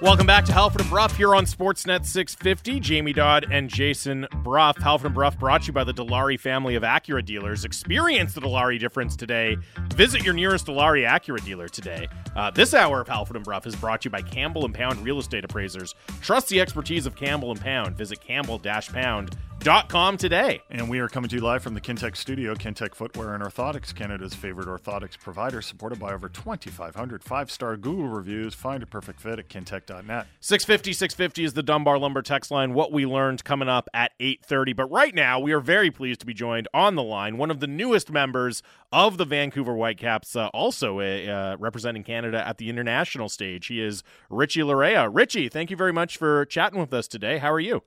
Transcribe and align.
Welcome 0.00 0.28
back 0.28 0.44
to 0.44 0.52
Halford 0.52 0.82
and 0.82 0.90
Brough 0.90 1.08
here 1.08 1.34
on 1.34 1.44
Sportsnet 1.44 2.06
650. 2.06 2.78
Jamie 2.78 3.12
Dodd 3.12 3.46
and 3.50 3.68
Jason 3.68 4.28
Brough. 4.44 4.72
Halford 4.80 5.06
and 5.06 5.14
Brough 5.14 5.32
brought 5.32 5.62
to 5.62 5.66
you 5.66 5.72
by 5.72 5.82
the 5.82 5.92
Dilawri 5.92 6.38
family 6.38 6.76
of 6.76 6.84
Acura 6.84 7.24
dealers. 7.24 7.64
Experience 7.64 8.32
the 8.32 8.40
Dilawri 8.40 8.78
difference 8.78 9.16
today. 9.16 9.56
Visit 9.94 10.22
your 10.22 10.34
nearest 10.34 10.66
Dilawri 10.66 11.04
Acura 11.04 11.44
dealer 11.44 11.66
today. 11.66 12.06
Uh, 12.36 12.48
this 12.52 12.74
hour 12.74 13.00
of 13.00 13.08
Halford 13.08 13.34
and 13.34 13.44
Brough 13.44 13.62
is 13.64 13.74
brought 13.74 14.02
to 14.02 14.06
you 14.06 14.12
by 14.12 14.22
Campbell 14.22 14.64
and 14.64 14.72
Pound 14.72 15.02
Real 15.02 15.18
Estate 15.18 15.44
Appraisers. 15.44 15.96
Trust 16.22 16.48
the 16.48 16.60
expertise 16.60 17.04
of 17.04 17.16
Campbell 17.16 17.50
and 17.50 17.60
Pound. 17.60 17.96
Visit 17.96 18.20
campbell-pound 18.20 19.36
Com 19.64 20.16
today. 20.16 20.62
And 20.70 20.88
we 20.88 20.98
are 21.00 21.08
coming 21.08 21.28
to 21.28 21.36
you 21.36 21.42
live 21.42 21.62
from 21.62 21.74
the 21.74 21.80
Kintec 21.80 22.16
studio. 22.16 22.54
Kintec 22.54 22.94
Footwear 22.94 23.34
and 23.34 23.42
Orthotics, 23.42 23.94
Canada's 23.94 24.32
favorite 24.32 24.66
orthotics 24.66 25.18
provider, 25.18 25.60
supported 25.60 25.98
by 25.98 26.14
over 26.14 26.28
2,500 26.28 27.22
five 27.22 27.50
star 27.50 27.76
Google 27.76 28.08
reviews. 28.08 28.54
Find 28.54 28.82
a 28.82 28.86
perfect 28.86 29.20
fit 29.20 29.38
at 29.38 29.48
kintec.net. 29.48 30.26
650 30.40 30.92
650 30.94 31.44
is 31.44 31.52
the 31.52 31.62
Dunbar 31.62 31.98
Lumber 31.98 32.22
text 32.22 32.50
line. 32.50 32.72
What 32.72 32.92
we 32.92 33.04
learned 33.04 33.44
coming 33.44 33.68
up 33.68 33.90
at 33.92 34.12
8.30. 34.18 34.74
But 34.74 34.90
right 34.90 35.14
now, 35.14 35.38
we 35.38 35.52
are 35.52 35.60
very 35.60 35.90
pleased 35.90 36.20
to 36.20 36.26
be 36.26 36.34
joined 36.34 36.68
on 36.72 36.94
the 36.94 37.02
line. 37.02 37.36
One 37.36 37.50
of 37.50 37.60
the 37.60 37.66
newest 37.66 38.10
members 38.10 38.62
of 38.90 39.18
the 39.18 39.26
Vancouver 39.26 39.74
Whitecaps, 39.74 40.34
uh, 40.34 40.46
also 40.48 41.00
uh, 41.00 41.56
representing 41.58 42.04
Canada 42.04 42.46
at 42.46 42.56
the 42.56 42.70
international 42.70 43.28
stage. 43.28 43.66
He 43.66 43.82
is 43.82 44.02
Richie 44.30 44.62
Laryea. 44.62 45.10
Richie, 45.12 45.50
thank 45.50 45.70
you 45.70 45.76
very 45.76 45.92
much 45.92 46.16
for 46.16 46.46
chatting 46.46 46.80
with 46.80 46.94
us 46.94 47.06
today. 47.06 47.38
How 47.38 47.52
are 47.52 47.60
you? 47.60 47.82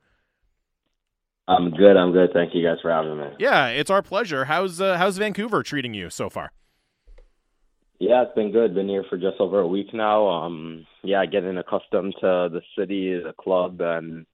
I'm 1.48 1.72
good. 1.72 1.98
I'm 1.98 2.12
good. 2.12 2.30
Thank 2.34 2.54
you 2.54 2.64
guys 2.64 2.78
for 2.82 2.92
having 2.92 3.18
me. 3.18 3.28
Yeah, 3.40 3.68
it's 3.68 3.90
our 3.90 4.02
pleasure. 4.02 4.46
How's 4.46 4.80
uh, 4.80 4.98
how's 4.98 5.18
Vancouver 5.18 5.64
treating 5.64 5.94
you 5.94 6.10
so 6.10 6.30
far? 6.30 6.52
Yeah, 8.00 8.24
it's 8.24 8.36
been 8.36 8.52
good. 8.52 8.74
Been 8.74 8.90
here 8.90 9.06
for 9.10 9.18
just 9.18 9.40
over 9.40 9.60
a 9.60 9.68
week 9.68 9.94
now. 9.94 10.28
Um, 10.28 10.88
yeah, 11.04 11.26
getting 11.26 11.58
accustomed 11.58 12.16
to 12.22 12.50
the 12.52 12.62
city, 12.78 13.14
the 13.14 13.34
club, 13.40 13.80
and 13.82 14.26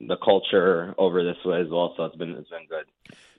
the 0.00 0.16
culture 0.24 0.94
over 0.98 1.24
this 1.24 1.36
way 1.44 1.60
as 1.60 1.68
well. 1.70 1.94
So 1.96 2.04
it's 2.04 2.16
been 2.16 2.30
it's 2.30 2.50
been 2.50 2.66
good. 2.68 2.84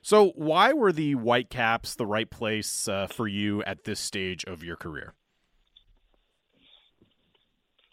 So, 0.02 0.30
why 0.36 0.72
were 0.72 0.92
the 0.92 1.14
Whitecaps 1.14 1.96
the 1.96 2.06
right 2.06 2.30
place 2.30 2.86
uh, 2.86 3.08
for 3.08 3.26
you 3.26 3.62
at 3.64 3.84
this 3.84 3.98
stage 3.98 4.44
of 4.44 4.62
your 4.62 4.76
career? 4.76 5.14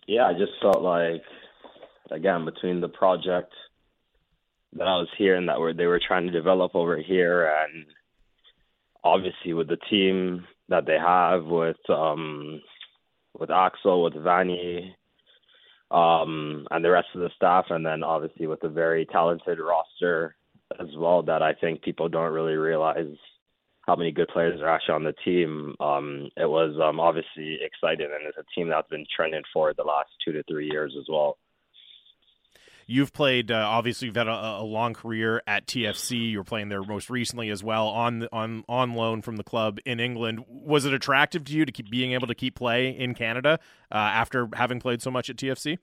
Yeah, 0.07 0.25
I 0.25 0.33
just 0.33 0.51
felt 0.61 0.81
like, 0.81 1.23
again, 2.11 2.45
between 2.45 2.81
the 2.81 2.89
project 2.89 3.53
that 4.77 4.87
I 4.87 4.97
was 4.97 5.09
hearing 5.17 5.45
that 5.47 5.59
were 5.59 5.73
they 5.73 5.85
were 5.85 6.01
trying 6.05 6.25
to 6.25 6.31
develop 6.31 6.75
over 6.75 6.97
here, 6.97 7.51
and 7.63 7.85
obviously 9.03 9.53
with 9.53 9.67
the 9.67 9.77
team 9.89 10.45
that 10.69 10.85
they 10.85 10.97
have 10.97 11.45
with 11.45 11.77
um, 11.89 12.61
with 13.37 13.51
Axel, 13.51 14.03
with 14.03 14.13
Vanni, 14.15 14.95
um, 15.91 16.67
and 16.71 16.83
the 16.83 16.91
rest 16.91 17.09
of 17.13 17.21
the 17.21 17.29
staff, 17.35 17.65
and 17.69 17.85
then 17.85 18.03
obviously 18.03 18.47
with 18.47 18.63
a 18.63 18.69
very 18.69 19.05
talented 19.05 19.59
roster 19.59 20.35
as 20.79 20.87
well 20.97 21.21
that 21.23 21.41
I 21.43 21.53
think 21.53 21.81
people 21.81 22.09
don't 22.09 22.33
really 22.33 22.55
realize 22.55 23.15
how 23.81 23.95
many 23.95 24.11
good 24.11 24.29
players 24.29 24.61
are 24.61 24.69
actually 24.69 24.95
on 24.95 25.03
the 25.03 25.13
team. 25.25 25.75
Um, 25.79 26.29
it 26.37 26.49
was 26.49 26.75
um, 26.81 26.99
obviously 26.99 27.59
exciting, 27.61 28.07
and 28.07 28.27
it's 28.27 28.37
a 28.37 28.55
team 28.55 28.69
that's 28.69 28.89
been 28.89 29.05
trending 29.13 29.43
for 29.51 29.73
the 29.73 29.83
last 29.83 30.09
two 30.23 30.31
to 30.31 30.43
three 30.43 30.69
years 30.71 30.95
as 30.97 31.05
well. 31.09 31.37
You've 32.85 33.13
played 33.13 33.51
uh, 33.51 33.65
obviously 33.67 34.07
you've 34.07 34.15
had 34.15 34.27
a, 34.27 34.31
a, 34.31 34.63
long 34.63 34.93
career 34.93 35.41
at 35.47 35.67
TFC. 35.67 36.31
You 36.31 36.39
were 36.39 36.43
playing 36.43 36.69
there 36.69 36.83
most 36.83 37.09
recently 37.09 37.49
as 37.49 37.63
well 37.63 37.87
on 37.87 38.27
on 38.31 38.63
on 38.67 38.93
loan 38.93 39.21
from 39.21 39.37
the 39.37 39.43
club 39.43 39.79
in 39.85 39.99
England. 39.99 40.43
Was 40.47 40.85
it 40.85 40.93
attractive 40.93 41.45
to 41.45 41.53
you 41.53 41.65
to 41.65 41.71
keep 41.71 41.89
being 41.89 42.13
able 42.13 42.27
to 42.27 42.35
keep 42.35 42.55
play 42.55 42.89
in 42.89 43.13
Canada 43.13 43.59
uh, 43.91 43.95
after 43.95 44.49
having 44.53 44.79
played 44.79 45.01
so 45.01 45.11
much 45.11 45.29
at 45.29 45.37
TFC? 45.37 45.77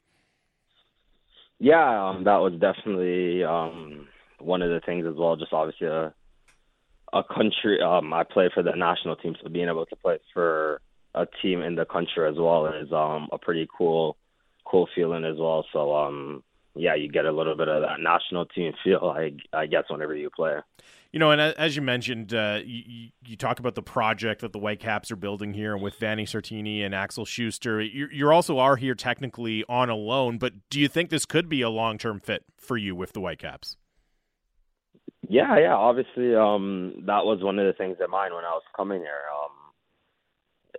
Yeah, 1.59 2.09
um, 2.09 2.25
that 2.25 2.39
was 2.39 2.55
definitely 2.55 3.45
um, 3.45 4.09
one 4.39 4.63
of 4.63 4.71
the 4.71 4.81
things 4.81 5.07
as 5.07 5.15
well. 5.15 5.37
Just 5.37 5.53
obviously 5.53 5.87
a 5.87 6.15
a 7.13 7.23
country. 7.25 7.81
Um, 7.83 8.13
I 8.13 8.25
play 8.25 8.51
for 8.53 8.63
the 8.63 8.73
national 8.73 9.17
team, 9.17 9.35
so 9.43 9.49
being 9.49 9.69
able 9.69 9.87
to 9.87 9.97
play 9.97 10.19
for 10.33 10.81
a 11.15 11.27
team 11.43 11.63
in 11.63 11.75
the 11.75 11.85
country 11.85 12.29
as 12.29 12.37
well 12.39 12.67
is 12.67 12.93
um, 12.93 13.29
a 13.33 13.39
pretty 13.39 13.69
cool 13.77 14.17
cool 14.65 14.89
feeling 14.95 15.25
as 15.25 15.37
well. 15.39 15.65
So 15.73 15.95
um, 15.95 16.43
yeah, 16.75 16.95
you 16.95 17.09
get 17.11 17.25
a 17.25 17.33
little 17.33 17.57
bit 17.57 17.69
of 17.69 17.83
that 17.83 18.01
national 18.01 18.47
team 18.47 18.73
feel. 18.85 19.13
I 19.15 19.33
I 19.53 19.67
guess 19.67 19.85
whenever 19.89 20.15
you 20.15 20.31
play. 20.31 20.59
You 21.13 21.19
know, 21.19 21.33
and 21.33 21.41
as 21.41 21.75
you 21.75 21.83
mentioned, 21.83 22.33
uh, 22.33 22.61
you, 22.65 23.09
you 23.27 23.37
talk 23.37 23.59
about 23.59 23.75
the 23.75 23.83
project 23.83 24.43
that 24.43 24.53
the 24.53 24.61
Whitecaps 24.61 25.11
are 25.11 25.17
building 25.17 25.55
here 25.55 25.77
with 25.77 25.97
Vanni 25.97 26.25
Sartini 26.25 26.85
and 26.85 26.95
Axel 26.95 27.25
Schuster. 27.25 27.81
You 27.81 28.09
you 28.13 28.31
also 28.31 28.59
are 28.59 28.77
here 28.77 28.95
technically 28.95 29.65
on 29.69 29.91
a 29.91 29.97
loan, 29.97 30.39
but 30.39 30.53
do 30.71 30.79
you 30.79 30.87
think 30.87 31.11
this 31.11 31.27
could 31.27 31.49
be 31.49 31.63
a 31.63 31.71
long 31.71 31.99
term 31.99 32.21
fit 32.21 32.45
for 32.57 32.77
you 32.77 32.95
with 32.95 33.13
the 33.13 33.21
Whitecaps? 33.21 33.77
Yeah, 35.29 35.59
yeah. 35.59 35.75
Obviously, 35.75 36.35
um, 36.35 36.95
that 37.07 37.25
was 37.25 37.43
one 37.43 37.59
of 37.59 37.67
the 37.67 37.73
things 37.73 37.97
in 38.03 38.11
mind 38.11 38.35
when 38.35 38.45
I 38.45 38.51
was 38.51 38.63
coming 38.77 39.01
here. 39.01 39.23
Um, 39.33 39.51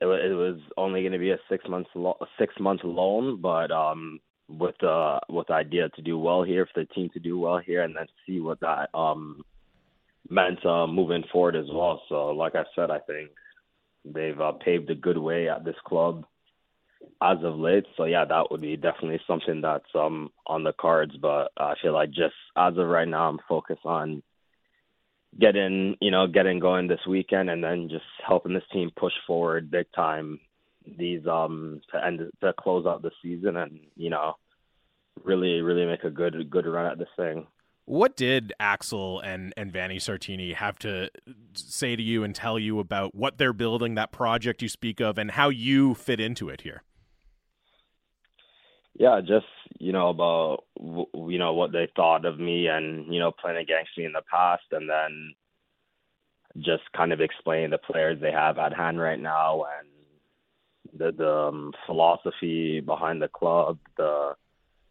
it, 0.02 0.32
it 0.32 0.34
was 0.34 0.60
only 0.78 1.02
going 1.02 1.12
to 1.12 1.20
be 1.20 1.32
a 1.32 1.38
six 1.50 1.68
months 1.68 1.90
lo- 1.94 2.18
six 2.40 2.54
month 2.60 2.82
loan, 2.84 3.42
but 3.42 3.72
um, 3.72 4.20
with 4.60 4.76
the 4.80 5.20
with 5.30 5.48
the 5.48 5.54
idea 5.54 5.90
to 5.90 6.02
do 6.02 6.18
well 6.18 6.44
here, 6.44 6.68
for 6.74 6.82
the 6.82 6.94
team 6.94 7.10
to 7.14 7.20
do 7.20 7.40
well 7.40 7.60
here, 7.60 7.84
and 7.84 7.96
then 7.96 8.08
see 8.26 8.40
what 8.40 8.60
that 8.62 8.90
um 8.94 9.44
meant 10.30 10.66
uh, 10.66 10.88
moving 10.88 11.24
forward 11.32 11.56
as 11.56 11.66
well. 11.72 12.02
So, 12.10 12.28
like 12.28 12.56
I 12.56 12.64
said, 12.76 12.90
I 12.90 13.00
think 13.00 13.32
they've 14.06 14.40
uh, 14.40 14.54
paved 14.54 14.90
a 14.90 14.96
good 14.96 15.18
way 15.18 15.50
at 15.50 15.66
this 15.66 15.76
club 15.86 16.26
as 17.22 17.38
of 17.44 17.56
late. 17.58 17.86
So 17.98 18.06
yeah, 18.06 18.26
that 18.26 18.50
would 18.50 18.62
be 18.62 18.78
definitely 18.78 19.22
something 19.28 19.62
that's 19.62 19.90
um 19.96 20.32
on 20.48 20.64
the 20.64 20.74
cards. 20.74 21.16
But 21.22 21.52
I 21.58 21.76
feel 21.82 21.94
like 21.94 22.10
just 22.10 22.36
as 22.56 22.78
of 22.78 22.88
right 22.88 23.08
now, 23.08 23.30
I'm 23.30 23.40
focused 23.48 23.86
on 23.86 24.24
getting 25.40 25.96
you 26.02 26.12
know 26.12 26.28
getting 26.28 26.60
going 26.60 26.88
this 26.88 27.06
weekend, 27.08 27.50
and 27.50 27.64
then 27.64 27.90
just 27.90 28.06
helping 28.26 28.54
this 28.54 28.64
team 28.72 28.92
push 28.96 29.14
forward 29.28 29.72
big 29.72 29.88
time 29.96 30.40
these 30.98 31.26
um 31.28 31.82
to 31.92 32.06
end 32.06 32.22
to 32.42 32.54
close 32.54 32.86
out 32.86 33.02
the 33.02 33.12
season 33.22 33.58
and 33.58 33.80
you 33.96 34.10
know 34.10 34.36
really 35.24 35.62
really 35.62 35.86
make 35.86 36.04
a 36.04 36.10
good 36.10 36.50
good 36.50 36.66
run 36.66 36.86
at 36.86 36.98
this 36.98 37.10
thing. 37.16 37.48
What 37.86 38.16
did 38.16 38.54
Axel 38.60 39.20
and 39.20 39.54
and 39.58 39.72
Vanni 39.72 39.98
Sartini 39.98 40.56
have 40.56 40.80
to 40.80 41.10
say 41.54 41.96
to 41.96 42.04
you 42.04 42.24
and 42.24 42.34
tell 42.34 42.58
you 42.60 42.80
about 42.80 43.16
what 43.16 43.38
they're 43.38 43.54
building, 43.54 43.96
that 43.96 44.12
project 44.12 44.62
you 44.62 44.70
speak 44.70 45.00
of, 45.00 45.18
and 45.18 45.32
how 45.32 45.50
you 45.50 45.94
fit 45.94 46.20
into 46.20 46.50
it 46.50 46.62
here? 46.62 46.84
Yeah, 48.98 49.20
just 49.22 49.48
you 49.80 49.92
know 49.92 50.10
about 50.10 50.66
you 50.80 51.38
know 51.38 51.54
what 51.54 51.72
they 51.72 51.90
thought 51.96 52.26
of 52.26 52.40
me 52.40 52.68
and 52.68 53.14
you 53.14 53.20
know 53.20 53.32
playing 53.32 53.58
against 53.58 53.92
me 53.98 54.06
in 54.06 54.14
the 54.14 54.22
past, 54.32 54.64
and 54.72 54.90
then 54.90 55.34
just 56.60 56.84
kind 56.96 57.12
of 57.12 57.22
explain 57.22 57.70
the 57.70 57.78
players 57.78 58.20
they 58.22 58.32
have 58.32 58.58
at 58.58 58.74
hand 58.74 59.00
right 59.00 59.20
now 59.20 59.64
and 59.80 59.88
the 60.98 61.12
the 61.12 61.32
um, 61.32 61.74
philosophy 61.86 62.80
behind 62.80 63.22
the 63.22 63.28
club, 63.28 63.78
the 63.98 64.36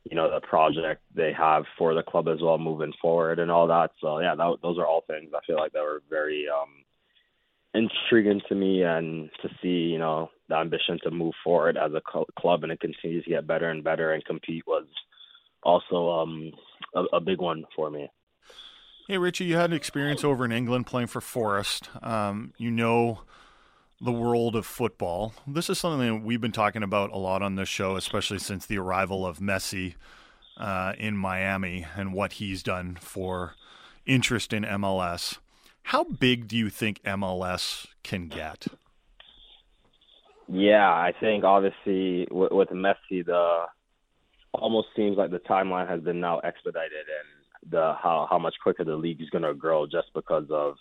you 0.05 0.17
know 0.17 0.31
the 0.31 0.41
project 0.41 1.03
they 1.15 1.33
have 1.33 1.65
for 1.77 1.95
the 1.95 2.03
club 2.03 2.29
as 2.29 2.41
well 2.41 2.59
moving 2.59 2.93
forward 3.01 3.39
and 3.39 3.51
all 3.51 3.67
that. 3.69 3.91
So 4.01 4.21
yeah, 4.21 4.35
that, 4.35 4.57
those 4.63 4.79
are 4.79 4.87
all 4.87 5.05
things 5.07 5.31
I 5.35 5.45
feel 5.47 5.57
like 5.57 5.73
that 5.73 5.83
were 5.83 6.03
very 6.09 6.47
um, 6.49 6.85
intriguing 7.75 8.41
to 8.49 8.55
me 8.55 8.83
and 8.83 9.31
to 9.43 9.49
see 9.63 9.91
you 9.93 9.99
know 9.99 10.31
the 10.49 10.57
ambition 10.57 10.99
to 11.05 11.11
move 11.11 11.35
forward 11.45 11.77
as 11.77 11.93
a 11.93 12.03
club 12.39 12.63
and 12.65 12.73
it 12.73 12.81
continues 12.81 13.25
to 13.25 13.31
get 13.31 13.47
better 13.47 13.71
and 13.71 13.85
better 13.85 14.13
and 14.13 14.25
compete 14.25 14.67
was 14.67 14.87
also 15.63 16.11
um, 16.11 16.53
a, 16.95 17.05
a 17.17 17.21
big 17.21 17.41
one 17.41 17.65
for 17.77 17.91
me. 17.91 18.11
Hey 19.07 19.19
Richie, 19.19 19.45
you 19.45 19.57
had 19.57 19.71
an 19.71 19.77
experience 19.77 20.25
over 20.25 20.45
in 20.45 20.53
England 20.53 20.87
playing 20.87 21.09
for 21.09 21.21
Forest. 21.21 21.91
Um, 22.03 22.55
you 22.57 22.71
know 22.71 23.21
the 24.01 24.13
world 24.13 24.57
of 24.57 24.65
football. 24.65 25.35
This 25.47 25.69
is 25.69 25.79
something 25.79 26.07
that 26.09 26.25
we've 26.25 26.41
been 26.41 26.53
talking 26.53 26.83
about 26.83 27.11
a 27.11 27.19
lot 27.19 27.43
on 27.43 27.57
this 27.57 27.69
show, 27.69 27.97
especially 27.97 28.39
since 28.39 28.65
the 28.65 28.79
arrival 28.79 29.27
of 29.27 29.39
Messi 29.39 29.95
uh, 30.57 30.95
in 30.99 31.17
Miami 31.17 31.87
and 31.97 32.15
what 32.15 32.35
he's 32.35 32.63
done 32.63 32.97
for 33.01 33.55
interest 34.07 34.53
in 34.53 34.65
MLS. 34.65 35.39
How 35.85 36.05
big 36.05 36.49
do 36.49 36.57
you 36.57 36.71
think 36.71 37.03
MLS 37.03 37.87
can 38.03 38.29
get? 38.29 38.67
Yeah, 40.49 40.89
I 40.89 41.13
think 41.19 41.45
obviously 41.45 42.27
with, 42.31 42.53
with 42.53 42.69
Messi, 42.71 43.25
the 43.25 43.67
almost 44.53 44.89
seems 44.97 45.17
like 45.17 45.31
the 45.31 45.39
timeline 45.39 45.89
has 45.89 46.01
been 46.01 46.21
now 46.21 46.41
expedited 46.41 46.93
and 46.93 47.73
the 47.73 47.95
how 48.03 48.27
how 48.29 48.39
much 48.39 48.55
quicker 48.63 48.85
the 48.85 48.97
league 48.97 49.21
is 49.21 49.31
going 49.31 49.45
to 49.45 49.55
grow 49.55 49.87
just 49.87 50.09
because 50.15 50.47
of 50.51 50.75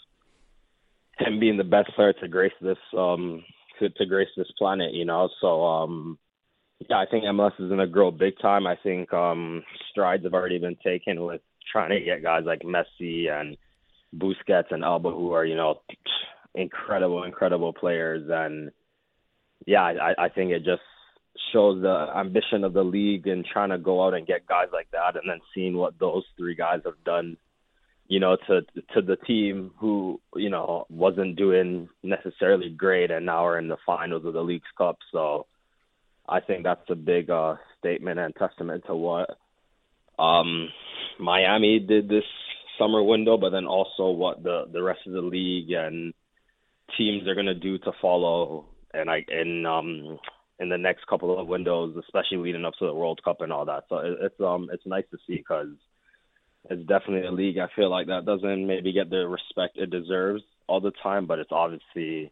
him 1.19 1.39
being 1.39 1.57
the 1.57 1.63
best 1.63 1.89
player 1.95 2.13
to 2.13 2.27
grace 2.27 2.53
this 2.61 2.77
um 2.97 3.43
to, 3.79 3.89
to 3.89 4.05
grace 4.05 4.29
this 4.35 4.51
planet, 4.57 4.93
you 4.93 5.05
know. 5.05 5.29
So 5.41 5.63
um 5.63 6.17
yeah, 6.89 6.97
I 6.97 7.05
think 7.09 7.25
MLS 7.25 7.59
is 7.59 7.69
gonna 7.69 7.87
grow 7.87 8.11
big 8.11 8.39
time. 8.41 8.67
I 8.67 8.75
think 8.81 9.13
um 9.13 9.63
strides 9.91 10.23
have 10.23 10.33
already 10.33 10.59
been 10.59 10.77
taken 10.83 11.23
with 11.23 11.41
trying 11.71 11.91
to 11.91 11.99
get 11.99 12.23
guys 12.23 12.43
like 12.45 12.61
Messi 12.61 13.29
and 13.29 13.57
Busquets 14.15 14.71
and 14.71 14.83
Alba 14.83 15.11
who 15.11 15.33
are, 15.33 15.45
you 15.45 15.55
know, 15.55 15.81
incredible, 16.55 17.23
incredible 17.23 17.73
players 17.73 18.27
and 18.29 18.71
yeah, 19.65 19.81
I, 19.81 20.25
I 20.25 20.29
think 20.29 20.51
it 20.51 20.63
just 20.63 20.81
shows 21.53 21.81
the 21.81 22.07
ambition 22.15 22.63
of 22.63 22.73
the 22.73 22.83
league 22.83 23.27
and 23.27 23.45
trying 23.45 23.69
to 23.69 23.77
go 23.77 24.05
out 24.05 24.13
and 24.13 24.27
get 24.27 24.47
guys 24.47 24.67
like 24.71 24.89
that, 24.91 25.15
and 25.15 25.29
then 25.29 25.39
seeing 25.53 25.75
what 25.75 25.97
those 25.99 26.23
three 26.37 26.55
guys 26.55 26.81
have 26.85 27.01
done, 27.03 27.37
you 28.09 28.19
know, 28.19 28.35
to 28.47 28.61
to 28.93 29.01
the 29.01 29.15
team 29.15 29.71
who 29.77 30.19
you 30.35 30.49
know 30.49 30.85
wasn't 30.89 31.37
doing 31.37 31.87
necessarily 32.03 32.69
great 32.69 33.11
and 33.11 33.25
now 33.25 33.45
are 33.45 33.59
in 33.59 33.69
the 33.69 33.77
finals 33.85 34.25
of 34.25 34.33
the 34.33 34.41
Leagues 34.41 34.67
Cup. 34.77 34.97
So 35.13 35.45
I 36.27 36.41
think 36.41 36.63
that's 36.63 36.89
a 36.89 36.95
big 36.95 37.29
uh, 37.29 37.55
statement 37.77 38.19
and 38.19 38.35
testament 38.35 38.83
to 38.87 38.95
what 38.95 39.37
um, 40.17 40.69
Miami 41.19 41.79
did 41.79 42.09
this 42.09 42.25
summer 42.77 43.01
window, 43.03 43.37
but 43.37 43.51
then 43.51 43.65
also 43.65 44.09
what 44.09 44.43
the 44.43 44.65
the 44.73 44.83
rest 44.83 45.01
of 45.05 45.13
the 45.13 45.21
league 45.21 45.71
and 45.71 46.13
teams 46.97 47.27
are 47.27 47.35
going 47.35 47.45
to 47.45 47.53
do 47.53 47.77
to 47.77 47.91
follow 48.01 48.65
and 48.93 49.09
I 49.09 49.23
and 49.29 49.67
um 49.67 50.19
in 50.59 50.67
the 50.67 50.77
next 50.77 51.07
couple 51.07 51.39
of 51.39 51.47
windows, 51.47 51.95
especially 51.97 52.37
leading 52.37 52.65
up 52.65 52.73
to 52.79 52.85
the 52.85 52.93
World 52.93 53.21
Cup 53.23 53.39
and 53.39 53.53
all 53.53 53.65
that. 53.65 53.83
So 53.87 53.97
it, 53.97 54.17
it's 54.21 54.41
um 54.41 54.69
it's 54.73 54.85
nice 54.85 55.05
to 55.11 55.17
see 55.27 55.37
because 55.37 55.69
it's 56.69 56.87
definitely 56.87 57.27
a 57.27 57.31
league 57.31 57.57
I 57.57 57.67
feel 57.75 57.89
like 57.89 58.07
that 58.07 58.25
doesn't 58.25 58.67
maybe 58.67 58.91
get 58.91 59.09
the 59.09 59.27
respect 59.27 59.77
it 59.77 59.89
deserves 59.89 60.43
all 60.67 60.81
the 60.81 60.91
time, 61.03 61.25
but 61.25 61.39
it's 61.39 61.51
obviously 61.51 62.31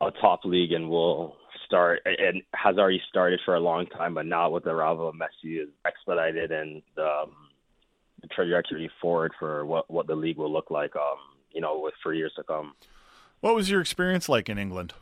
a 0.00 0.10
top 0.20 0.44
league 0.44 0.72
and 0.72 0.88
will 0.88 1.36
start 1.64 2.00
and 2.04 2.42
has 2.54 2.76
already 2.76 3.00
started 3.08 3.40
for 3.44 3.54
a 3.54 3.60
long 3.60 3.86
time, 3.86 4.14
but 4.14 4.26
now 4.26 4.50
with 4.50 4.64
the 4.64 4.70
arrival 4.70 5.08
of 5.08 5.14
Messi 5.14 5.62
is 5.62 5.68
expedited 5.86 6.52
and 6.52 6.82
the, 6.94 7.04
um, 7.04 7.32
the 8.22 8.28
trajectory 8.28 8.90
forward 9.00 9.32
for 9.38 9.66
what 9.66 9.90
what 9.90 10.06
the 10.06 10.14
league 10.14 10.38
will 10.38 10.52
look 10.52 10.70
like, 10.70 10.94
um, 10.96 11.18
you 11.50 11.60
know, 11.60 11.78
with 11.78 11.94
for 12.02 12.14
years 12.14 12.32
to 12.36 12.42
come. 12.42 12.74
What 13.40 13.54
was 13.54 13.70
your 13.70 13.80
experience 13.80 14.28
like 14.28 14.48
in 14.48 14.58
England? 14.58 14.94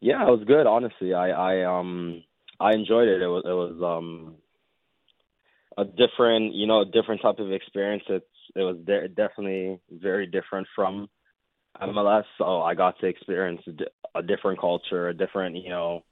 Yeah, 0.00 0.22
it 0.22 0.30
was 0.30 0.44
good. 0.46 0.66
Honestly, 0.66 1.14
I 1.14 1.30
I 1.30 1.78
um 1.78 2.22
I 2.60 2.72
enjoyed 2.72 3.08
it. 3.08 3.22
It 3.22 3.26
was 3.26 3.42
it 3.44 3.52
was 3.52 3.80
um 3.82 4.36
a 5.76 5.84
different 5.84 6.54
you 6.54 6.66
know 6.66 6.82
a 6.82 6.86
different 6.86 7.22
type 7.22 7.38
of 7.38 7.52
experience. 7.52 8.04
It's 8.08 8.26
it 8.54 8.62
was 8.62 8.76
de- 8.84 9.08
definitely 9.08 9.80
very 9.90 10.26
different 10.26 10.66
from 10.74 11.08
MLS. 11.80 12.24
So 12.38 12.62
I 12.62 12.74
got 12.74 12.98
to 13.00 13.06
experience 13.06 13.62
a 14.14 14.22
different 14.22 14.60
culture, 14.60 15.08
a 15.08 15.14
different 15.14 15.56
you 15.56 15.70
know 15.70 16.04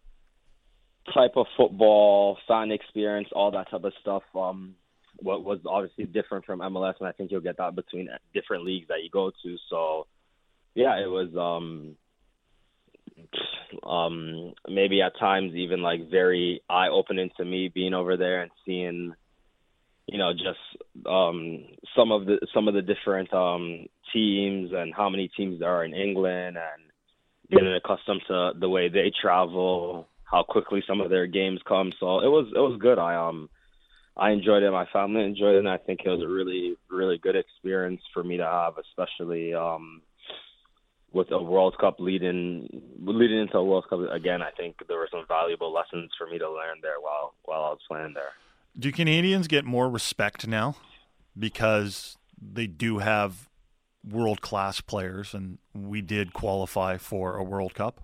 type 1.12 1.32
of 1.36 1.46
football, 1.56 2.38
fan 2.46 2.70
experience, 2.70 3.28
all 3.32 3.50
that 3.52 3.70
type 3.70 3.84
of 3.84 3.92
stuff. 4.00 4.22
Um, 4.34 4.74
what 5.18 5.44
was 5.44 5.60
obviously 5.66 6.04
different 6.04 6.44
from 6.44 6.60
MLS, 6.60 6.94
and 6.98 7.08
I 7.08 7.12
think 7.12 7.30
you'll 7.30 7.40
get 7.40 7.58
that 7.58 7.76
between 7.76 8.08
different 8.34 8.64
leagues 8.64 8.88
that 8.88 9.02
you 9.02 9.10
go 9.10 9.30
to. 9.42 9.56
So 9.68 10.06
yeah, 10.74 10.98
it 10.98 11.06
was 11.06 11.28
um 11.36 11.96
um 13.88 14.54
maybe 14.68 15.02
at 15.02 15.18
times 15.18 15.54
even 15.54 15.82
like 15.82 16.10
very 16.10 16.62
eye 16.68 16.88
opening 16.88 17.30
to 17.36 17.44
me 17.44 17.68
being 17.68 17.94
over 17.94 18.16
there 18.16 18.42
and 18.42 18.50
seeing 18.64 19.14
you 20.06 20.18
know 20.18 20.32
just 20.32 21.06
um 21.06 21.64
some 21.96 22.12
of 22.12 22.26
the 22.26 22.38
some 22.52 22.68
of 22.68 22.74
the 22.74 22.82
different 22.82 23.32
um 23.32 23.86
teams 24.12 24.70
and 24.72 24.92
how 24.94 25.08
many 25.08 25.28
teams 25.28 25.60
there 25.60 25.70
are 25.70 25.84
in 25.84 25.94
England 25.94 26.56
and 26.56 26.82
getting 27.50 27.74
accustomed 27.74 28.22
to 28.26 28.52
the 28.58 28.68
way 28.68 28.88
they 28.88 29.12
travel 29.20 30.08
how 30.24 30.42
quickly 30.42 30.82
some 30.86 31.00
of 31.02 31.10
their 31.10 31.26
games 31.26 31.60
come. 31.68 31.92
So 32.00 32.20
it 32.20 32.28
was 32.28 32.48
it 32.54 32.58
was 32.58 32.78
good. 32.80 32.98
I 32.98 33.14
um 33.16 33.48
i 34.16 34.30
enjoyed 34.30 34.62
it. 34.62 34.70
My 34.70 34.86
family 34.92 35.24
enjoyed 35.24 35.56
it. 35.56 35.58
And 35.58 35.68
i 35.68 35.78
think 35.78 36.00
it 36.04 36.08
was 36.08 36.22
a 36.22 36.28
really 36.28 36.76
really 36.90 37.18
good 37.18 37.36
experience 37.36 38.02
for 38.12 38.22
me 38.24 38.36
to 38.38 38.44
have 38.44 38.74
especially 38.78 39.54
um 39.54 40.02
with 41.12 41.30
a 41.30 41.42
World 41.42 41.76
Cup 41.78 41.96
leading 42.00 42.68
leading 43.00 43.40
into 43.40 43.58
a 43.58 43.64
World 43.64 43.84
Cup. 43.88 44.00
Again, 44.10 44.40
I 44.40 44.50
think 44.50 44.76
there 44.88 44.96
were 44.96 45.08
some 45.10 45.26
valuable 45.28 45.72
lessons 45.72 46.10
for 46.16 46.26
me 46.26 46.38
to 46.38 46.50
learn 46.50 46.78
there 46.80 47.00
while 47.00 47.34
while 47.44 47.64
I 47.64 47.70
was 47.70 47.80
playing 47.86 48.14
there. 48.14 48.32
Do 48.78 48.90
Canadians 48.90 49.48
get 49.48 49.64
more 49.64 49.90
respect 49.90 50.46
now 50.46 50.76
because 51.38 52.16
they 52.40 52.66
do 52.66 52.98
have 52.98 53.48
world 54.08 54.40
class 54.40 54.80
players, 54.80 55.34
and 55.34 55.58
we 55.74 56.00
did 56.00 56.32
qualify 56.32 56.96
for 56.96 57.36
a 57.36 57.44
World 57.44 57.74
Cup? 57.74 58.00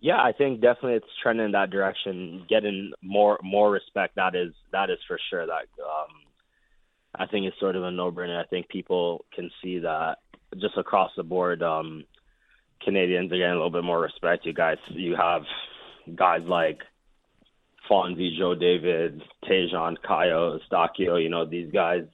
Yeah, 0.00 0.20
I 0.22 0.32
think 0.32 0.60
definitely 0.60 0.94
it's 0.94 1.06
trending 1.22 1.46
in 1.46 1.52
that 1.52 1.70
direction, 1.70 2.44
getting 2.48 2.92
more 3.00 3.38
more 3.42 3.70
respect. 3.70 4.16
That 4.16 4.34
is 4.34 4.52
that 4.72 4.90
is 4.90 4.98
for 5.08 5.18
sure. 5.30 5.46
That 5.46 5.66
um, 5.82 6.08
I 7.14 7.26
think 7.26 7.46
it's 7.46 7.58
sort 7.58 7.76
of 7.76 7.84
a 7.84 7.90
no 7.90 8.12
brainer. 8.12 8.38
I 8.38 8.46
think 8.46 8.68
people 8.68 9.24
can 9.34 9.50
see 9.62 9.78
that 9.78 10.18
just 10.60 10.76
across 10.76 11.10
the 11.16 11.22
board, 11.22 11.62
um, 11.62 12.04
Canadians 12.82 13.32
are 13.32 13.38
getting 13.38 13.52
a 13.52 13.54
little 13.54 13.70
bit 13.70 13.84
more 13.84 14.00
respect. 14.00 14.44
You 14.44 14.52
guys, 14.52 14.76
you 14.88 15.16
have 15.16 15.42
guys 16.14 16.42
like 16.44 16.80
Fonzie, 17.90 18.36
Joe 18.36 18.54
David, 18.54 19.22
Tajon, 19.44 19.96
Cyle, 20.06 20.58
Eustáquio, 20.58 21.22
you 21.22 21.28
know, 21.28 21.44
these 21.44 21.72
guys. 21.72 22.04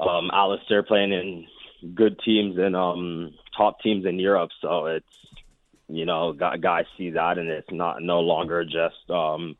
Um, 0.00 0.30
Alistair 0.32 0.82
playing 0.82 1.12
in 1.12 1.46
good 1.94 2.18
teams 2.24 2.58
and 2.58 2.74
um, 2.74 3.34
top 3.56 3.80
teams 3.80 4.04
in 4.06 4.18
Europe. 4.18 4.50
So 4.60 4.86
it's, 4.86 5.06
you 5.88 6.06
know, 6.06 6.32
guys 6.32 6.86
see 6.96 7.10
that 7.10 7.38
and 7.38 7.48
it's 7.48 7.70
not 7.70 8.02
no 8.02 8.20
longer 8.20 8.64
just, 8.64 9.10
um, 9.10 9.56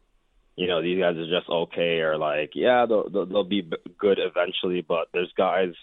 you 0.56 0.66
know, 0.66 0.82
these 0.82 0.98
guys 0.98 1.16
are 1.16 1.30
just 1.30 1.48
okay 1.48 2.00
or 2.00 2.18
like, 2.18 2.52
yeah, 2.54 2.86
they'll, 2.86 3.08
they'll, 3.08 3.26
they'll 3.26 3.44
be 3.44 3.70
good 3.98 4.18
eventually. 4.18 4.80
But 4.80 5.08
there's 5.12 5.32
guys– 5.36 5.74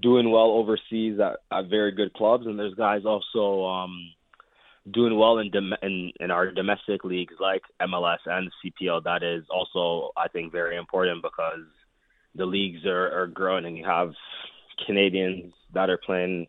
doing 0.00 0.30
well 0.30 0.50
overseas 0.50 1.18
at, 1.20 1.38
at 1.50 1.68
very 1.68 1.92
good 1.92 2.12
clubs, 2.12 2.46
and 2.46 2.58
there's 2.58 2.74
guys 2.74 3.02
also 3.04 3.64
um, 3.64 4.12
doing 4.92 5.18
well 5.18 5.38
in, 5.38 5.50
dom- 5.50 5.74
in 5.82 6.12
in 6.20 6.30
our 6.30 6.50
domestic 6.50 7.04
leagues 7.04 7.34
like 7.40 7.62
MLS 7.82 8.18
and 8.26 8.50
CPL. 8.64 9.04
That 9.04 9.22
is 9.22 9.44
also, 9.50 10.12
I 10.16 10.28
think, 10.28 10.52
very 10.52 10.76
important 10.76 11.22
because 11.22 11.64
the 12.34 12.46
leagues 12.46 12.84
are, 12.86 13.10
are 13.22 13.26
growing, 13.26 13.64
and 13.64 13.76
you 13.76 13.84
have 13.84 14.12
Canadians 14.86 15.52
that 15.74 15.90
are 15.90 15.98
playing 16.04 16.46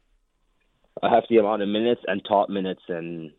a 1.02 1.10
hefty 1.10 1.38
amount 1.38 1.62
of 1.62 1.70
minutes 1.70 2.02
and 2.08 2.22
top 2.28 2.50
minutes 2.50 2.82
in 2.90 3.32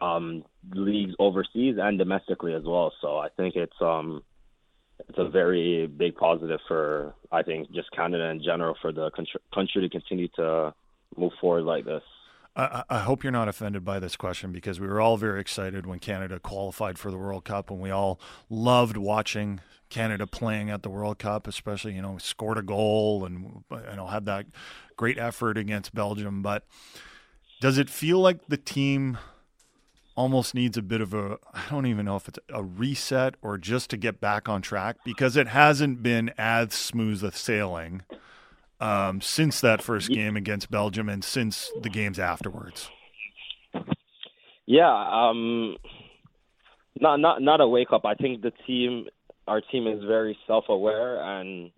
um, 0.00 0.44
leagues 0.74 1.14
overseas 1.18 1.76
and 1.80 1.98
domestically 1.98 2.54
as 2.54 2.62
well. 2.64 2.92
So 3.00 3.18
I 3.18 3.28
think 3.36 3.56
it's 3.56 3.80
um, 3.80 4.22
it's 5.08 5.18
a 5.18 5.28
very 5.28 5.86
big 5.86 6.16
positive 6.16 6.60
for 6.68 7.14
I 7.32 7.42
think 7.42 7.70
just 7.72 7.90
Canada 7.92 8.28
in 8.30 8.42
general 8.42 8.76
for 8.80 8.92
the 8.92 9.10
country 9.10 9.82
to 9.82 9.88
continue 9.88 10.28
to 10.36 10.74
move 11.16 11.32
forward 11.40 11.64
like 11.64 11.84
this. 11.84 12.02
I, 12.56 12.98
hope 12.98 13.22
you're 13.22 13.32
not 13.32 13.48
offended 13.48 13.84
by 13.84 14.00
this 14.00 14.16
question 14.16 14.50
because 14.50 14.80
we 14.80 14.88
were 14.88 15.00
all 15.00 15.16
very 15.16 15.40
excited 15.40 15.86
when 15.86 16.00
Canada 16.00 16.40
qualified 16.40 16.98
for 16.98 17.10
the 17.10 17.16
World 17.16 17.44
Cup, 17.44 17.70
and 17.70 17.80
we 17.80 17.90
all 17.90 18.20
loved 18.48 18.96
watching 18.96 19.60
Canada 19.88 20.26
playing 20.26 20.68
at 20.68 20.82
the 20.82 20.90
World 20.90 21.18
Cup, 21.18 21.46
especially 21.46 21.94
you 21.94 22.02
know 22.02 22.18
scored 22.18 22.58
a 22.58 22.62
goal 22.62 23.24
and 23.24 23.62
you 23.70 23.96
know 23.96 24.06
had 24.06 24.26
that 24.26 24.46
great 24.96 25.18
effort 25.18 25.56
against 25.56 25.94
Belgium. 25.94 26.42
But 26.42 26.66
does 27.60 27.78
it 27.78 27.88
feel 27.88 28.18
like 28.18 28.46
the 28.48 28.56
team 28.56 29.18
almost 30.16 30.54
needs 30.54 30.76
a 30.76 30.82
bit 30.82 31.00
of 31.00 31.14
a 31.14 31.38
I 31.54 31.62
don't 31.70 31.86
even 31.86 32.04
know 32.04 32.16
if 32.16 32.28
it's 32.28 32.38
a 32.48 32.62
reset 32.62 33.36
or 33.42 33.58
just 33.58 33.90
to 33.90 33.96
get 33.96 34.20
back 34.20 34.48
on 34.48 34.60
track 34.60 34.96
because 35.04 35.36
it 35.36 35.48
hasn't 35.48 36.02
been 36.02 36.32
as 36.36 36.74
smooth 36.74 37.22
a 37.22 37.32
sailing 37.32 38.02
um, 38.80 39.20
since 39.20 39.60
that 39.60 39.82
first 39.82 40.08
game 40.08 40.36
against 40.36 40.70
Belgium 40.70 41.08
and 41.08 41.22
since 41.22 41.70
the 41.80 41.90
games 41.90 42.18
afterwards. 42.18 42.90
Yeah, 44.66 44.88
um, 44.88 45.76
not 46.98 47.18
not 47.18 47.42
not 47.42 47.60
a 47.60 47.68
wake 47.68 47.92
up. 47.92 48.04
I 48.04 48.14
think 48.14 48.42
the 48.42 48.52
team, 48.66 49.06
our 49.46 49.60
team, 49.60 49.86
is 49.86 50.02
very 50.04 50.38
self 50.46 50.64
aware 50.68 51.20
and 51.22 51.70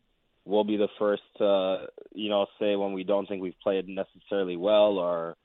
we'll 0.44 0.64
be 0.64 0.76
the 0.76 0.88
first 0.98 1.22
to 1.38 1.86
you 2.14 2.28
know 2.28 2.46
say 2.58 2.76
when 2.76 2.92
we 2.92 3.04
don't 3.04 3.26
think 3.26 3.42
we've 3.42 3.58
played 3.62 3.88
necessarily 3.88 4.56
well 4.56 4.98
or 4.98 5.36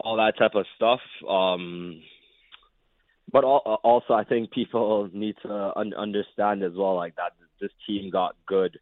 all 0.00 0.16
that 0.16 0.38
type 0.38 0.54
of 0.54 0.66
stuff. 0.76 1.00
Um, 1.28 2.02
but 3.30 3.44
also 3.44 4.14
I 4.14 4.24
think 4.24 4.50
people 4.52 5.10
need 5.12 5.34
to 5.42 5.72
un- 5.76 5.94
understand 5.94 6.62
as 6.62 6.72
well, 6.74 6.94
like 6.96 7.16
that 7.16 7.32
this 7.60 7.70
team 7.86 8.10
got 8.10 8.36
good 8.46 8.78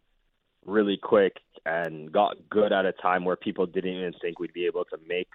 really 0.67 0.97
quick 0.97 1.37
and 1.65 2.13
got 2.13 2.37
good 2.49 2.73
at 2.73 2.87
a 2.87 2.93
time 2.93 3.25
where 3.25 3.37
people 3.37 3.67
didn't 3.67 3.93
even 3.93 4.13
think 4.21 4.39
we'd 4.39 4.53
be 4.53 4.67
able 4.67 4.85
to 4.87 4.99
make 5.09 5.29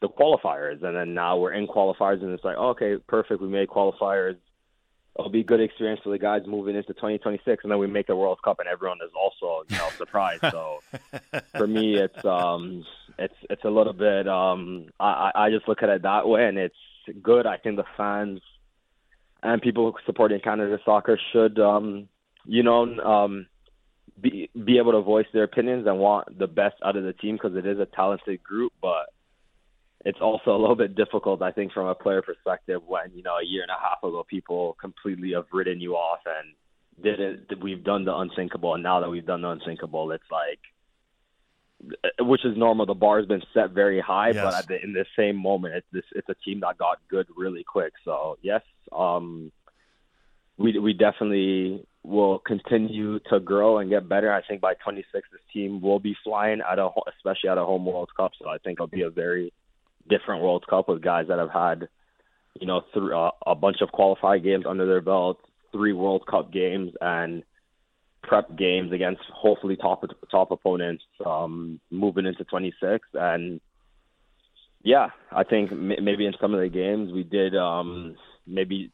the 0.00 0.08
qualifiers, 0.08 0.82
and 0.82 0.96
then 0.96 1.14
now 1.14 1.36
we're 1.36 1.52
in 1.52 1.66
qualifiers, 1.66 2.22
and 2.22 2.32
it's 2.32 2.44
like, 2.44 2.56
okay, 2.56 2.96
perfect, 3.06 3.40
we 3.40 3.48
made 3.48 3.68
qualifiers. 3.68 4.36
It'll 5.18 5.30
be 5.30 5.40
a 5.40 5.44
good 5.44 5.60
experience 5.60 6.00
for 6.02 6.10
the 6.10 6.18
guys 6.18 6.42
moving 6.46 6.76
into 6.76 6.94
2026, 6.94 7.64
and 7.64 7.70
then 7.70 7.78
we 7.78 7.86
make 7.86 8.06
the 8.06 8.16
World 8.16 8.38
Cup, 8.42 8.60
and 8.60 8.68
everyone 8.68 8.98
is 9.04 9.10
also, 9.14 9.64
you 9.68 9.76
know, 9.76 9.88
surprised. 9.98 10.42
so 10.50 10.78
for 11.56 11.66
me, 11.66 11.96
it's 11.96 12.24
um, 12.24 12.84
it's 13.18 13.34
it's 13.50 13.64
a 13.64 13.68
little 13.68 13.92
bit 13.92 14.26
um, 14.28 14.86
I 14.98 15.32
I 15.34 15.50
just 15.50 15.68
look 15.68 15.82
at 15.82 15.90
it 15.90 16.02
that 16.02 16.26
way, 16.26 16.46
and 16.46 16.56
it's 16.56 16.76
good. 17.22 17.44
I 17.46 17.58
think 17.58 17.76
the 17.76 17.84
fans 17.96 18.40
and 19.42 19.60
people 19.60 19.94
supporting 20.06 20.40
Canada 20.40 20.78
soccer 20.84 21.18
should, 21.32 21.58
um, 21.58 22.08
you 22.44 22.62
know, 22.62 22.82
um, 23.00 23.46
be 24.20 24.50
be 24.64 24.78
able 24.78 24.92
to 24.92 25.00
voice 25.00 25.26
their 25.32 25.44
opinions 25.44 25.86
and 25.86 25.98
want 25.98 26.38
the 26.38 26.46
best 26.46 26.76
out 26.84 26.96
of 26.96 27.04
the 27.04 27.12
team 27.12 27.36
because 27.36 27.56
it 27.56 27.66
is 27.66 27.78
a 27.78 27.86
talented 27.86 28.42
group. 28.42 28.72
But 28.80 29.06
it's 30.04 30.20
also 30.20 30.50
a 30.50 30.58
little 30.58 30.76
bit 30.76 30.94
difficult, 30.94 31.42
I 31.42 31.52
think, 31.52 31.72
from 31.72 31.86
a 31.86 31.94
player 31.94 32.22
perspective 32.22 32.82
when 32.86 33.12
you 33.14 33.22
know 33.22 33.36
a 33.36 33.44
year 33.44 33.62
and 33.62 33.70
a 33.70 33.80
half 33.80 34.02
ago 34.02 34.24
people 34.28 34.76
completely 34.80 35.32
have 35.34 35.46
written 35.52 35.80
you 35.80 35.94
off 35.94 36.20
and 36.26 36.54
didn't. 37.02 37.62
We've 37.62 37.84
done 37.84 38.04
the 38.04 38.14
unthinkable, 38.14 38.74
and 38.74 38.82
now 38.82 39.00
that 39.00 39.10
we've 39.10 39.26
done 39.26 39.42
the 39.42 39.48
unthinkable, 39.48 40.10
it's 40.12 40.24
like 40.30 40.60
which 42.20 42.44
is 42.44 42.56
normal. 42.56 42.86
The 42.86 42.94
bar 42.94 43.18
has 43.18 43.26
been 43.26 43.42
set 43.54 43.70
very 43.70 44.00
high, 44.00 44.30
yes. 44.30 44.44
but 44.44 44.68
the, 44.68 44.82
in 44.82 44.92
the 44.92 45.06
same 45.16 45.36
moment, 45.36 45.74
it's 45.74 45.86
this 45.92 46.04
it's 46.14 46.28
a 46.28 46.34
team 46.44 46.60
that 46.60 46.78
got 46.78 46.98
good 47.08 47.26
really 47.36 47.64
quick. 47.64 47.92
So 48.04 48.38
yes, 48.42 48.62
um, 48.92 49.50
we 50.60 50.78
we 50.78 50.92
definitely 50.92 51.86
will 52.02 52.38
continue 52.38 53.18
to 53.30 53.40
grow 53.40 53.78
and 53.78 53.88
get 53.88 54.08
better. 54.08 54.32
I 54.32 54.42
think 54.46 54.60
by 54.60 54.74
26, 54.74 55.28
this 55.32 55.40
team 55.52 55.80
will 55.80 55.98
be 55.98 56.16
flying 56.22 56.60
at 56.60 56.78
a 56.78 56.88
especially 57.16 57.48
at 57.48 57.58
a 57.58 57.64
home 57.64 57.86
World 57.86 58.10
Cup. 58.14 58.32
So 58.40 58.48
I 58.48 58.58
think 58.58 58.76
it'll 58.76 58.86
be 58.86 59.02
a 59.02 59.10
very 59.10 59.52
different 60.08 60.42
World 60.42 60.66
Cup 60.68 60.88
with 60.88 61.02
guys 61.02 61.26
that 61.28 61.38
have 61.38 61.50
had 61.50 61.88
you 62.60 62.66
know 62.66 62.82
th- 62.92 63.10
uh, 63.12 63.30
a 63.46 63.54
bunch 63.54 63.78
of 63.80 63.90
qualified 63.90 64.44
games 64.44 64.66
under 64.68 64.86
their 64.86 65.00
belt, 65.00 65.38
three 65.72 65.94
World 65.94 66.26
Cup 66.26 66.52
games, 66.52 66.92
and 67.00 67.42
prep 68.22 68.54
games 68.54 68.92
against 68.92 69.22
hopefully 69.32 69.76
top 69.76 70.04
top 70.30 70.50
opponents 70.50 71.02
um, 71.24 71.80
moving 71.90 72.26
into 72.26 72.44
26 72.44 73.08
and 73.14 73.62
yeah 74.82 75.08
i 75.32 75.42
think 75.42 75.72
maybe 75.72 76.26
in 76.26 76.34
some 76.38 76.52
of 76.52 76.60
the 76.60 76.68
games 76.68 77.10
we 77.12 77.24
did 77.24 77.56
um, 77.56 78.14
maybe 78.46 78.92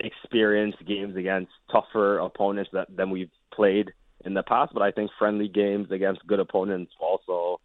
experience 0.00 0.76
games 0.86 1.16
against 1.16 1.50
tougher 1.72 2.18
opponents 2.18 2.70
that 2.72 2.86
than 2.94 3.10
we've 3.10 3.30
played 3.52 3.92
in 4.24 4.34
the 4.34 4.42
past 4.44 4.72
but 4.72 4.82
i 4.82 4.90
think 4.90 5.10
friendly 5.18 5.48
games 5.48 5.90
against 5.90 6.26
good 6.26 6.40
opponents 6.40 6.92
also 7.00 7.60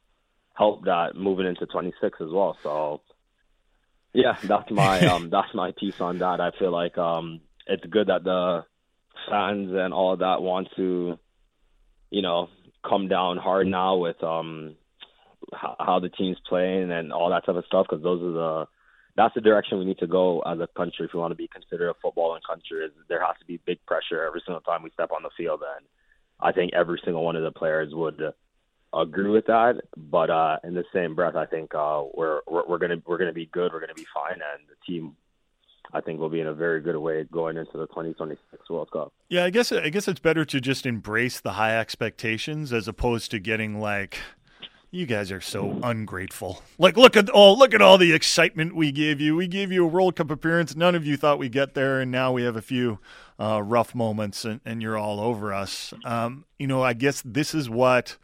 help 0.56 0.86
that 0.86 1.16
moving 1.16 1.48
into 1.48 1.66
26 1.66 2.18
as 2.22 2.30
well. 2.32 2.58
So 2.63 3.02
yeah 4.13 4.34
that's 4.48 4.70
my 4.70 5.06
um 5.13 5.30
that's 5.30 5.54
my 5.54 5.72
piece 5.78 5.96
on 6.00 6.20
that. 6.20 6.40
I 6.40 6.52
feel 6.58 6.72
like 6.72 6.98
um 6.98 7.42
it's 7.68 7.86
good 7.86 8.08
that 8.08 8.24
the 8.24 8.62
fans 9.30 9.72
and 9.74 9.94
all 9.94 10.13
of 10.13 10.20
that 10.20 10.42
want 10.42 10.68
to, 10.75 11.18
you 12.10 12.22
know, 12.22 12.50
come 12.88 13.08
down 13.08 13.38
hard 13.38 13.68
now 13.68 13.98
with 13.98 14.22
um 14.24 14.75
how 15.52 16.00
the 16.00 16.10
team's 16.10 16.38
playing 16.48 16.92
and 16.92 17.12
all 17.12 17.30
that 17.30 17.46
type 17.46 17.56
of 17.56 17.66
stuff 17.66 17.86
because 17.90 18.04
those 18.04 18.22
are 18.22 18.32
the 18.32 18.66
that's 19.15 19.34
the 19.36 19.41
direction 19.41 19.79
we 19.79 19.86
need 19.86 20.00
to 20.00 20.08
go 20.08 20.41
as 20.41 20.60
a 20.60 20.67
country 20.75 21.05
if 21.05 21.13
we 21.13 21.20
want 21.20 21.32
to 21.32 21.36
be 21.36 21.48
considered 21.48 21.89
a 21.89 21.93
footballing 22.05 22.39
country. 22.48 22.86
Is 22.86 22.91
there 23.10 23.24
has 23.24 23.36
to 23.39 23.46
be 23.46 23.60
big 23.65 23.79
pressure 23.86 24.24
every 24.24 24.41
single 24.46 24.62
time 24.62 24.84
we 24.84 24.89
step 24.91 25.12
on 25.12 25.24
the 25.24 25.29
field, 25.38 25.62
and 25.77 25.86
I 26.39 26.51
think 26.51 26.74
every 26.74 27.00
single 27.03 27.24
one 27.24 27.36
of 27.36 27.43
the 27.43 27.51
players 27.51 27.93
would 27.93 28.22
agree 28.93 29.29
with 29.29 29.46
that. 29.48 29.82
But 29.96 30.29
uh, 30.29 30.58
in 30.63 30.74
the 30.74 30.86
same 30.93 31.15
breath, 31.15 31.36
I 31.36 31.46
think 31.46 31.75
uh, 31.75 32.03
we're, 32.13 32.41
we're 32.48 32.79
gonna 32.79 32.98
we're 33.05 33.17
gonna 33.17 33.34
be 33.34 33.48
good. 33.48 33.72
We're 33.72 33.79
gonna 33.79 33.93
be 33.93 34.08
fine, 34.13 34.34
and 34.34 34.67
the 34.67 34.75
team 34.86 35.15
I 35.93 36.01
think 36.01 36.20
we'll 36.20 36.29
be 36.29 36.39
in 36.39 36.48
a 36.48 36.53
very 36.53 36.82
good 36.82 36.98
way 36.98 37.24
going 37.32 37.58
into 37.58 37.77
the 37.77 37.86
2026 37.88 38.70
World 38.70 38.89
Cup. 38.91 39.13
Yeah, 39.29 39.43
I 39.43 39.51
guess 39.51 39.72
I 39.72 39.89
guess 39.89 40.08
it's 40.08 40.20
better 40.20 40.46
to 40.46 40.60
just 40.60 40.86
embrace 40.86 41.39
the 41.39 41.53
high 41.53 41.77
expectations 41.77 42.74
as 42.74 42.88
opposed 42.88 43.29
to 43.32 43.39
getting 43.39 43.79
like 43.79 44.17
you 44.94 45.08
guys 45.08 45.32
are 45.32 45.42
so 45.42 45.80
ungrateful. 45.82 46.62
Like 46.78 46.96
look 46.96 47.18
at 47.18 47.30
all 47.30 47.58
look 47.58 47.74
at 47.74 47.82
all 47.82 47.98
the 47.98 48.14
excitement 48.14 48.76
we 48.76 48.92
gave 48.92 49.20
you. 49.20 49.36
We 49.36 49.48
gave 49.48 49.72
you 49.72 49.84
a 49.84 49.88
World 49.88 50.16
Cup 50.16 50.30
appearance. 50.30 50.76
None 50.76 50.94
of 50.94 51.06
you 51.06 51.18
thought 51.18 51.40
we'd 51.40 51.52
get 51.52 51.74
there, 51.74 52.00
and 52.00 52.12
now 52.12 52.32
we 52.32 52.44
have 52.44 52.56
a 52.56 52.62
few 52.62 53.00
uh, 53.40 53.62
rough 53.64 53.96
moments, 53.96 54.46
and, 54.46 54.62
and, 54.64 54.82
you're 54.84 54.98
all 54.98 55.20
over 55.20 55.52
us. 55.52 55.94
Um, 56.06 56.46
you 56.60 56.68
know, 56.68 56.84
I 56.84 56.94
guess 56.94 57.24
this 57.26 57.56
is 57.56 57.68
what 57.68 58.18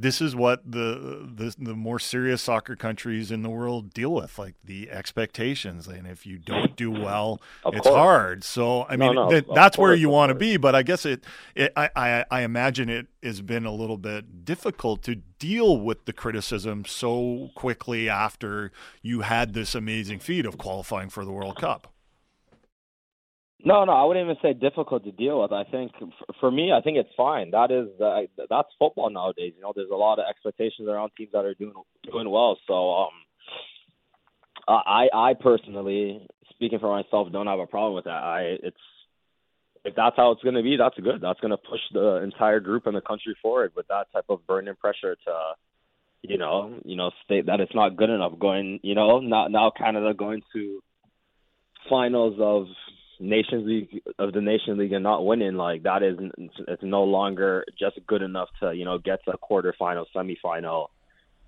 this 0.00 0.20
is 0.20 0.36
what 0.36 0.70
the, 0.70 1.28
the 1.34 1.54
the 1.58 1.74
more 1.74 1.98
serious 1.98 2.40
soccer 2.40 2.76
countries 2.76 3.32
in 3.32 3.42
the 3.42 3.50
world 3.50 3.92
deal 3.92 4.14
with, 4.14 4.38
like 4.38 4.54
the 4.64 4.88
expectations. 4.90 5.88
And 5.88 6.06
if 6.06 6.24
you 6.24 6.38
don't 6.38 6.76
do 6.76 6.92
mm-hmm. 6.92 7.02
well, 7.02 7.42
of 7.64 7.74
it's 7.74 7.82
course. 7.82 7.96
hard. 7.96 8.44
So 8.44 8.84
I 8.84 8.96
mean, 8.96 9.14
no, 9.16 9.28
no, 9.28 9.40
that's 9.54 9.76
where 9.76 9.94
you 9.94 10.08
want 10.08 10.30
to 10.30 10.36
be. 10.36 10.56
But 10.56 10.76
I 10.76 10.84
guess 10.84 11.04
it, 11.04 11.24
it 11.56 11.72
I, 11.76 11.90
I, 11.96 12.24
I 12.30 12.40
imagine 12.42 12.88
it 12.88 13.08
has 13.24 13.40
been 13.40 13.66
a 13.66 13.72
little 13.72 13.98
bit 13.98 14.44
difficult 14.44 15.02
to 15.02 15.16
deal 15.16 15.80
with 15.80 16.04
the 16.04 16.12
criticism 16.12 16.84
so 16.84 17.50
quickly 17.56 18.08
after 18.08 18.70
you 19.02 19.22
had 19.22 19.52
this 19.52 19.74
amazing 19.74 20.20
feat 20.20 20.46
of 20.46 20.58
qualifying 20.58 21.08
for 21.08 21.24
the 21.24 21.32
World 21.32 21.56
Cup. 21.56 21.92
No, 23.64 23.84
no, 23.84 23.92
I 23.92 24.04
wouldn't 24.04 24.24
even 24.24 24.36
say 24.40 24.52
difficult 24.52 25.04
to 25.04 25.12
deal 25.12 25.42
with. 25.42 25.52
I 25.52 25.64
think 25.64 25.90
for 26.38 26.50
me, 26.50 26.70
I 26.72 26.80
think 26.80 26.96
it's 26.96 27.08
fine. 27.16 27.50
That 27.50 27.72
is 27.72 27.88
uh, 28.00 28.20
that's 28.48 28.68
football 28.78 29.10
nowadays. 29.10 29.54
You 29.56 29.62
know, 29.62 29.72
there's 29.74 29.90
a 29.90 29.96
lot 29.96 30.20
of 30.20 30.26
expectations 30.30 30.88
around 30.88 31.10
teams 31.16 31.30
that 31.32 31.44
are 31.44 31.54
doing 31.54 31.74
doing 32.10 32.30
well. 32.30 32.56
So, 32.68 32.94
um, 32.94 33.10
I 34.68 35.08
I 35.12 35.34
personally, 35.34 36.24
speaking 36.50 36.78
for 36.78 36.88
myself, 36.88 37.32
don't 37.32 37.48
have 37.48 37.58
a 37.58 37.66
problem 37.66 37.94
with 37.94 38.04
that. 38.04 38.22
I 38.22 38.58
it's 38.62 38.76
if 39.84 39.94
that's 39.96 40.16
how 40.16 40.30
it's 40.32 40.42
going 40.42 40.54
to 40.54 40.62
be, 40.62 40.76
that's 40.76 40.96
good. 40.96 41.20
That's 41.20 41.40
going 41.40 41.50
to 41.50 41.56
push 41.56 41.80
the 41.92 42.22
entire 42.22 42.60
group 42.60 42.86
and 42.86 42.94
the 42.94 43.00
country 43.00 43.36
forward 43.42 43.72
with 43.74 43.88
that 43.88 44.06
type 44.12 44.26
of 44.28 44.46
burning 44.46 44.74
pressure 44.76 45.16
to, 45.26 45.32
you 46.22 46.38
know, 46.38 46.78
you 46.84 46.94
know, 46.94 47.10
state 47.24 47.46
that 47.46 47.60
it's 47.60 47.74
not 47.74 47.96
good 47.96 48.10
enough. 48.10 48.38
Going, 48.38 48.78
you 48.82 48.94
know, 48.94 49.18
now 49.18 49.48
now 49.48 49.72
Canada 49.76 50.14
going 50.14 50.42
to 50.52 50.80
finals 51.88 52.36
of 52.38 52.66
Nations 53.20 53.66
League 53.66 54.02
of 54.18 54.32
the 54.32 54.40
Nation 54.40 54.78
League 54.78 54.92
and 54.92 55.02
not 55.02 55.26
winning, 55.26 55.54
like 55.54 55.82
that 55.82 56.02
is 56.02 56.18
it's 56.68 56.82
no 56.82 57.04
longer 57.04 57.64
just 57.78 57.98
good 58.06 58.22
enough 58.22 58.48
to 58.60 58.72
you 58.72 58.84
know 58.84 58.98
get 58.98 59.24
to 59.24 59.32
a 59.32 59.38
quarterfinal, 59.38 60.06
semifinal, 60.14 60.88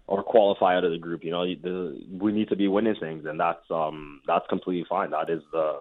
or 0.06 0.22
qualify 0.22 0.76
out 0.76 0.84
of 0.84 0.90
the 0.92 0.98
group. 0.98 1.24
You 1.24 1.30
know, 1.30 1.44
the, 1.44 2.02
we 2.10 2.32
need 2.32 2.48
to 2.48 2.56
be 2.56 2.68
winning 2.68 2.96
things, 2.98 3.24
and 3.26 3.38
that's 3.38 3.64
um 3.70 4.20
that's 4.26 4.46
completely 4.48 4.86
fine. 4.88 5.10
That 5.10 5.30
is 5.30 5.42
the 5.52 5.80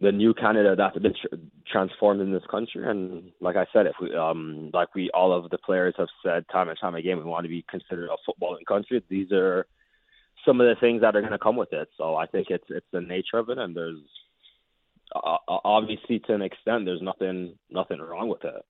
the 0.00 0.12
new 0.12 0.34
Canada 0.34 0.74
that's 0.76 0.98
been 0.98 1.14
tr- 1.14 1.36
transformed 1.70 2.20
in 2.20 2.32
this 2.32 2.42
country. 2.50 2.88
And 2.88 3.30
like 3.40 3.56
I 3.56 3.66
said, 3.72 3.86
if 3.86 3.94
we 4.00 4.14
um 4.14 4.70
like 4.74 4.94
we 4.94 5.10
all 5.14 5.32
of 5.32 5.50
the 5.50 5.58
players 5.58 5.94
have 5.98 6.08
said 6.24 6.44
time 6.50 6.68
and 6.68 6.78
time 6.78 6.94
again, 6.94 7.18
we 7.18 7.24
want 7.24 7.44
to 7.44 7.48
be 7.48 7.64
considered 7.70 8.10
a 8.10 8.30
footballing 8.30 8.66
country. 8.66 9.02
These 9.08 9.32
are 9.32 9.66
some 10.44 10.60
of 10.60 10.66
the 10.66 10.80
things 10.80 11.00
that 11.00 11.16
are 11.16 11.20
going 11.20 11.32
to 11.32 11.38
come 11.38 11.56
with 11.56 11.72
it. 11.72 11.88
So 11.96 12.16
I 12.16 12.26
think 12.26 12.48
it's 12.50 12.66
it's 12.68 12.86
the 12.92 13.00
nature 13.00 13.38
of 13.38 13.48
it, 13.48 13.58
and 13.58 13.74
there's 13.74 14.00
obviously 15.48 16.20
to 16.20 16.34
an 16.34 16.42
extent, 16.42 16.84
there's 16.84 17.02
nothing 17.02 17.54
nothing 17.70 18.00
wrong 18.00 18.28
with 18.28 18.44
it. 18.44 18.64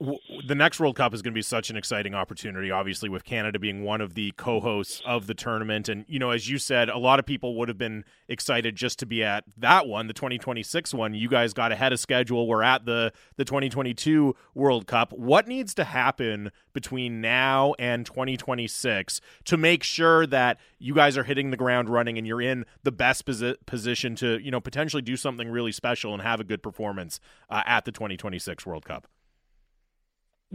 The 0.00 0.56
next 0.56 0.80
World 0.80 0.96
Cup 0.96 1.14
is 1.14 1.22
going 1.22 1.32
to 1.32 1.38
be 1.38 1.42
such 1.42 1.70
an 1.70 1.76
exciting 1.76 2.14
opportunity, 2.14 2.68
obviously, 2.70 3.08
with 3.08 3.22
Canada 3.22 3.60
being 3.60 3.84
one 3.84 4.00
of 4.00 4.14
the 4.14 4.32
co 4.36 4.58
hosts 4.58 5.00
of 5.06 5.28
the 5.28 5.34
tournament. 5.34 5.88
And, 5.88 6.04
you 6.08 6.18
know, 6.18 6.30
as 6.30 6.48
you 6.48 6.58
said, 6.58 6.88
a 6.88 6.98
lot 6.98 7.20
of 7.20 7.26
people 7.26 7.54
would 7.56 7.68
have 7.68 7.78
been 7.78 8.04
excited 8.28 8.74
just 8.74 8.98
to 9.00 9.06
be 9.06 9.22
at 9.22 9.44
that 9.56 9.86
one, 9.86 10.08
the 10.08 10.12
2026 10.12 10.94
one. 10.94 11.14
You 11.14 11.28
guys 11.28 11.54
got 11.54 11.70
ahead 11.70 11.92
of 11.92 12.00
schedule. 12.00 12.48
We're 12.48 12.64
at 12.64 12.86
the, 12.86 13.12
the 13.36 13.44
2022 13.44 14.34
World 14.54 14.88
Cup. 14.88 15.12
What 15.12 15.46
needs 15.46 15.74
to 15.74 15.84
happen 15.84 16.50
between 16.72 17.20
now 17.20 17.74
and 17.78 18.04
2026 18.04 19.20
to 19.44 19.56
make 19.56 19.84
sure 19.84 20.26
that 20.26 20.58
you 20.80 20.92
guys 20.92 21.16
are 21.16 21.24
hitting 21.24 21.52
the 21.52 21.56
ground 21.56 21.88
running 21.88 22.18
and 22.18 22.26
you're 22.26 22.42
in 22.42 22.64
the 22.82 22.92
best 22.92 23.26
posi- 23.26 23.56
position 23.64 24.16
to, 24.16 24.38
you 24.42 24.50
know, 24.50 24.60
potentially 24.60 25.02
do 25.02 25.16
something 25.16 25.48
really 25.48 25.72
special 25.72 26.12
and 26.12 26.22
have 26.22 26.40
a 26.40 26.44
good 26.44 26.64
performance 26.64 27.20
uh, 27.48 27.62
at 27.64 27.84
the 27.84 27.92
2026 27.92 28.66
World 28.66 28.84
Cup? 28.84 29.06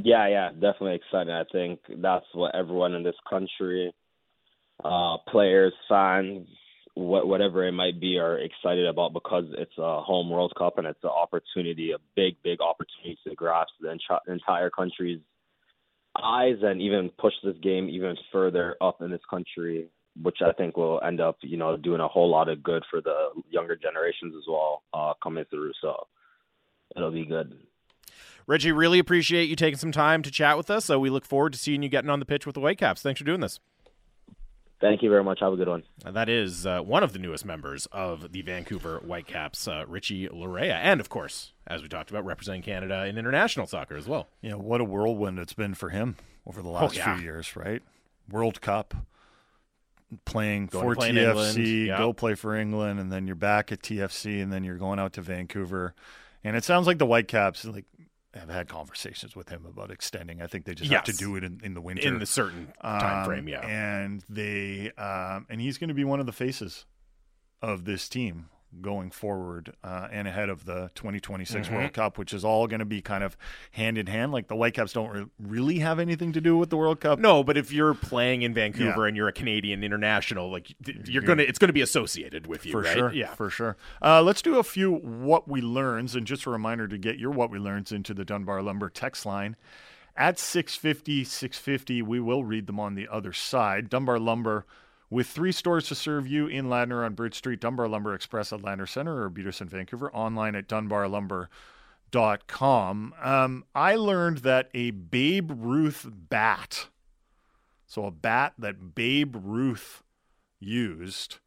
Yeah, 0.01 0.27
yeah, 0.29 0.51
definitely 0.51 0.96
exciting. 0.96 1.34
I 1.34 1.44
think 1.51 1.82
that's 1.98 2.25
what 2.34 2.56
everyone 2.56 2.94
in 2.94 3.03
this 3.03 3.15
country, 3.29 3.94
uh, 4.84 5.18
players, 5.29 5.74
fans, 5.89 6.48
what, 6.94 7.27
whatever 7.27 7.68
it 7.68 7.74
might 7.74 8.00
be, 8.00 8.18
are 8.18 8.38
excited 8.38 8.86
about 8.86 9.13
because 9.13 9.46
it's 9.58 9.77
a 9.77 10.01
home 10.01 10.29
World 10.29 10.53
Cup 10.58 10.77
and 10.77 10.88
it's 10.88 11.03
an 11.03 11.10
opportunity, 11.10 11.91
a 11.91 11.98
big, 12.15 12.36
big 12.44 12.62
opportunity 12.62 13.20
to 13.27 13.36
grasp 13.36 13.72
the 13.82 13.98
entire 14.32 14.70
country's 14.70 15.20
eyes 16.22 16.58
and 16.62 16.82
even 16.82 17.10
push 17.20 17.34
this 17.44 17.58
game 17.62 17.89
even 17.89 18.15
further 18.32 18.77
up 18.82 19.01
in 19.01 19.12
this 19.12 19.22
country, 19.29 19.89
which 20.22 20.38
I 20.41 20.53
think 20.53 20.77
will 20.77 21.01
end 21.06 21.20
up, 21.20 21.38
you 21.41 21.58
know, 21.58 21.75
doing 21.75 22.00
a 22.00 22.08
whole 22.08 22.29
lot 22.29 22.48
of 22.48 22.63
good 22.63 22.84
for 22.89 23.01
the 23.01 23.29
younger 23.50 23.75
generations 23.75 24.34
as 24.38 24.44
well 24.48 24.84
uh, 24.94 25.13
coming 25.22 25.46
through. 25.50 25.72
So 25.82 26.08
it'll 26.96 27.12
be 27.12 27.25
good. 27.25 27.53
Richie, 28.50 28.72
really 28.72 28.98
appreciate 28.98 29.48
you 29.48 29.56
taking 29.56 29.77
some 29.77 29.91
time 29.91 30.24
to 30.24 30.32
chat 30.32 30.58
with 30.58 30.72
us. 30.72 30.86
So 30.86 30.98
we 30.98 31.12
look 31.12 31.24
forward 31.24 31.53
to 31.53 31.60
seeing 31.60 31.84
you 31.84 31.89
getting 31.89 32.10
on 32.10 32.18
the 32.18 32.25
pitch 32.25 32.48
with 32.48 32.56
the 32.56 32.60
Whitecaps. 32.60 33.00
Thanks 33.03 33.20
for 33.20 33.24
doing 33.24 33.41
this. 33.41 33.60
Thank 34.82 35.03
you 35.03 35.10
very 35.12 35.24
much. 35.24 35.39
Have 35.41 35.53
a 35.53 35.56
good 35.56 35.68
one. 35.68 35.84
And 36.03 36.15
that 36.15 36.29
is 36.29 36.65
uh, 36.65 36.79
one 36.79 37.03
of 37.03 37.13
the 37.13 37.20
newest 37.20 37.46
members 37.46 37.86
of 37.91 38.32
the 38.32 38.41
Vancouver 38.41 39.01
Whitecaps, 39.06 39.68
uh, 39.68 39.86
Richie 39.88 40.27
Laryea, 40.29 40.74
and 40.74 41.00
of 41.00 41.10
course, 41.10 41.53
as 41.68 41.84
we 41.84 41.89
talked 41.89 42.10
about, 42.10 42.25
representing 42.25 42.63
Canada 42.63 43.06
in 43.06 43.20
international 43.20 43.68
soccer 43.68 43.96
as 43.96 44.08
well. 44.08 44.27
Yeah, 44.41 44.56
what 44.56 44.82
a 44.82 44.84
whirlwind 44.84 45.38
it's 45.38 45.53
been 45.53 45.75
for 45.75 45.89
him 45.89 46.15
over 46.48 46.63
the 46.63 46.70
last 46.70 46.96
oh, 46.96 46.98
yeah. 46.98 47.18
few 47.18 47.24
years, 47.24 47.56
right? 47.56 47.84
World 48.27 48.62
Cup, 48.62 48.96
playing 50.25 50.68
going 50.68 50.86
for 50.86 50.96
play 50.96 51.12
TFC, 51.12 51.86
yep. 51.86 52.00
go 52.00 52.13
play 52.13 52.34
for 52.34 52.56
England, 52.56 53.00
and 53.00 53.12
then 53.12 53.27
you're 53.27 53.36
back 53.36 53.72
at 53.72 53.84
TFC, 53.84 54.41
and 54.41 54.51
then 54.51 54.63
you're 54.63 54.77
going 54.77 54.98
out 54.98 55.13
to 55.13 55.22
Vancouver. 55.22 55.94
And 56.44 56.56
it 56.56 56.63
sounds 56.63 56.88
like 56.88 56.98
the 56.98 57.06
Whitecaps, 57.06 57.65
like 57.65 57.86
have 58.33 58.50
had 58.50 58.67
conversations 58.67 59.36
with 59.36 59.50
him 59.50 59.65
about 59.65 59.89
extending. 59.91 60.41
I 60.41 60.48
think 60.48 60.65
they 60.65 60.75
just 60.75 60.91
have 60.91 61.03
to 61.05 61.13
do 61.13 61.36
it 61.36 61.43
in, 61.43 61.59
in 61.63 61.74
the 61.74 61.81
winter 61.81 62.07
in 62.07 62.19
the 62.19 62.25
certain 62.25 62.71
time 62.81 63.19
Um, 63.19 63.25
frame. 63.25 63.48
Yeah, 63.48 63.65
and 63.65 64.24
they 64.29 64.91
um, 64.98 65.48
and 65.50 65.59
he's 65.59 65.77
going 65.77 65.88
to 65.88 65.93
be 65.95 66.03
one 66.03 66.19
of 66.19 66.25
the 66.25 66.31
faces 66.31 66.86
of 67.62 67.86
this 67.86 68.07
team 68.07 68.50
going 68.81 69.09
forward 69.09 69.73
uh, 69.83 70.07
and 70.11 70.27
ahead 70.27 70.47
of 70.49 70.65
the 70.65 70.91
2026 70.95 71.67
Mm-hmm. 71.67 71.75
World 71.75 71.93
Cup, 71.93 72.17
which 72.17 72.33
is 72.33 72.45
all 72.45 72.67
going 72.67 72.79
to 72.79 72.85
be 72.85 73.01
kind 73.01 73.23
of 73.23 73.35
hand 73.71 73.97
in 73.97 74.05
hand. 74.07 74.31
Like 74.31 74.47
the 74.47 74.55
Whitecaps 74.55 74.93
don't 74.93 75.09
re- 75.09 75.25
really 75.39 75.79
have 75.79 75.99
anything 75.99 76.31
to 76.33 76.41
do 76.41 76.55
with 76.57 76.69
the 76.69 76.77
World 76.77 76.99
Cup. 76.99 77.17
no, 77.19 77.43
but 77.43 77.57
if 77.57 77.71
you're 77.71 77.93
playing 77.95 78.43
in 78.43 78.53
Vancouver 78.53 79.01
Yeah. 79.03 79.07
and 79.07 79.17
you're 79.17 79.27
a 79.27 79.33
Canadian 79.33 79.83
international, 79.83 80.51
like 80.51 80.73
you're 81.05 81.23
gonna, 81.23 81.43
it's 81.43 81.57
gonna 81.59 81.73
be 81.73 81.81
associated 81.81 82.45
with 82.47 82.65
you, 82.65 82.71
For 82.73 82.81
right? 82.81 82.93
sure. 82.93 83.13
Yeah. 83.13 83.33
For 83.33 83.49
sure. 83.49 83.75
Uh, 84.01 84.21
let's 84.21 84.41
do 84.41 84.59
a 84.59 84.63
few 84.63 84.91
what 84.93 85.47
we 85.47 85.61
learns. 85.61 86.15
And 86.15 86.27
just 86.27 86.45
a 86.45 86.49
reminder 86.49 86.88
to 86.88 86.97
get 86.97 87.17
your 87.17 87.31
what 87.31 87.49
we 87.49 87.57
learns 87.59 87.91
into 87.91 88.13
the 88.13 88.23
Dunbar 88.25 88.61
Lumber 88.61 88.89
text 88.89 89.25
line 89.25 89.55
at 90.15 90.38
650, 90.38 91.23
650. 91.23 92.01
We 92.01 92.19
will 92.19 92.43
read 92.43 92.67
them 92.67 92.79
on 92.79 92.95
the 92.95 93.07
other 93.07 93.33
side. 93.33 93.89
Dunbar 93.89 94.19
Lumber 94.19 94.65
with 95.09 95.27
three 95.27 95.51
stores 95.51 95.87
to 95.87 95.95
serve 95.95 96.27
you 96.27 96.47
in 96.47 96.67
Ladner 96.67 97.05
on 97.05 97.15
Bridge 97.15 97.35
Street, 97.35 97.59
Dunbar 97.59 97.87
Lumber 97.87 98.13
Express 98.13 98.53
at 98.53 98.61
Ladner 98.61 98.87
Center 98.87 99.23
or 99.23 99.29
Peterson, 99.29 99.67
Vancouver, 99.67 100.13
online 100.13 100.55
at 100.55 100.67
dunbarlumber.com. 100.67 103.13
Um, 103.21 103.65
I 103.73 103.95
learned 103.95 104.39
that 104.39 104.69
a 104.73 104.91
Babe 104.91 105.51
Ruth 105.55 106.05
bat, 106.11 106.87
so 107.87 108.05
a 108.05 108.11
bat 108.11 108.53
that 108.59 108.95
Babe 108.95 109.35
Ruth 109.41 110.03
used 110.59 111.37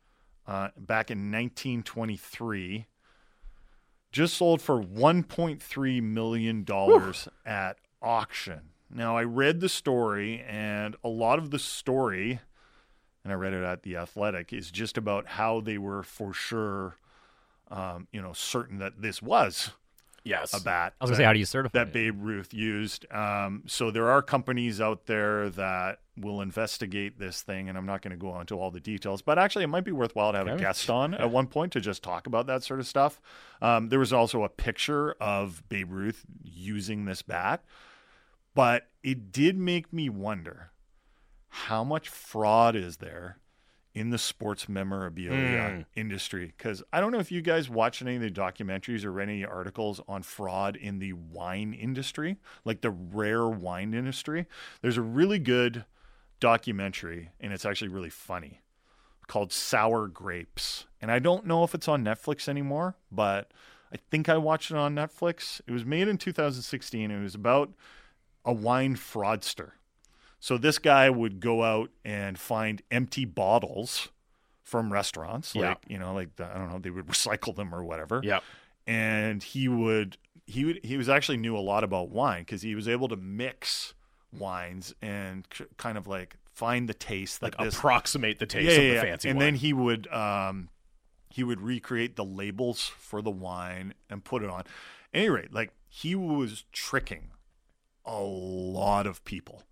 uh, 0.47 0.69
back 0.77 1.11
in 1.11 1.31
1923, 1.31 2.87
just 4.11 4.35
sold 4.35 4.61
for 4.61 4.83
1.3 4.83 6.03
million 6.03 6.65
dollars 6.65 7.29
at 7.47 7.79
auction. 8.03 8.61
Now 8.91 9.17
I 9.17 9.25
read 9.25 9.61
the 9.61 9.69
story, 9.69 10.45
and 10.47 10.97
a 11.03 11.09
lot 11.09 11.39
of 11.39 11.51
the 11.51 11.59
story, 11.59 12.41
and 13.25 13.33
I 13.33 13.37
read 13.37 13.53
it 13.53 13.63
at 13.65 13.83
the 13.83 13.97
Athletic, 13.97 14.53
is 14.53 14.71
just 14.71 14.97
about 14.99 15.27
how 15.27 15.61
they 15.61 15.79
were 15.79 16.03
for 16.03 16.33
sure, 16.33 16.97
um, 17.71 18.09
you 18.13 18.21
know, 18.23 18.33
certain 18.33 18.79
that 18.79 19.01
this 19.03 19.23
was 19.23 19.71
Yes. 20.25 20.53
a 20.55 20.63
bat. 20.63 20.95
I 21.01 21.05
was 21.05 21.11
gonna 21.11 21.17
that- 21.17 21.21
say, 21.23 21.25
how 21.25 21.33
do 21.33 21.39
you 21.41 21.45
certify 21.45 21.79
that 21.79 21.89
it? 21.89 21.93
Babe 21.93 22.17
Ruth 22.23 22.55
used. 22.55 23.07
Um, 23.13 23.63
so 23.67 23.91
there 23.91 24.09
are 24.11 24.23
companies 24.23 24.81
out 24.81 25.07
there 25.07 25.51
that 25.51 25.99
will 26.17 26.41
investigate 26.43 27.19
this 27.19 27.43
thing, 27.43 27.69
and 27.69 27.79
I'm 27.79 27.87
not 27.87 28.03
going 28.03 28.11
to 28.11 28.17
go 28.19 28.39
into 28.39 28.55
all 28.59 28.71
the 28.71 28.81
details. 28.81 29.23
But 29.23 29.39
actually, 29.39 29.65
it 29.65 29.69
might 29.69 29.85
be 29.85 29.93
worthwhile 29.93 30.33
to 30.33 30.39
have 30.39 30.47
a 30.47 30.57
guest 30.59 30.91
on 30.91 31.15
at 31.15 31.31
one 31.31 31.47
point 31.47 31.73
to 31.73 31.81
just 31.81 32.03
talk 32.03 32.27
about 32.27 32.47
that 32.49 32.63
sort 32.63 32.81
of 32.81 32.87
stuff. 32.87 33.19
Um, 33.63 33.89
there 33.89 33.99
was 33.99 34.13
also 34.13 34.43
a 34.45 34.49
picture 34.51 35.13
of 35.21 35.63
Babe 35.71 35.91
Ruth 35.91 36.27
using 36.45 37.07
this 37.07 37.23
bat, 37.23 37.65
but 38.55 38.89
it 39.03 39.33
did 39.33 39.57
make 39.57 39.91
me 39.93 40.11
wonder 40.11 40.71
how 41.55 41.85
much 41.85 42.09
fraud 42.09 42.75
is 42.75 42.97
there 42.97 43.37
in 43.95 44.09
the 44.09 44.17
sports 44.17 44.71
memorabilia 44.71 45.69
hmm. 45.69 45.81
industry? 45.95 46.55
Because 46.57 46.83
i 46.95 47.01
don't 47.01 47.13
know 47.13 47.19
if 47.19 47.31
you 47.31 47.43
guys 47.43 47.69
watched 47.69 48.01
any 48.01 48.17
of 48.17 48.23
the 48.23 48.31
documentaries 48.31 49.05
or 49.05 49.13
read 49.13 49.29
any 49.29 49.45
articles 49.45 50.01
on 50.09 50.23
fraud 50.23 50.77
in 50.77 50.99
the 50.99 51.13
wine 51.13 51.75
industry 51.75 52.39
like 52.65 52.81
the 52.81 52.91
rare 52.91 53.47
wine 53.47 53.93
industry. 53.93 54.47
There's 54.81 54.97
a 54.97 55.03
really 55.03 55.39
good 55.39 55.85
documentary 56.41 57.33
and 57.39 57.53
it's 57.53 57.67
actually 57.67 57.89
really 57.89 58.11
funny 58.11 58.63
called 59.27 59.53
sour 59.53 60.09
grapes. 60.09 60.87
And 61.03 61.11
i 61.11 61.19
don't 61.19 61.47
know 61.47 61.65
if 61.65 61.75
it's 61.75 61.87
on 61.87 62.03
netflix 62.03 62.49
anymore 62.49 62.97
but 63.11 63.51
i 63.93 63.97
think 64.11 64.31
i 64.31 64.39
watched 64.39 64.71
it 64.71 64.79
on 64.79 64.95
netflix. 64.95 65.61
It 65.67 65.73
was 65.73 65.85
made 65.85 66.09
in 66.09 66.17
2016 66.17 67.11
it 67.11 67.23
was 67.23 67.35
about 67.35 67.75
a 68.43 68.55
wine 68.55 68.97
fraudster 68.97 69.73
so 70.45 70.59
this 70.59 70.79
guy 70.81 71.09
would 71.09 71.39
go 71.39 71.63
out 71.63 71.91
and 72.05 72.37
find 72.37 72.83
empty 72.91 73.25
bottles 73.25 74.09
from 74.65 74.93
restaurants, 74.93 75.55
Yeah. 75.55 75.69
like 75.71 75.79
you 75.87 75.99
know, 75.99 76.13
like 76.13 76.35
the, 76.35 76.47
I 76.47 76.55
don't 76.59 76.69
know, 76.69 76.79
they 76.81 76.91
would 76.91 77.07
recycle 77.17 77.55
them 77.55 77.73
or 77.73 77.85
whatever. 77.85 78.21
Yep. 78.25 78.43
And 78.89 79.41
he 79.43 79.69
would 79.69 80.17
he 80.47 80.65
would 80.65 80.81
he 80.85 80.97
was 80.97 81.09
actually 81.09 81.39
knew 81.39 81.57
a 81.57 81.61
lot 81.61 81.85
about 81.85 82.09
wine 82.11 82.41
because 82.43 82.63
he 82.63 82.75
was 82.75 82.89
able 82.89 83.07
to 83.09 83.17
mix 83.17 83.95
wines 84.37 84.93
and 85.01 85.49
k- 85.51 85.67
kind 85.77 85.97
of 85.97 86.07
like 86.09 86.37
find 86.53 86.89
the 86.89 86.95
taste 86.95 87.41
Like 87.43 87.57
this 87.59 87.77
approximate 87.77 88.39
the 88.41 88.47
taste 88.47 88.65
yeah, 88.67 88.73
of 88.73 88.83
yeah, 88.83 88.89
the 88.89 88.95
yeah. 88.95 89.03
fancy 89.03 89.29
and 89.29 89.39
wine. 89.39 89.47
then 89.47 89.55
he 89.55 89.73
would 89.73 90.09
um 90.13 90.69
he 91.31 91.45
would 91.45 91.61
recreate 91.61 92.17
the 92.17 92.25
labels 92.25 92.83
for 92.99 93.23
the 93.23 93.31
wine 93.31 93.95
and 94.11 94.25
put 94.25 94.43
it 94.43 94.51
on. 94.51 94.61
At 94.61 94.67
any 95.15 95.29
rate, 95.31 95.53
like 95.53 95.71
he 95.89 96.15
was 96.17 96.65
tricking 96.73 97.31
a 98.05 98.21
lot 98.21 99.07
of 99.07 99.25
people. 99.25 99.63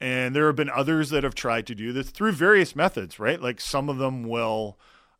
And 0.00 0.34
there 0.34 0.46
have 0.46 0.56
been 0.56 0.70
others 0.70 1.10
that 1.10 1.24
have 1.24 1.34
tried 1.34 1.66
to 1.66 1.74
do 1.74 1.92
this 1.92 2.10
through 2.10 2.32
various 2.32 2.74
methods, 2.74 3.18
right? 3.18 3.40
Like 3.40 3.60
some 3.60 3.90
of 3.90 3.98
them 3.98 4.22
will, 4.24 4.78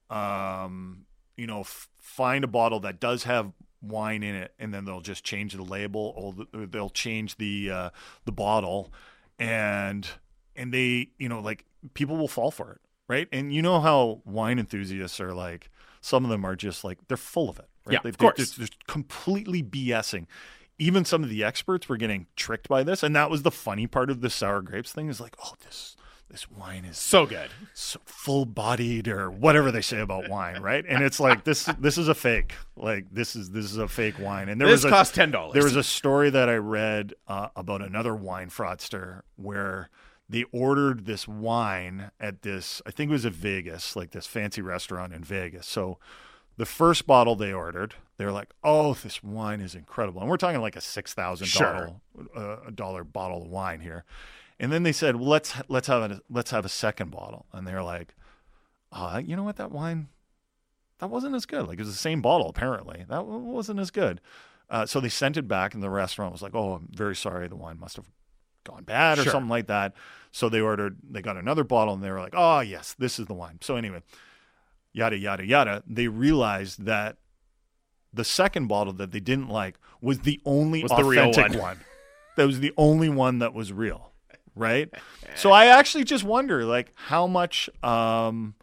um, 0.08 1.04
you 1.36 1.46
know, 1.46 1.60
f- 1.60 1.88
find 1.98 2.44
a 2.44 2.48
bottle 2.48 2.80
that 2.80 2.98
does 2.98 3.24
have 3.24 3.52
wine 3.82 4.22
in 4.22 4.34
it, 4.34 4.54
and 4.58 4.72
then 4.72 4.86
they'll 4.86 5.02
just 5.02 5.22
change 5.22 5.54
the 5.54 5.62
label, 5.62 6.14
or 6.16 6.32
th- 6.32 6.70
they'll 6.70 6.90
change 6.90 7.36
the 7.36 7.70
uh, 7.70 7.90
the 8.24 8.32
bottle, 8.32 8.90
and 9.38 10.08
and 10.56 10.72
they, 10.72 11.10
you 11.18 11.28
know, 11.28 11.40
like 11.40 11.66
people 11.92 12.16
will 12.16 12.28
fall 12.28 12.50
for 12.50 12.72
it, 12.72 12.80
right? 13.06 13.28
And 13.32 13.52
you 13.52 13.60
know 13.60 13.80
how 13.80 14.22
wine 14.24 14.58
enthusiasts 14.58 15.20
are 15.20 15.34
like. 15.34 15.70
Some 16.02 16.24
of 16.24 16.30
them 16.30 16.46
are 16.46 16.56
just 16.56 16.82
like 16.84 16.96
they're 17.08 17.18
full 17.18 17.50
of 17.50 17.58
it. 17.58 17.68
Right? 17.84 17.92
Yeah, 17.92 18.00
they, 18.02 18.08
of 18.08 18.16
course. 18.16 18.52
They're, 18.52 18.66
they're 18.66 18.76
completely 18.86 19.62
BSing 19.62 20.26
even 20.80 21.04
some 21.04 21.22
of 21.22 21.28
the 21.30 21.44
experts 21.44 21.88
were 21.88 21.96
getting 21.96 22.26
tricked 22.34 22.68
by 22.68 22.82
this, 22.82 23.02
and 23.02 23.14
that 23.14 23.30
was 23.30 23.42
the 23.42 23.50
funny 23.50 23.86
part 23.86 24.10
of 24.10 24.20
the 24.20 24.30
sour 24.30 24.62
grapes 24.62 24.90
thing. 24.92 25.08
Is 25.08 25.20
like, 25.20 25.36
oh, 25.44 25.52
this 25.64 25.96
this 26.30 26.50
wine 26.50 26.84
is 26.84 26.96
so 26.96 27.26
good. 27.26 27.50
so 27.74 28.00
full 28.04 28.44
bodied 28.44 29.08
or 29.08 29.30
whatever 29.30 29.70
they 29.72 29.80
say 29.80 30.00
about 30.00 30.28
wine, 30.28 30.60
right? 30.62 30.84
And 30.88 31.02
it's 31.02 31.18
like 31.20 31.44
this 31.44 31.64
this 31.78 31.98
is 31.98 32.08
a 32.08 32.14
fake. 32.14 32.54
Like 32.76 33.06
this 33.12 33.36
is 33.36 33.50
this 33.50 33.64
is 33.66 33.76
a 33.76 33.88
fake 33.88 34.18
wine. 34.18 34.48
And 34.48 34.60
there 34.60 34.68
This 34.68 34.84
was 34.84 34.84
a, 34.86 34.90
cost 34.90 35.14
$10. 35.14 35.52
There 35.52 35.64
was 35.64 35.76
a 35.76 35.82
story 35.82 36.30
that 36.30 36.48
I 36.48 36.54
read 36.56 37.14
uh, 37.28 37.48
about 37.56 37.82
another 37.82 38.14
wine 38.14 38.48
fraudster 38.48 39.22
where 39.36 39.90
they 40.28 40.44
ordered 40.52 41.04
this 41.06 41.26
wine 41.26 42.12
at 42.20 42.42
this 42.42 42.80
I 42.86 42.92
think 42.92 43.10
it 43.10 43.12
was 43.12 43.26
at 43.26 43.32
Vegas, 43.32 43.96
like 43.96 44.12
this 44.12 44.26
fancy 44.26 44.62
restaurant 44.62 45.12
in 45.12 45.24
Vegas. 45.24 45.66
So 45.66 45.98
the 46.56 46.66
first 46.66 47.06
bottle 47.06 47.34
they 47.34 47.52
ordered, 47.52 47.94
they 48.20 48.26
were 48.26 48.32
like, 48.32 48.50
"Oh, 48.62 48.92
this 48.92 49.22
wine 49.22 49.62
is 49.62 49.74
incredible," 49.74 50.20
and 50.20 50.28
we're 50.28 50.36
talking 50.36 50.60
like 50.60 50.76
a 50.76 50.80
six 50.82 51.14
thousand 51.14 51.46
Sure. 51.46 51.96
uh, 52.36 52.56
dollar 52.74 53.02
bottle 53.02 53.42
of 53.42 53.48
wine 53.48 53.80
here. 53.80 54.04
And 54.58 54.70
then 54.70 54.82
they 54.82 54.92
said, 54.92 55.16
well, 55.16 55.28
"Let's 55.28 55.54
let's 55.68 55.88
have 55.88 56.10
a 56.10 56.20
let's 56.28 56.50
have 56.50 56.66
a 56.66 56.68
second 56.68 57.10
bottle," 57.10 57.46
and 57.52 57.66
they're 57.66 57.82
like, 57.82 58.14
uh, 58.92 59.22
"You 59.24 59.36
know 59.36 59.42
what? 59.44 59.56
That 59.56 59.72
wine, 59.72 60.08
that 60.98 61.08
wasn't 61.08 61.34
as 61.34 61.46
good. 61.46 61.66
Like 61.66 61.78
it 61.78 61.82
was 61.82 61.92
the 61.92 61.98
same 61.98 62.20
bottle 62.20 62.48
apparently. 62.50 63.06
That 63.08 63.24
wasn't 63.24 63.80
as 63.80 63.90
good." 63.90 64.20
Uh, 64.68 64.84
so 64.86 65.00
they 65.00 65.08
sent 65.08 65.36
it 65.38 65.48
back, 65.48 65.72
and 65.72 65.82
the 65.82 65.88
restaurant 65.90 66.30
was 66.32 66.42
like, 66.42 66.54
"Oh, 66.54 66.74
I'm 66.74 66.88
very 66.92 67.16
sorry. 67.16 67.48
The 67.48 67.56
wine 67.56 67.80
must 67.80 67.96
have 67.96 68.06
gone 68.64 68.84
bad 68.84 69.18
or 69.18 69.22
Sure. 69.22 69.32
something 69.32 69.48
like 69.48 69.66
that." 69.68 69.94
So 70.30 70.48
they 70.50 70.60
ordered, 70.60 70.98
they 71.02 71.22
got 71.22 71.36
another 71.38 71.64
bottle, 71.64 71.94
and 71.94 72.02
they 72.04 72.10
were 72.10 72.20
like, 72.20 72.34
"Oh, 72.36 72.60
yes, 72.60 72.94
this 72.98 73.18
is 73.18 73.26
the 73.26 73.34
wine." 73.34 73.58
So 73.62 73.76
anyway, 73.76 74.02
yada 74.92 75.16
yada 75.16 75.44
yada. 75.46 75.82
They 75.86 76.06
realized 76.08 76.84
that 76.84 77.16
the 78.12 78.24
second 78.24 78.66
bottle 78.66 78.92
that 78.94 79.12
they 79.12 79.20
didn't 79.20 79.48
like 79.48 79.78
was 80.00 80.20
the 80.20 80.40
only 80.44 80.82
Was 80.82 80.90
the 80.92 81.04
real 81.04 81.30
authentic 81.30 81.60
one. 81.60 81.76
one. 81.76 81.80
That 82.36 82.46
was 82.46 82.60
the 82.60 82.72
only 82.76 83.08
one 83.08 83.38
that 83.40 83.52
was 83.54 83.72
real, 83.72 84.12
right? 84.54 84.88
so 85.36 85.50
I 85.60 85.66
actually 85.66 86.04
just 86.04 86.24
wonder, 86.24 86.64
like, 86.64 86.92
how 86.94 87.26
much 87.26 87.68
um, 87.82 88.54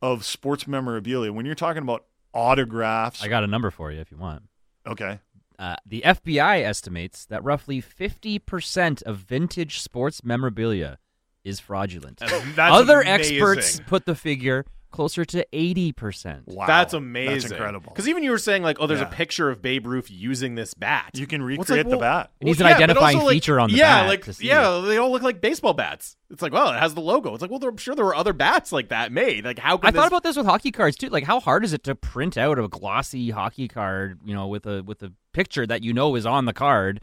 of 0.00 0.24
sports 0.24 0.66
memorabilia 0.66 1.32
when 1.32 1.44
you're 1.46 1.54
talking 1.54 1.82
about 1.82 2.04
autographs. 2.32 3.22
I 3.22 3.28
got 3.28 3.42
a 3.44 3.46
number 3.46 3.70
for 3.70 3.90
you 3.90 4.00
if 4.00 4.10
you 4.10 4.16
want. 4.16 4.44
okay, 4.86 5.18
Uh, 5.58 5.76
the 5.84 6.02
FBI 6.06 6.62
estimates 6.62 7.26
that 7.26 7.42
roughly 7.44 7.82
50% 7.82 9.02
of 9.02 9.16
vintage 9.18 9.80
sports 9.80 10.24
memorabilia 10.24 10.98
is 11.44 11.58
fraudulent. 11.60 12.22
Other 12.58 13.00
amazing. 13.00 13.36
experts 13.36 13.80
put 13.86 14.06
the 14.06 14.14
figure 14.14 14.64
closer 14.90 15.24
to 15.24 15.46
80%. 15.52 16.46
wow, 16.46 16.66
That's 16.66 16.92
amazing. 16.94 17.34
That's 17.34 17.52
incredible. 17.52 17.90
Because 17.90 18.08
even 18.08 18.22
you 18.22 18.30
were 18.30 18.38
saying 18.38 18.62
like, 18.62 18.78
oh, 18.80 18.86
there's 18.86 19.00
Yeah. 19.00 19.08
a 19.08 19.12
picture 19.12 19.50
of 19.50 19.62
Babe 19.62 19.86
Ruth 19.86 20.10
using 20.10 20.54
this 20.54 20.74
bat. 20.74 21.10
you 21.14 21.26
can 21.26 21.42
recreate 21.42 21.60
it's 21.60 21.70
like, 21.70 21.84
the 21.84 21.90
well- 21.90 22.00
bat. 22.00 22.30
It 22.40 22.44
needs 22.44 22.58
Well, 22.58 22.66
an 22.66 22.70
yeah, 22.70 22.76
but 22.78 22.82
identifying 22.84 23.16
also, 23.16 23.26
like- 23.26 23.34
feature 23.34 23.60
on 23.60 23.70
the 23.70 23.76
yeah, 23.76 24.00
bat 24.02 24.08
like 24.08 24.24
to 24.24 24.32
see 24.32 24.46
yeah, 24.48 24.82
they 24.84 24.96
all 24.98 25.10
look 25.10 25.22
like 25.22 25.40
baseball 25.40 25.72
bats. 25.74 26.16
It's 26.30 26.42
like, 26.42 26.52
well, 26.52 26.70
it 26.70 26.78
has 26.78 26.94
the 26.94 27.00
logo. 27.00 27.32
It's 27.34 27.42
like, 27.42 27.50
well, 27.50 27.60
I'm 27.64 27.76
sure 27.76 27.94
there 27.94 28.04
were 28.04 28.14
other 28.14 28.32
bats 28.32 28.72
like 28.72 28.88
that 28.90 29.10
made. 29.12 29.44
Like, 29.44 29.58
how? 29.58 29.76
Can 29.76 29.88
I 29.88 29.90
this... 29.90 29.98
thought 30.00 30.08
about 30.08 30.22
this 30.22 30.36
with 30.36 30.46
hockey 30.46 30.70
cards 30.70 30.96
too. 30.96 31.08
Like, 31.08 31.24
how 31.24 31.40
hard 31.40 31.64
is 31.64 31.72
it 31.72 31.82
to 31.84 31.94
print 31.94 32.36
out 32.36 32.58
a 32.58 32.68
glossy 32.68 33.30
hockey 33.30 33.68
card, 33.68 34.20
you 34.24 34.34
know, 34.34 34.46
with 34.46 34.66
a 34.66 34.82
with 34.82 35.02
a 35.02 35.12
picture 35.32 35.66
that 35.66 35.82
you 35.82 35.92
know 35.92 36.14
is 36.16 36.26
on 36.26 36.44
the 36.44 36.52
card? 36.52 37.00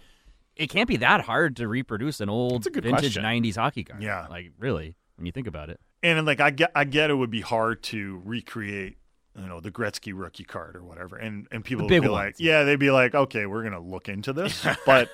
It 0.55 0.69
can't 0.71 0.87
be 0.87 0.97
that 0.97 1.21
hard 1.21 1.55
to 1.57 1.67
reproduce 1.67 2.19
an 2.19 2.29
old 2.29 2.65
a 2.65 2.69
good 2.71 2.83
vintage 2.83 3.13
question. 3.15 3.23
'90s 3.23 3.55
hockey 3.57 3.83
card. 3.83 4.01
Yeah. 4.01 4.25
like 4.27 4.51
really, 4.57 4.95
when 5.17 5.25
you 5.25 5.31
think 5.31 5.45
about 5.47 5.69
it. 5.69 5.79
And 6.03 6.25
like 6.25 6.39
I 6.39 6.51
get, 6.51 6.71
I 6.75 6.83
get 6.83 7.09
it 7.09 7.15
would 7.15 7.31
be 7.31 7.41
hard 7.41 7.83
to 7.83 8.21
recreate 8.23 8.97
you 9.39 9.47
know 9.47 9.59
the 9.59 9.71
Gretzky 9.71 10.13
rookie 10.15 10.43
card 10.43 10.75
or 10.75 10.83
whatever, 10.83 11.15
and 11.15 11.47
and 11.51 11.63
people 11.63 11.85
would 11.85 11.89
be 11.89 11.99
ones. 11.99 12.11
like, 12.11 12.35
yeah, 12.39 12.63
they'd 12.63 12.79
be 12.79 12.89
like, 12.91 13.13
okay, 13.13 13.45
we're 13.45 13.63
gonna 13.63 13.79
look 13.79 14.09
into 14.09 14.33
this, 14.33 14.65
but 14.85 15.09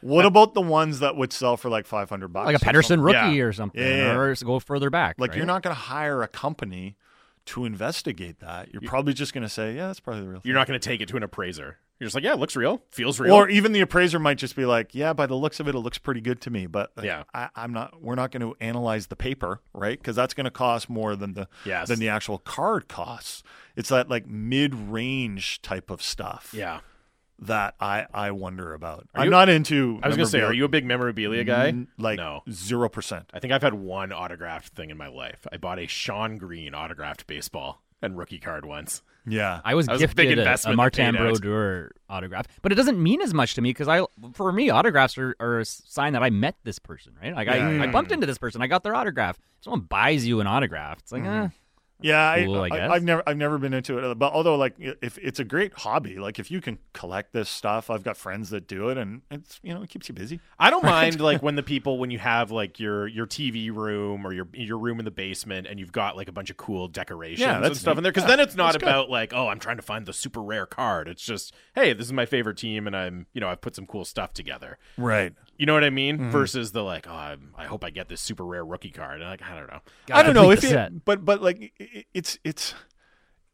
what 0.00 0.24
about 0.24 0.54
the 0.54 0.62
ones 0.62 1.00
that 1.00 1.16
would 1.16 1.32
sell 1.32 1.56
for 1.56 1.68
like 1.68 1.86
five 1.86 2.08
hundred 2.08 2.28
bucks, 2.28 2.46
like 2.46 2.56
a 2.56 2.64
Pettersson 2.64 3.04
rookie 3.04 3.36
Yeah. 3.36 3.42
or 3.42 3.52
something, 3.52 3.80
Yeah, 3.80 3.88
yeah, 3.88 3.96
yeah. 4.12 4.16
or 4.18 4.34
go 4.36 4.58
further 4.58 4.90
back. 4.90 5.16
Like 5.18 5.30
right? 5.30 5.36
you're 5.36 5.46
not 5.46 5.62
gonna 5.62 5.74
hire 5.74 6.22
a 6.22 6.28
company 6.28 6.96
to 7.44 7.64
investigate 7.64 8.40
that. 8.40 8.72
You're 8.72 8.82
probably 8.82 9.12
just 9.12 9.34
gonna 9.34 9.48
say, 9.48 9.74
yeah, 9.74 9.88
that's 9.88 10.00
probably 10.00 10.22
the 10.22 10.28
real. 10.28 10.40
You're 10.44 10.54
thing. 10.54 10.60
not 10.60 10.68
going 10.68 10.80
to 10.80 10.88
take 10.88 11.00
it 11.00 11.08
to 11.08 11.16
an 11.16 11.22
appraiser. 11.22 11.78
You're 12.02 12.08
just 12.08 12.16
like, 12.16 12.24
yeah, 12.24 12.32
it 12.32 12.40
looks 12.40 12.56
real, 12.56 12.82
feels 12.90 13.20
real. 13.20 13.32
Or 13.32 13.48
even 13.48 13.70
the 13.70 13.80
appraiser 13.80 14.18
might 14.18 14.36
just 14.36 14.56
be 14.56 14.64
like, 14.66 14.92
"Yeah, 14.92 15.12
by 15.12 15.26
the 15.26 15.36
looks 15.36 15.60
of 15.60 15.68
it, 15.68 15.76
it 15.76 15.78
looks 15.78 15.98
pretty 15.98 16.20
good 16.20 16.40
to 16.40 16.50
me." 16.50 16.66
But 16.66 16.90
like, 16.96 17.06
Yeah. 17.06 17.22
I, 17.32 17.48
I'm 17.54 17.72
not. 17.72 18.02
We're 18.02 18.16
not 18.16 18.32
going 18.32 18.40
to 18.40 18.56
analyze 18.60 19.06
the 19.06 19.14
paper, 19.14 19.60
right? 19.72 19.96
Because 19.96 20.16
that's 20.16 20.34
going 20.34 20.46
to 20.46 20.50
cost 20.50 20.90
more 20.90 21.14
than 21.14 21.34
the 21.34 21.46
Yes. 21.64 21.86
than 21.86 22.00
the 22.00 22.08
actual 22.08 22.38
card 22.38 22.88
costs. 22.88 23.44
It's 23.76 23.88
that 23.90 24.10
like 24.10 24.26
mid 24.26 24.74
range 24.74 25.62
type 25.62 25.90
of 25.90 26.02
stuff 26.02 26.50
yeah. 26.52 26.80
that 27.38 27.76
I 27.78 28.06
I 28.12 28.32
wonder 28.32 28.74
about. 28.74 29.06
Are 29.14 29.20
I'm 29.20 29.26
you- 29.26 29.30
not 29.30 29.48
into. 29.48 30.00
I 30.02 30.08
was 30.08 30.16
going 30.16 30.26
to 30.26 30.30
say, 30.32 30.40
are 30.40 30.52
you 30.52 30.64
a 30.64 30.68
big 30.68 30.84
memorabilia 30.84 31.44
guy? 31.44 31.68
N- 31.68 31.86
Like 31.98 32.16
no. 32.16 32.42
zero 32.50 32.88
percent. 32.88 33.30
I 33.32 33.38
think 33.38 33.52
I've 33.52 33.62
had 33.62 33.74
one 33.74 34.12
autographed 34.12 34.74
thing 34.74 34.90
in 34.90 34.96
my 34.96 35.06
life. 35.08 35.46
I 35.52 35.56
bought 35.56 35.78
a 35.78 35.86
Shawn 35.86 36.36
Green 36.36 36.74
autographed 36.74 37.28
baseball 37.28 37.80
and 38.02 38.18
rookie 38.18 38.38
card 38.38 38.64
once. 38.64 39.02
Yeah, 39.24 39.60
I 39.64 39.76
was 39.76 39.86
That 39.86 39.92
was 39.92 40.02
a 40.02 40.08
big 40.08 40.16
gifted 40.16 40.38
a, 40.38 40.40
a, 40.40 40.44
investment 40.44 40.76
Martin 40.76 41.14
paid 41.14 41.20
out. 41.20 41.28
Brodeur 41.40 41.92
autograph, 42.08 42.48
but 42.60 42.72
it 42.72 42.74
doesn't 42.74 43.00
mean 43.00 43.20
as 43.20 43.32
much 43.32 43.54
to 43.54 43.62
me 43.62 43.70
because 43.70 43.86
I, 43.86 44.04
for 44.34 44.50
me, 44.50 44.68
autographs 44.70 45.16
are, 45.16 45.36
are 45.38 45.60
a 45.60 45.64
sign 45.64 46.14
that 46.14 46.24
I 46.24 46.30
met 46.30 46.56
this 46.64 46.80
person, 46.80 47.12
right? 47.22 47.32
Like 47.32 47.46
Yeah, 47.46 47.54
I, 47.68 47.72
yeah. 47.72 47.82
I 47.84 47.86
bumped 47.86 48.10
into 48.10 48.26
this 48.26 48.38
person, 48.38 48.62
I 48.62 48.66
got 48.66 48.82
their 48.82 48.96
autograph. 48.96 49.38
If 49.58 49.64
someone 49.64 49.82
buys 49.82 50.26
you 50.26 50.40
an 50.40 50.48
autograph, 50.48 50.98
it's 50.98 51.12
like, 51.12 51.22
Mm-hmm. 51.22 51.44
eh, 51.44 51.48
Yeah, 52.02 52.44
Cool, 52.44 52.60
I 52.60 52.64
I, 52.64 52.68
guess. 52.68 52.90
I, 52.90 52.94
have 52.94 53.02
never 53.04 53.22
I've 53.26 53.36
never 53.36 53.58
been 53.58 53.74
into 53.74 53.98
it, 53.98 54.18
but 54.18 54.32
although 54.32 54.56
like 54.56 54.74
if 54.78 55.18
it's 55.18 55.38
a 55.38 55.44
great 55.44 55.72
hobby, 55.74 56.18
like 56.18 56.38
if 56.38 56.50
you 56.50 56.60
can 56.60 56.78
collect 56.92 57.32
this 57.32 57.48
stuff, 57.48 57.90
I've 57.90 58.02
got 58.02 58.16
friends 58.16 58.50
that 58.50 58.66
do 58.66 58.88
it, 58.88 58.98
and 58.98 59.22
it's 59.30 59.60
you 59.62 59.72
know 59.74 59.82
it 59.82 59.88
keeps 59.90 60.08
you 60.08 60.14
busy. 60.14 60.40
I 60.58 60.70
don't 60.70 60.84
mind 60.98 61.20
like 61.20 61.42
when 61.42 61.56
the 61.56 61.62
people 61.62 61.98
when 61.98 62.10
you 62.10 62.18
have 62.18 62.50
like 62.50 62.78
your 62.80 63.06
your 63.06 63.26
TV 63.26 63.72
room 63.74 64.26
or 64.26 64.32
your 64.32 64.48
your 64.52 64.78
room 64.78 64.98
in 64.98 65.04
the 65.04 65.10
basement 65.10 65.66
and 65.66 65.78
you've 65.80 65.92
got 65.92 66.16
like 66.16 66.28
a 66.28 66.32
bunch 66.32 66.50
of 66.50 66.56
cool 66.56 66.88
decorations 66.88 67.40
Yeah, 67.40 67.64
and 67.64 67.76
stuff 67.76 67.94
neat. 67.94 67.98
in 67.98 68.02
there 68.04 68.12
because 68.12 68.24
Yeah, 68.24 68.36
then 68.36 68.40
it's 68.40 68.54
not 68.54 68.72
that's 68.72 68.76
good. 68.78 68.88
about 68.88 69.10
like 69.10 69.32
oh 69.34 69.48
I'm 69.48 69.58
trying 69.58 69.76
to 69.76 69.82
find 69.82 70.06
the 70.06 70.12
super 70.12 70.42
rare 70.42 70.66
card. 70.66 71.08
It's 71.08 71.22
just 71.24 71.54
hey 71.74 71.92
this 71.92 72.06
is 72.06 72.12
my 72.12 72.26
favorite 72.26 72.56
team 72.56 72.86
and 72.86 72.96
I'm 72.96 73.26
you 73.32 73.40
know 73.40 73.48
I've 73.48 73.60
put 73.60 73.74
some 73.76 73.86
cool 73.86 74.04
stuff 74.04 74.32
together. 74.32 74.78
Right. 74.96 75.32
You 75.58 75.66
know 75.66 75.74
what 75.74 75.84
I 75.84 75.90
mean? 75.90 76.16
Mm-hmm. 76.18 76.30
Versus 76.30 76.72
the 76.72 76.82
like 76.82 77.06
oh 77.08 77.12
I'm, 77.14 77.54
I 77.56 77.66
hope 77.66 77.84
I 77.84 77.90
get 77.90 78.08
this 78.08 78.20
super 78.20 78.44
rare 78.44 78.64
rookie 78.64 78.90
card. 78.90 79.20
And 79.20 79.30
like 79.30 79.42
I 79.42 79.54
don't 79.54 79.68
know. 79.68 79.80
I 80.10 80.22
don't 80.22 80.34
know 80.34 80.50
if 80.50 80.64
it, 80.64 81.04
but 81.04 81.24
but 81.24 81.42
like 81.42 81.72
i- 81.80 82.04
it's 82.14 82.38
it's 82.44 82.74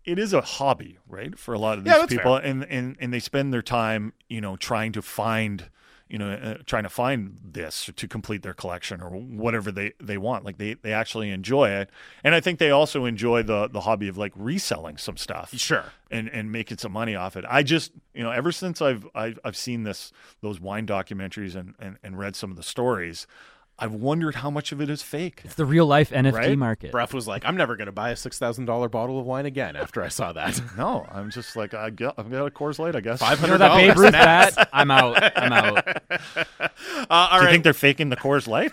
it 0.04 0.18
is 0.18 0.32
a 0.32 0.40
hobby, 0.40 0.98
right? 1.06 1.38
For 1.38 1.52
a 1.52 1.58
lot 1.58 1.76
of 1.76 1.84
these 1.84 1.92
Yeah, 1.92 2.06
people, 2.06 2.36
and 2.36 2.64
and 2.64 2.96
and 2.98 3.12
they 3.12 3.18
spend 3.18 3.52
their 3.52 3.62
time, 3.62 4.14
you 4.28 4.40
know, 4.40 4.56
trying 4.56 4.92
to 4.92 5.02
find, 5.02 5.68
you 6.08 6.18
know, 6.18 6.30
uh, 6.30 6.54
trying 6.64 6.84
to 6.84 6.88
find 6.88 7.38
this 7.44 7.90
to 7.94 8.08
complete 8.08 8.42
their 8.42 8.54
collection 8.54 9.00
or 9.02 9.10
whatever 9.10 9.70
they 9.70 9.92
they 10.00 10.16
want. 10.16 10.44
Like 10.44 10.58
they 10.58 10.74
they 10.74 10.92
actually 10.92 11.30
enjoy 11.30 11.70
it, 11.70 11.90
and 12.24 12.34
I 12.34 12.40
think 12.40 12.58
they 12.58 12.70
also 12.70 13.04
enjoy 13.04 13.42
the 13.42 13.68
the 13.68 13.80
hobby 13.82 14.08
of 14.08 14.16
like 14.16 14.32
reselling 14.34 14.96
some 14.96 15.16
stuff. 15.16 15.52
Sure. 15.54 15.84
and 16.10 16.28
and 16.30 16.50
making 16.50 16.78
some 16.78 16.92
money 16.92 17.14
off 17.14 17.36
it. 17.36 17.44
I 17.48 17.62
just 17.62 17.92
you 18.14 18.22
know 18.22 18.30
ever 18.30 18.52
since 18.52 18.80
I've 18.80 19.06
I've, 19.14 19.38
I've 19.44 19.56
seen 19.56 19.82
this 19.82 20.12
those 20.40 20.60
wine 20.60 20.86
documentaries 20.86 21.54
and, 21.54 21.74
and 21.78 21.98
and 22.02 22.18
read 22.18 22.36
some 22.36 22.50
of 22.50 22.56
the 22.56 22.62
stories, 22.62 23.26
I've 23.78 23.92
wondered 23.94 24.34
how 24.34 24.50
much 24.50 24.72
of 24.72 24.80
it 24.80 24.90
is 24.90 25.02
fake. 25.02 25.42
it's 25.44 25.54
the 25.54 25.64
real 25.64 25.86
life 25.86 26.10
NFT 26.10 26.32
Right? 26.32 26.58
market. 26.58 26.90
Brough 26.90 27.06
was 27.12 27.28
like 27.28 27.44
I'm 27.44 27.56
never 27.56 27.76
gonna 27.76 27.92
buy 27.92 28.10
a 28.10 28.16
six 28.16 28.38
thousand 28.38 28.64
dollar 28.64 28.88
bottle 28.88 29.20
of 29.20 29.26
wine 29.26 29.46
again 29.46 29.76
after 29.76 30.02
I 30.02 30.08
saw 30.08 30.32
that. 30.32 30.60
No, 30.76 31.06
I'm 31.12 31.30
just 31.30 31.54
like 31.56 31.74
I 31.74 31.90
get 31.90 32.14
I've 32.18 32.30
got 32.30 32.46
a 32.46 32.50
Coors 32.50 32.78
Light, 32.78 32.96
I 32.96 33.00
guess. 33.00 33.20
Five 33.20 33.40
You 33.40 33.46
know 33.48 33.58
that 33.58 33.76
Babe 33.76 33.96
Ruth 33.96 34.12
bat? 34.12 34.68
I'm 34.72 34.90
out. 34.90 35.16
I'm 35.38 35.52
out. 35.52 35.86
Uh, 36.60 37.04
all 37.10 37.28
Do 37.30 37.34
you 37.36 37.40
right. 37.46 37.50
think 37.52 37.64
they're 37.64 37.72
faking 37.72 38.08
the 38.10 38.16
Coors 38.16 38.46
Light? 38.46 38.72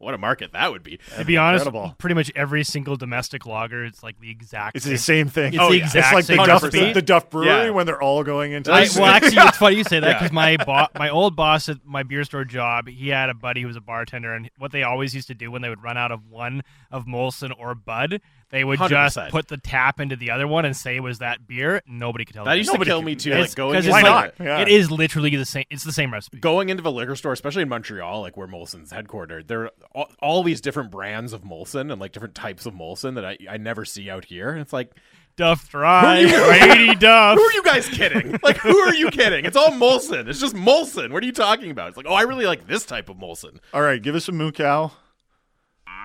What 0.00 0.14
a 0.14 0.18
market 0.18 0.52
that 0.52 0.72
would 0.72 0.82
be. 0.82 0.98
To 1.18 1.24
be 1.24 1.36
honest, 1.36 1.66
Incredible. 1.66 1.94
pretty 1.98 2.14
much 2.14 2.32
every 2.34 2.64
single 2.64 2.96
domestic 2.96 3.44
lager, 3.46 3.84
it's 3.84 4.02
like 4.02 4.18
the 4.18 4.30
exact. 4.30 4.76
It's 4.76 4.84
same. 4.86 4.92
the 4.92 4.98
same 4.98 5.28
thing. 5.28 5.54
It's 5.54 5.62
oh, 5.62 5.70
the 5.70 5.78
yeah. 5.78 5.84
exact 5.84 6.18
it's 6.18 6.28
like 6.30 6.38
the 6.38 6.44
Duff, 6.46 6.62
recipe. 6.62 6.92
the 6.92 7.02
Duff 7.02 7.28
Brewery 7.30 7.46
Yeah. 7.66 7.70
when 7.70 7.86
they're 7.86 8.02
all 8.02 8.24
going 8.24 8.52
into. 8.52 8.72
I, 8.72 8.84
this. 8.84 8.96
well, 8.96 9.06
actually, 9.06 9.36
it's 9.36 9.58
funny 9.58 9.76
you 9.76 9.84
say 9.84 10.00
that 10.00 10.06
Yeah. 10.10 10.18
because 10.18 10.32
my 10.32 10.56
bo- 10.56 10.88
my 10.98 11.10
old 11.10 11.36
boss 11.36 11.68
at 11.68 11.84
my 11.84 12.02
beer 12.02 12.24
store 12.24 12.44
job, 12.44 12.88
he 12.88 13.08
had 13.08 13.28
a 13.28 13.34
buddy 13.34 13.60
who 13.60 13.66
was 13.66 13.76
a 13.76 13.80
bartender, 13.82 14.32
and 14.32 14.50
what 14.58 14.72
they 14.72 14.82
always 14.82 15.14
used 15.14 15.28
to 15.28 15.34
do 15.34 15.50
when 15.50 15.60
they 15.62 15.68
would 15.68 15.82
run 15.82 15.96
out 15.98 16.10
of 16.10 16.26
one 16.30 16.62
of 16.90 17.04
Molson 17.04 17.52
or 17.58 17.74
Bud, 17.74 18.20
they 18.50 18.64
would 18.64 18.78
just 18.80 19.16
100%. 19.16 19.30
put 19.30 19.48
the 19.48 19.56
tap 19.56 20.00
into 20.00 20.16
the 20.16 20.30
other 20.32 20.46
one 20.46 20.64
and 20.64 20.76
say 20.76 20.96
it 20.96 21.00
was 21.02 21.20
that 21.20 21.46
beer. 21.46 21.82
Nobody 21.86 22.24
could 22.24 22.34
tell. 22.34 22.44
That 22.44 22.52
the 22.52 22.58
used 22.58 22.70
to 22.70 22.78
difference. 22.78 22.88
kill 22.88 23.02
me 23.02 23.14
too. 23.16 23.30
It's- 23.30 23.48
Like 23.50 23.54
going 23.56 23.74
'cause 23.74 23.86
into 23.86 23.96
it's 23.98 24.04
Why 24.04 24.10
like- 24.10 24.38
not? 24.40 24.44
Yeah. 24.46 24.60
It 24.60 24.68
is 24.68 24.90
literally 24.90 25.34
the 25.36 25.44
same. 25.44 25.64
It's 25.70 25.84
the 25.84 25.92
same 25.92 26.12
recipe. 26.12 26.38
going 26.38 26.68
into 26.68 26.82
the 26.82 26.90
liquor 26.92 27.16
store, 27.16 27.32
especially 27.32 27.62
in 27.62 27.68
Montreal, 27.68 28.20
like 28.20 28.36
where 28.36 28.48
Molson's 28.48 28.92
headquartered, 28.92 29.46
there 29.46 29.62
are 29.64 29.70
all, 29.94 30.10
all 30.20 30.42
these 30.42 30.60
different 30.60 30.90
brands 30.90 31.32
of 31.32 31.42
Molson 31.42 31.92
and 31.92 32.00
like 32.00 32.12
different 32.12 32.34
types 32.34 32.66
of 32.66 32.74
Molson 32.74 33.14
that 33.14 33.24
I, 33.24 33.38
I 33.48 33.56
never 33.56 33.84
see 33.84 34.10
out 34.10 34.24
here. 34.24 34.50
And 34.50 34.60
it's 34.60 34.72
like, 34.72 34.90
Duff 35.36 35.70
Dry, 35.70 36.24
Brady 36.66 36.94
Duff. 36.96 37.38
who 37.38 37.42
are 37.42 37.52
you 37.52 37.62
guys 37.62 37.88
kidding? 37.88 38.36
like, 38.42 38.58
who 38.58 38.76
are 38.76 38.94
you 38.94 39.10
kidding? 39.10 39.44
It's 39.46 39.56
all 39.56 39.70
Molson. 39.70 40.26
It's 40.28 40.40
just 40.40 40.54
Molson. 40.54 41.12
What 41.12 41.22
are 41.22 41.26
you 41.26 41.32
talking 41.32 41.70
about? 41.70 41.88
It's 41.88 41.96
like, 41.96 42.04
oh, 42.08 42.12
I 42.14 42.22
really 42.22 42.44
like 42.46 42.66
this 42.66 42.84
type 42.84 43.08
of 43.08 43.16
Molson. 43.16 43.58
All 43.72 43.80
right, 43.80 44.02
give 44.02 44.14
us 44.16 44.24
some 44.26 44.36
moo 44.36 44.50
cow. 44.52 44.90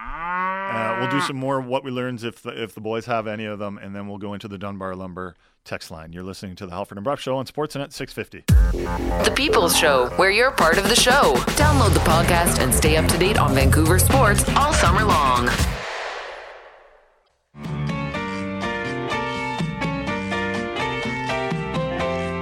Uh, 0.06 0.98
we'll 1.00 1.10
do 1.10 1.20
some 1.22 1.36
more 1.36 1.60
what 1.62 1.84
we 1.84 1.92
learns 1.92 2.24
if 2.24 2.42
the, 2.42 2.62
if 2.62 2.74
the 2.76 2.82
boys 2.82 3.06
have 3.06 3.28
any 3.28 3.46
of 3.46 3.60
them, 3.60 3.78
and 3.78 3.96
then 3.96 4.08
we'll 4.08 4.18
go 4.18 4.34
into 4.34 4.48
the 4.48 4.58
Dunbar 4.58 4.96
Lumber 4.96 5.36
text 5.64 5.90
line. 5.90 6.14
You're 6.14 6.24
listening 6.24 6.56
to 6.58 6.66
the 6.66 6.72
Halford 6.74 6.98
and 6.98 7.04
Brough 7.04 7.16
Show 7.16 7.38
on 7.38 7.46
Sportsnet 7.46 7.92
650. 7.92 8.44
The 9.24 9.34
People's 9.36 9.78
Show, 9.78 10.10
where 10.18 10.30
you're 10.32 10.52
part 10.52 10.78
of 10.78 10.88
the 10.90 10.96
show. 10.96 11.34
Download 11.56 11.94
the 11.94 12.00
podcast 12.02 12.60
and 12.60 12.74
stay 12.74 12.98
up 12.98 13.08
to 13.08 13.18
date 13.18 13.38
on 13.38 13.54
Vancouver 13.56 13.98
sports 14.00 14.44
all 14.56 14.74
summer 14.74 15.04
long. 15.04 15.50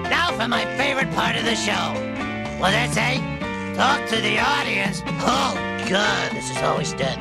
Now 0.10 0.32
for 0.38 0.48
my 0.48 0.66
favorite 0.78 1.12
part 1.14 1.36
of 1.36 1.46
the 1.46 1.56
show. 1.56 1.94
What 2.60 2.72
did 2.72 2.80
I 2.80 2.88
say? 2.88 3.53
Talk 3.76 4.08
to 4.10 4.22
the 4.22 4.38
audience. 4.40 5.02
Oh, 5.06 5.56
God, 5.90 6.32
this 6.32 6.52
is 6.52 6.58
always 6.58 6.94
dead. 6.94 7.18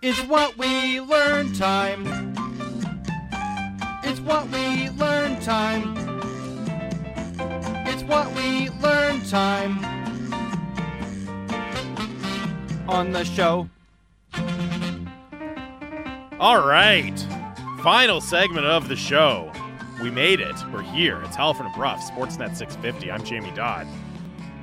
It's 0.00 0.20
what 0.28 0.56
we 0.56 1.00
learn 1.00 1.52
time. 1.52 2.06
It's 4.04 4.20
what 4.20 4.48
we 4.50 4.90
learn 4.90 5.40
time. 5.40 5.96
It's 7.86 8.04
what 8.04 8.32
we 8.34 8.70
learn 8.80 9.22
time. 9.22 9.84
On 12.88 13.10
the 13.10 13.24
show. 13.24 13.68
All 16.38 16.64
right. 16.64 17.26
Final 17.82 18.20
segment 18.20 18.66
of 18.66 18.88
the 18.88 18.96
show. 18.96 19.52
We 20.02 20.10
made 20.10 20.40
it. 20.40 20.56
We're 20.72 20.80
here. 20.80 21.20
It's 21.24 21.36
Halford 21.36 21.66
and 21.66 21.74
Brough, 21.74 21.96
Sportsnet 21.96 22.56
650. 22.56 23.10
I'm 23.10 23.22
Jamie 23.22 23.50
Dodd. 23.50 23.86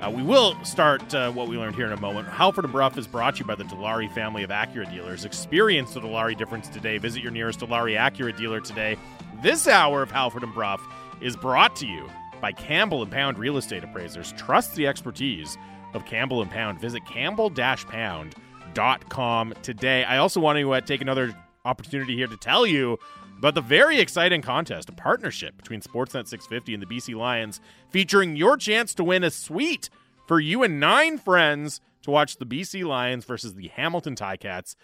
Uh, 0.01 0.09
we 0.09 0.23
will 0.23 0.57
start 0.65 1.13
uh, 1.13 1.31
what 1.31 1.47
we 1.47 1.59
learned 1.59 1.75
here 1.75 1.85
in 1.85 1.91
a 1.91 2.01
moment. 2.01 2.27
Halford 2.27 2.65
and 2.65 2.73
Brough 2.73 2.89
is 2.97 3.05
brought 3.05 3.35
to 3.35 3.41
you 3.41 3.45
by 3.45 3.53
the 3.53 3.65
Dilawri 3.65 4.11
family 4.11 4.41
of 4.41 4.49
Acura 4.49 4.89
dealers. 4.89 5.25
Experience 5.25 5.93
the 5.93 5.99
Dilawri 5.99 6.35
difference 6.35 6.69
today. 6.69 6.97
Visit 6.97 7.21
your 7.21 7.31
nearest 7.31 7.59
Dilawri 7.59 7.95
Acura 7.95 8.35
dealer 8.35 8.59
today. 8.59 8.97
This 9.43 9.67
hour 9.67 10.01
of 10.01 10.09
Halford 10.09 10.41
and 10.41 10.55
Brough 10.55 10.79
is 11.21 11.35
brought 11.35 11.75
to 11.75 11.85
you 11.85 12.09
by 12.41 12.51
Campbell 12.51 13.03
and 13.03 13.11
Pound 13.11 13.37
Real 13.37 13.57
Estate 13.57 13.83
Appraisers. 13.83 14.33
Trust 14.37 14.73
the 14.73 14.87
expertise 14.87 15.55
of 15.93 16.03
Campbell 16.05 16.41
and 16.41 16.49
Pound. 16.49 16.81
Visit 16.81 17.05
campbell-pound.com 17.05 19.53
today. 19.61 20.03
I 20.03 20.17
also 20.17 20.39
want 20.39 20.57
to 20.57 20.73
uh, 20.73 20.81
take 20.81 21.01
another 21.01 21.37
opportunity 21.63 22.15
here 22.15 22.27
to 22.27 22.37
tell 22.37 22.65
you 22.65 22.97
about 23.37 23.55
the 23.55 23.61
very 23.61 23.99
exciting 23.99 24.41
contest, 24.41 24.89
a 24.89 24.93
partnership 24.93 25.55
between 25.57 25.81
Sportsnet 25.81 26.27
650 26.27 26.73
and 26.73 26.83
the 26.83 26.87
BC 26.87 27.15
Lions, 27.15 27.61
featuring 27.89 28.35
your 28.35 28.57
chance 28.57 28.93
to 28.95 29.03
win 29.03 29.23
a 29.23 29.29
suite 29.29 29.89
for 30.27 30.39
you 30.39 30.63
and 30.63 30.79
nine 30.79 31.17
friends 31.17 31.79
to 32.01 32.11
watch 32.11 32.37
the 32.37 32.45
BC 32.45 32.85
Lions 32.85 33.25
versus 33.25 33.53
the 33.55 33.67
Hamilton 33.69 34.15
Ticats 34.15 34.75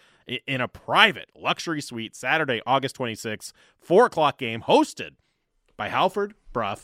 in 0.47 0.61
a 0.61 0.67
private 0.67 1.29
luxury 1.35 1.81
suite 1.81 2.15
Saturday, 2.15 2.61
August 2.65 2.97
26th, 2.97 3.51
4 3.79 4.05
o'clock 4.05 4.37
game, 4.37 4.61
hosted 4.61 5.11
by 5.75 5.89
Halford, 5.89 6.33
Brough, 6.53 6.77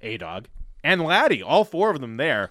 A 0.00 0.16
Dog, 0.16 0.48
and 0.82 1.02
Laddie. 1.02 1.42
All 1.42 1.64
four 1.64 1.90
of 1.90 2.00
them 2.00 2.16
there. 2.16 2.50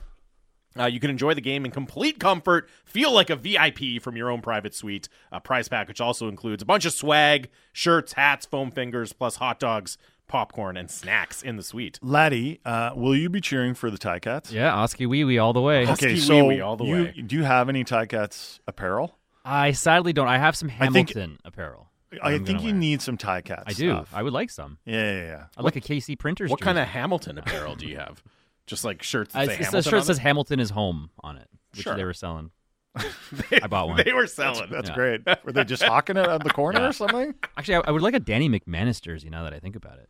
Uh, 0.77 0.85
you 0.85 0.99
can 0.99 1.09
enjoy 1.09 1.33
the 1.33 1.41
game 1.41 1.65
in 1.65 1.71
complete 1.71 2.19
comfort, 2.19 2.69
feel 2.85 3.11
like 3.11 3.29
a 3.29 3.35
VIP 3.35 4.01
from 4.01 4.15
your 4.15 4.29
own 4.29 4.41
private 4.41 4.75
suite. 4.75 5.09
A 5.31 5.39
prize 5.39 5.67
package 5.67 5.99
also 5.99 6.27
includes 6.27 6.61
a 6.61 6.65
bunch 6.65 6.85
of 6.85 6.93
swag, 6.93 7.49
shirts, 7.73 8.13
hats, 8.13 8.45
foam 8.45 8.69
fingers, 8.71 9.11
plus 9.11 9.37
hot 9.37 9.59
dogs, 9.59 9.97
popcorn, 10.27 10.77
and 10.77 10.89
snacks 10.91 11.41
in 11.41 11.55
the 11.55 11.63
suite. 11.63 11.99
Laddie, 12.03 12.59
uh, 12.63 12.91
will 12.95 13.15
you 13.15 13.29
be 13.29 13.41
cheering 13.41 13.73
for 13.73 13.89
the 13.89 13.97
Ticats? 13.97 14.51
Yeah, 14.51 14.73
Oskee 14.75 15.07
Wee 15.07 15.23
Wee 15.23 15.39
all 15.39 15.53
the 15.53 15.61
way. 15.61 15.81
Okay, 15.81 15.89
Husky 15.89 16.17
so 16.19 16.45
wee-wee 16.45 16.61
all 16.61 16.77
the 16.77 16.85
you, 16.85 16.93
way. 17.05 17.23
do 17.25 17.35
you 17.35 17.43
have 17.43 17.67
any 17.67 17.83
Ticats 17.83 18.59
apparel? 18.67 19.17
I 19.43 19.71
sadly 19.71 20.13
don't. 20.13 20.27
I 20.27 20.37
have 20.37 20.55
some 20.55 20.69
I 20.79 20.87
think- 20.89 21.09
Hamilton 21.13 21.39
apparel. 21.43 21.87
I 22.23 22.39
think 22.39 22.61
you 22.61 22.71
wear. 22.71 22.73
need 22.73 23.01
some 23.03 23.17
Ticats. 23.17 23.63
I 23.67 23.73
do. 23.73 23.89
Stuff. 23.91 24.09
I 24.13 24.23
would 24.23 24.33
like 24.33 24.49
some. 24.49 24.79
Yeah, 24.83 25.11
yeah, 25.11 25.21
yeah. 25.25 25.43
I'd 25.55 25.63
like 25.63 25.75
a 25.75 25.79
Casey 25.81 26.15
Printers. 26.15 26.49
What 26.49 26.59
kind 26.59 26.79
of. 26.79 26.87
Hamilton 26.87 27.37
apparel 27.37 27.75
do 27.75 27.85
you 27.87 27.97
have? 27.97 28.23
Just 28.69 28.83
like 28.85 29.01
shirts 29.03 29.33
that 29.33 29.43
Uh, 29.43 29.45
say 29.47 29.55
Hamilton 29.55 29.79
a 29.79 29.83
shirt 29.83 30.03
says? 30.05 30.17
Hamilton 30.19 30.59
is 30.59 30.69
home 30.69 31.09
on 31.21 31.37
it, 31.37 31.47
which 31.73 31.81
Sure. 31.83 31.95
they 31.95 32.03
were 32.05 32.13
selling. 32.13 32.51
They- 33.49 33.61
I 33.61 33.67
bought 33.67 33.87
one. 33.89 34.01
They 34.03 34.13
were 34.13 34.27
selling. 34.27 34.69
That's 34.71 34.89
Yeah. 34.89 34.95
great. 34.95 35.21
Were 35.43 35.51
they 35.51 35.63
just 35.63 35.83
hawking 35.83 36.17
it 36.17 36.27
on 36.27 36.39
the 36.43 36.49
corner 36.49 36.79
Yeah. 36.79 36.87
or 36.89 36.93
something? 36.93 37.35
Actually, 37.57 37.75
I, 37.75 37.79
I 37.87 37.91
would 37.91 38.01
like 38.01 38.13
a 38.15 38.19
Danny 38.19 38.49
McManus 38.49 39.01
jersey. 39.01 39.29
Now 39.29 39.43
that 39.43 39.53
I 39.53 39.59
think 39.59 39.75
about 39.75 39.99
it, 39.99 40.09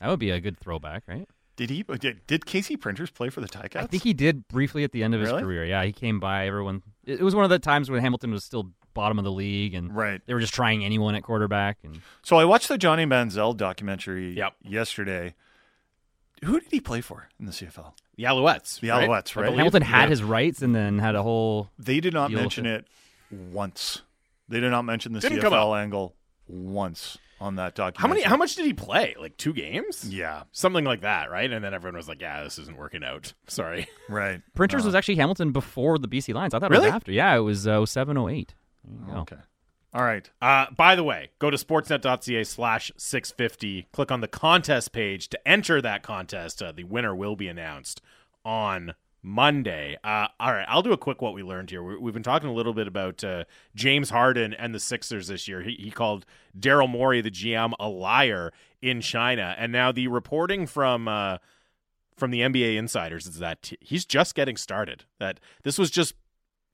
that 0.00 0.08
would 0.08 0.18
be 0.18 0.30
a 0.30 0.40
good 0.40 0.58
throwback, 0.58 1.04
right? 1.06 1.28
Did 1.56 1.70
he? 1.70 1.82
Did, 1.84 2.26
did 2.26 2.46
Casey 2.46 2.76
Printers 2.76 3.10
play 3.10 3.28
for 3.30 3.40
the 3.40 3.46
Ticats? 3.48 3.76
I 3.76 3.86
think 3.86 4.02
he 4.02 4.12
did 4.12 4.48
briefly 4.48 4.82
at 4.82 4.90
the 4.92 5.04
end 5.04 5.14
of 5.14 5.20
his 5.20 5.30
Really? 5.30 5.42
career. 5.42 5.64
Yeah, 5.64 5.84
he 5.84 5.92
came 5.92 6.18
by. 6.20 6.46
Everyone. 6.48 6.82
It, 7.04 7.20
it 7.20 7.22
was 7.22 7.34
one 7.34 7.44
of 7.44 7.50
the 7.50 7.58
times 7.60 7.90
when 7.90 8.00
Hamilton 8.00 8.32
was 8.32 8.44
still 8.44 8.72
bottom 8.92 9.18
of 9.18 9.24
the 9.24 9.32
league, 9.32 9.72
and 9.74 9.94
Right. 9.94 10.20
they 10.26 10.34
were 10.34 10.40
just 10.40 10.52
trying 10.54 10.84
anyone 10.84 11.14
at 11.14 11.22
quarterback. 11.22 11.78
And 11.84 12.00
So 12.22 12.36
I 12.36 12.44
watched 12.44 12.68
the 12.68 12.76
Johnny 12.78 13.06
Manziel 13.06 13.56
documentary 13.56 14.32
Yep. 14.36 14.54
yesterday. 14.62 15.34
Who 16.44 16.58
did 16.60 16.70
he 16.70 16.80
play 16.80 17.00
for 17.00 17.28
in 17.38 17.46
the 17.46 17.52
CFL? 17.52 17.92
The 18.16 18.24
Alouettes. 18.24 18.80
The 18.80 18.90
right? 18.90 19.08
Alouettes, 19.08 19.34
right? 19.36 19.44
believe. 19.44 19.56
Hamilton 19.58 19.82
had 19.82 20.04
Yeah. 20.04 20.08
his 20.10 20.22
rights, 20.22 20.62
and 20.62 20.74
then 20.74 20.98
had 20.98 21.14
a 21.14 21.22
whole. 21.22 21.70
They 21.78 22.00
did 22.00 22.12
not 22.14 22.30
Deal 22.30 22.40
mention 22.40 22.66
it 22.66 22.86
once. 23.30 24.02
They 24.48 24.60
did 24.60 24.70
not 24.70 24.82
mention 24.82 25.12
the 25.12 25.20
Didn't 25.20 25.40
CFL 25.40 25.74
angle 25.80 26.14
once 26.46 27.16
on 27.40 27.56
that 27.56 27.74
document. 27.74 27.98
How 28.00 28.08
many? 28.08 28.22
How 28.22 28.36
much 28.36 28.56
did 28.56 28.66
he 28.66 28.72
play? 28.72 29.14
Like 29.18 29.36
two 29.36 29.52
games? 29.52 30.06
Yeah, 30.08 30.42
Something 30.52 30.84
like 30.84 31.00
that, 31.00 31.30
right? 31.30 31.50
And 31.50 31.64
then 31.64 31.72
everyone 31.74 31.96
was 31.96 32.08
like, 32.08 32.20
"Yeah, 32.20 32.44
this 32.44 32.58
isn't 32.58 32.76
working 32.76 33.02
out." 33.02 33.32
Sorry. 33.48 33.88
right. 34.08 34.40
Printers 34.54 34.84
Uh, 34.84 34.88
was 34.88 34.94
actually 34.94 35.16
Hamilton 35.16 35.50
before 35.52 35.98
the 35.98 36.08
BC 36.08 36.34
Lions. 36.34 36.52
I 36.54 36.58
thought 36.58 36.70
it 36.70 36.74
Really? 36.74 36.86
was 36.86 36.94
after. 36.94 37.12
Yeah, 37.12 37.34
it 37.36 37.40
was 37.40 37.66
uh, 37.66 37.84
07, 37.86 38.16
08. 38.18 38.54
There 38.84 39.16
you 39.16 39.24
go. 39.24 39.38
All 39.94 40.02
right. 40.02 40.28
Uh, 40.42 40.66
by 40.76 40.96
the 40.96 41.04
way, 41.04 41.30
go 41.38 41.50
to 41.50 41.56
sportsnet.ca 41.56 42.42
slash 42.42 42.90
650. 42.96 43.86
Click 43.92 44.10
on 44.10 44.20
the 44.20 44.28
contest 44.28 44.90
page 44.90 45.28
to 45.28 45.48
enter 45.48 45.80
that 45.80 46.02
contest. 46.02 46.60
Uh, 46.60 46.72
the 46.72 46.82
winner 46.82 47.14
will 47.14 47.36
be 47.36 47.46
announced 47.46 48.02
on 48.44 48.94
Monday. 49.22 49.96
Uh, 50.02 50.26
all 50.40 50.52
right, 50.52 50.66
I'll 50.68 50.82
do 50.82 50.92
a 50.92 50.98
quick 50.98 51.22
what 51.22 51.32
we 51.32 51.44
learned 51.44 51.70
here. 51.70 51.80
We, 51.80 51.96
we've 51.96 52.12
been 52.12 52.24
talking 52.24 52.48
a 52.48 52.52
little 52.52 52.74
bit 52.74 52.88
about 52.88 53.22
uh, 53.22 53.44
James 53.76 54.10
Harden 54.10 54.52
and 54.52 54.74
the 54.74 54.80
Sixers 54.80 55.28
this 55.28 55.46
year. 55.46 55.62
He, 55.62 55.76
he 55.76 55.90
called 55.92 56.26
Daryl 56.58 56.90
Morey, 56.90 57.20
the 57.20 57.30
GM, 57.30 57.72
a 57.78 57.88
liar 57.88 58.52
in 58.82 59.00
China. 59.00 59.54
And 59.56 59.70
now 59.70 59.92
the 59.92 60.08
reporting 60.08 60.66
from. 60.66 61.08
Uh, 61.08 61.38
from 62.16 62.30
the 62.30 62.42
NBA 62.42 62.76
insiders 62.76 63.26
is 63.26 63.40
that 63.40 63.72
he's 63.80 64.04
just 64.04 64.36
getting 64.36 64.56
started. 64.56 65.04
That 65.18 65.40
this 65.64 65.78
was 65.78 65.90
just 65.90 66.14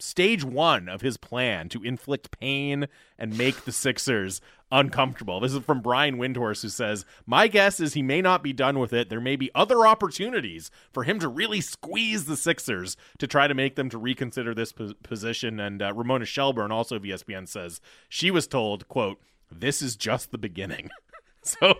stage 0.00 0.44
one 0.44 0.88
of 0.88 1.00
his 1.00 1.16
plan 1.16 1.68
to 1.70 1.82
inflict 1.82 2.38
pain 2.38 2.88
and 3.18 3.36
make 3.36 3.64
the 3.64 3.72
Sixers 3.72 4.40
uncomfortable. 4.72 5.40
This 5.40 5.52
is 5.52 5.62
from 5.64 5.80
Brian 5.80 6.16
Windhorst, 6.16 6.62
who 6.62 6.68
says, 6.68 7.04
My 7.26 7.48
guess 7.48 7.80
is 7.80 7.94
he 7.94 8.02
may 8.02 8.20
not 8.20 8.42
be 8.42 8.52
done 8.52 8.78
with 8.78 8.92
it. 8.92 9.08
There 9.08 9.20
may 9.20 9.36
be 9.36 9.50
other 9.54 9.86
opportunities 9.86 10.70
for 10.92 11.04
him 11.04 11.18
to 11.20 11.28
really 11.28 11.60
squeeze 11.60 12.24
the 12.24 12.36
Sixers 12.36 12.96
to 13.18 13.26
try 13.26 13.46
to 13.48 13.54
make 13.54 13.76
them 13.76 13.90
to 13.90 13.98
reconsider 13.98 14.54
this 14.54 14.72
po- 14.72 14.94
position. 15.02 15.60
And 15.60 15.82
uh, 15.82 15.92
Ramona 15.94 16.24
Shelburne, 16.24 16.72
also 16.72 16.96
of 16.96 17.02
ESPN, 17.02 17.48
says 17.48 17.80
she 18.08 18.30
was 18.30 18.46
told, 18.46 18.88
quote, 18.88 19.20
this 19.50 19.82
is 19.82 19.96
just 19.96 20.30
the 20.30 20.38
beginning. 20.38 20.90
So, 21.60 21.74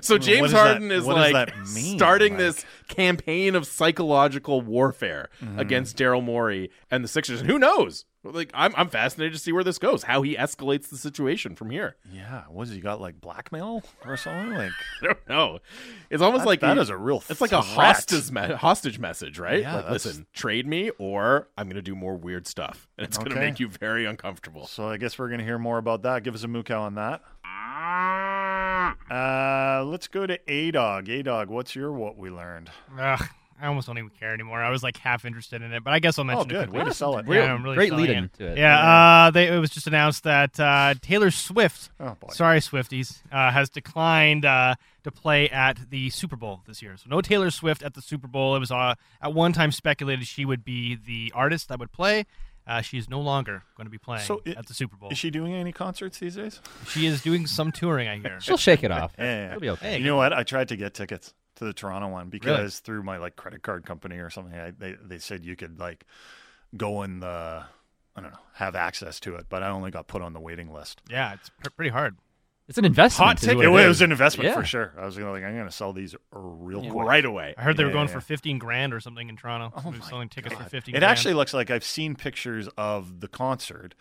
so 0.00 0.16
James 0.16 0.52
Harden 0.52 0.88
that- 0.88 0.94
is 0.94 1.06
like 1.06 1.54
mean, 1.74 1.98
starting 1.98 2.32
Mike? 2.32 2.38
this 2.40 2.64
campaign 2.88 3.54
of 3.54 3.66
psychological 3.66 4.62
warfare 4.62 5.28
Mm-hmm. 5.42 5.58
against 5.58 5.96
Daryl 5.98 6.22
Morey 6.24 6.70
and 6.90 7.04
the 7.04 7.08
Sixers. 7.08 7.40
And 7.42 7.50
who 7.50 7.58
knows? 7.58 8.06
Like, 8.24 8.50
I'm, 8.54 8.72
I'm 8.76 8.88
fascinated 8.88 9.32
to 9.34 9.38
see 9.40 9.50
where 9.52 9.64
this 9.64 9.78
goes, 9.78 10.04
how 10.04 10.22
he 10.22 10.36
escalates 10.36 10.88
the 10.88 10.96
situation 10.96 11.56
from 11.56 11.70
here. 11.70 11.96
Yeah. 12.12 12.44
Was 12.50 12.70
he 12.70 12.80
got 12.80 13.00
like 13.00 13.20
blackmail 13.20 13.82
or 14.06 14.16
something? 14.16 14.54
Like 14.56 14.70
I 15.02 15.06
don't 15.06 15.28
know. 15.28 15.58
It's 16.08 16.22
almost 16.22 16.44
That- 16.44 16.48
like 16.48 16.60
that 16.60 16.76
he- 16.76 16.82
is 16.82 16.88
a 16.88 16.96
real 16.96 17.22
It's 17.28 17.40
like 17.42 17.52
a 17.52 17.60
hostage 17.60 18.30
me- 18.30 18.54
hostage 18.54 18.98
message, 18.98 19.38
right? 19.38 19.60
Yeah, 19.60 19.76
like, 19.76 19.90
listen, 19.90 20.26
trade 20.32 20.66
me, 20.66 20.90
or 20.98 21.48
I'm 21.58 21.66
going 21.66 21.76
to 21.76 21.82
do 21.82 21.94
more 21.94 22.16
weird 22.16 22.46
stuff, 22.46 22.88
and 22.96 23.06
it's 23.06 23.18
going 23.18 23.30
to 23.30 23.36
make 23.36 23.60
you 23.60 23.68
very 23.68 24.06
uncomfortable. 24.06 24.66
So 24.66 24.88
I 24.88 24.96
guess 24.96 25.18
we're 25.18 25.28
going 25.28 25.40
to 25.40 25.44
hear 25.44 25.58
more 25.58 25.76
about 25.78 26.02
that. 26.04 26.22
Give 26.22 26.34
us 26.34 26.44
a 26.44 26.48
moo 26.48 26.62
cow 26.62 26.82
on 26.82 26.94
that. 26.94 27.20
Uh, 29.10 29.84
let's 29.86 30.08
go 30.08 30.26
to 30.26 30.38
A 30.50 30.70
Dog. 30.70 31.08
A 31.08 31.22
Dog, 31.22 31.48
what's 31.48 31.74
your 31.74 31.92
what 31.92 32.16
we 32.16 32.30
learned? 32.30 32.70
Ugh, 32.98 33.22
I 33.60 33.66
almost 33.66 33.86
don't 33.86 33.98
even 33.98 34.10
care 34.10 34.32
anymore. 34.32 34.62
I 34.62 34.70
was 34.70 34.82
like 34.82 34.96
half 34.96 35.24
interested 35.24 35.60
in 35.62 35.72
it, 35.72 35.84
but 35.84 35.92
I 35.92 35.98
guess 35.98 36.18
I'll 36.18 36.24
mention 36.24 36.40
Oh, 36.40 36.44
it 36.44 36.48
good. 36.48 36.68
quickly. 36.70 36.78
Way 36.80 36.84
to 36.86 36.94
sell 36.94 37.18
it. 37.18 37.26
Yeah, 37.28 37.52
I'm 37.52 37.62
really 37.62 37.76
Great 37.76 37.92
lead-in 37.92 38.24
it. 38.24 38.32
to 38.34 38.46
it. 38.52 38.58
Yeah, 38.58 39.26
uh, 39.26 39.30
they, 39.30 39.48
it 39.48 39.58
was 39.58 39.70
just 39.70 39.86
announced 39.86 40.24
that 40.24 40.58
uh, 40.58 40.94
Taylor 41.02 41.30
Swift, 41.30 41.90
Oh 42.00 42.16
boy. 42.18 42.28
sorry 42.32 42.58
Swifties, 42.60 43.20
uh, 43.30 43.50
has 43.50 43.68
declined 43.68 44.44
uh, 44.44 44.74
to 45.04 45.10
play 45.10 45.48
at 45.50 45.90
the 45.90 46.08
Super 46.10 46.36
Bowl 46.36 46.62
this 46.66 46.80
year. 46.82 46.96
So 46.96 47.04
no 47.08 47.20
Taylor 47.20 47.50
Swift 47.50 47.82
at 47.82 47.94
the 47.94 48.02
Super 48.02 48.28
Bowl. 48.28 48.56
It 48.56 48.60
was 48.60 48.70
uh, 48.70 48.94
at 49.20 49.34
one 49.34 49.52
time 49.52 49.72
speculated 49.72 50.26
she 50.26 50.44
would 50.44 50.64
be 50.64 50.96
the 50.96 51.32
artist 51.34 51.68
that 51.68 51.78
would 51.78 51.92
play. 51.92 52.24
Uh, 52.66 52.80
she 52.80 52.96
is 52.98 53.08
no 53.08 53.20
longer 53.20 53.64
going 53.76 53.86
to 53.86 53.90
be 53.90 53.98
playing 53.98 54.24
So 54.24 54.40
i- 54.46 54.50
at 54.50 54.66
the 54.66 54.74
Super 54.74 54.96
Bowl. 54.96 55.10
Is 55.10 55.18
she 55.18 55.30
doing 55.30 55.52
any 55.54 55.72
concerts 55.72 56.18
these 56.18 56.36
days? 56.36 56.60
she 56.88 57.06
is 57.06 57.20
doing 57.22 57.46
some 57.46 57.72
touring, 57.72 58.08
I 58.08 58.18
hear. 58.18 58.40
She'll 58.40 58.56
shake 58.56 58.84
it 58.84 58.90
off. 58.92 59.12
Yeah, 59.18 59.24
yeah, 59.24 59.34
yeah. 59.40 59.48
It'll 59.48 59.60
be 59.60 59.70
okay. 59.70 59.98
you 59.98 60.04
know 60.04 60.16
what? 60.16 60.32
I 60.32 60.42
tried 60.44 60.68
to 60.68 60.76
get 60.76 60.94
tickets 60.94 61.34
to 61.56 61.64
the 61.64 61.72
Toronto 61.72 62.08
one 62.08 62.28
because 62.28 62.78
through 62.80 63.02
my 63.02 63.16
like 63.18 63.36
credit 63.36 63.62
card 63.62 63.84
company 63.84 64.16
or 64.18 64.30
something, 64.30 64.58
I, 64.58 64.70
they 64.70 64.92
they 65.02 65.18
said 65.18 65.44
you 65.44 65.56
could 65.56 65.78
like 65.80 66.06
go 66.76 67.02
in 67.02 67.20
the 67.20 67.64
I 68.14 68.20
don't 68.20 68.30
know 68.30 68.38
have 68.54 68.76
access 68.76 69.18
to 69.20 69.34
it, 69.36 69.46
but 69.48 69.62
I 69.62 69.68
only 69.70 69.90
got 69.90 70.06
put 70.06 70.22
on 70.22 70.32
the 70.32 70.40
waiting 70.40 70.72
list. 70.72 71.02
yeah, 71.10 71.34
it's 71.34 71.50
pr- 71.62 71.70
pretty 71.70 71.90
hard. 71.90 72.16
It's 72.72 72.78
an 72.78 72.86
investment. 72.86 73.26
Hot 73.28 73.36
ticket. 73.38 73.58
It, 73.58 73.64
it 73.64 73.68
was- 73.68 73.80
it 73.80 73.82
is. 73.84 73.88
was 73.88 74.00
an 74.00 74.12
investment 74.12 74.48
Yeah. 74.48 74.54
for 74.54 74.64
sure. 74.64 74.94
I 74.98 75.04
was 75.04 75.18
gonna 75.18 75.30
like 75.30 75.44
I'm 75.44 75.54
gonna 75.54 75.70
sell 75.70 75.92
these 75.92 76.14
real 76.32 76.80
quick. 76.90 77.04
Right 77.06 77.24
away. 77.24 77.54
I 77.58 77.62
heard 77.62 77.76
they 77.76 77.84
were 77.84 77.90
Yeah, 77.90 77.94
going 77.96 78.08
yeah, 78.08 78.14
for 78.14 78.20
15 78.22 78.58
grand 78.58 78.94
or 78.94 79.00
something 79.00 79.28
in 79.28 79.36
Toronto. 79.36 79.72
Oh 79.76 79.90
They 79.90 79.98
were 79.98 80.04
selling 80.04 80.30
tickets 80.30 80.54
for 80.54 80.62
God. 80.62 80.70
15 80.70 80.94
It 80.94 80.98
grand. 81.00 81.10
actually 81.10 81.34
looks 81.34 81.52
like 81.52 81.70
I've 81.70 81.84
seen 81.84 82.14
pictures 82.16 82.68
of 82.78 83.20
the 83.20 83.28
concert. 83.28 83.94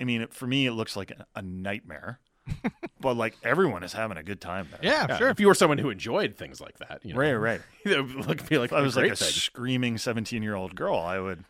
I 0.00 0.04
mean, 0.04 0.22
it, 0.22 0.32
for 0.32 0.46
me, 0.46 0.66
it 0.66 0.72
looks 0.74 0.96
like 0.96 1.10
a, 1.10 1.26
a 1.34 1.42
nightmare, 1.42 2.20
but 3.00 3.16
like 3.16 3.34
everyone 3.42 3.82
is 3.82 3.94
having 3.94 4.16
a 4.16 4.22
good 4.22 4.40
time 4.40 4.68
there. 4.70 4.78
Yeah, 4.80 5.06
Yeah, 5.08 5.16
sure. 5.18 5.28
If 5.30 5.40
you 5.40 5.48
were 5.48 5.54
someone 5.56 5.78
who 5.78 5.90
enjoyed 5.90 6.36
things 6.36 6.60
like 6.60 6.78
that, 6.78 7.00
you 7.04 7.14
know, 7.14 7.18
Right, 7.20 7.32
right. 7.34 7.60
it 7.84 8.00
would 8.00 8.26
look, 8.28 8.48
be 8.48 8.58
like 8.58 8.70
If 8.70 8.78
I 8.78 8.80
was 8.82 8.94
like 8.96 9.10
a 9.10 9.16
thing. 9.16 9.28
screaming 9.28 9.98
17 9.98 10.40
year 10.44 10.54
old 10.54 10.76
girl, 10.76 10.96
I 10.96 11.18
would, 11.18 11.44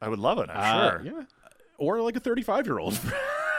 I 0.00 0.08
would 0.08 0.18
love 0.18 0.38
it. 0.40 0.50
I'm 0.50 0.56
Uh, 0.58 0.90
sure. 0.90 1.02
yeah. 1.04 1.22
Or 1.78 2.00
like 2.00 2.16
a 2.16 2.20
35 2.20 2.66
year 2.66 2.78
old. 2.80 2.98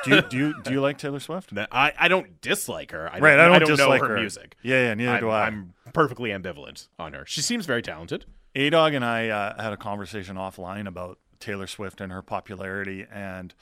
Do 0.03 0.15
you 0.15 0.21
do 0.21 0.37
you 0.37 0.61
do 0.63 0.71
you 0.71 0.81
like 0.81 0.97
Taylor 0.97 1.19
Swift? 1.19 1.51
I, 1.71 1.93
I 1.97 2.07
don't 2.07 2.41
dislike 2.41 2.91
her. 2.91 3.09
I 3.09 3.19
right, 3.19 3.35
don't, 3.35 3.39
I 3.39 3.59
don't, 3.59 3.69
know 3.69 3.75
dislike 3.75 4.01
her, 4.01 4.09
her 4.09 4.19
music. 4.19 4.55
Yeah, 4.61 4.87
yeah, 4.87 4.93
neither 4.93 5.11
I'm, 5.11 5.19
do 5.19 5.29
I. 5.29 5.45
I'm 5.45 5.73
perfectly 5.93 6.29
ambivalent 6.31 6.87
on 6.99 7.13
her. 7.13 7.25
She 7.25 7.41
seems 7.41 7.65
very 7.65 7.81
talented. 7.81 8.25
A 8.55 8.69
Dog 8.69 8.93
and 8.93 9.03
I 9.03 9.29
uh, 9.29 9.61
had 9.61 9.73
a 9.73 9.77
conversation 9.77 10.35
offline 10.35 10.87
about 10.87 11.17
Taylor 11.39 11.67
Swift 11.67 12.01
and 12.01 12.11
her 12.11 12.21
popularity, 12.21 13.05
and 13.11 13.53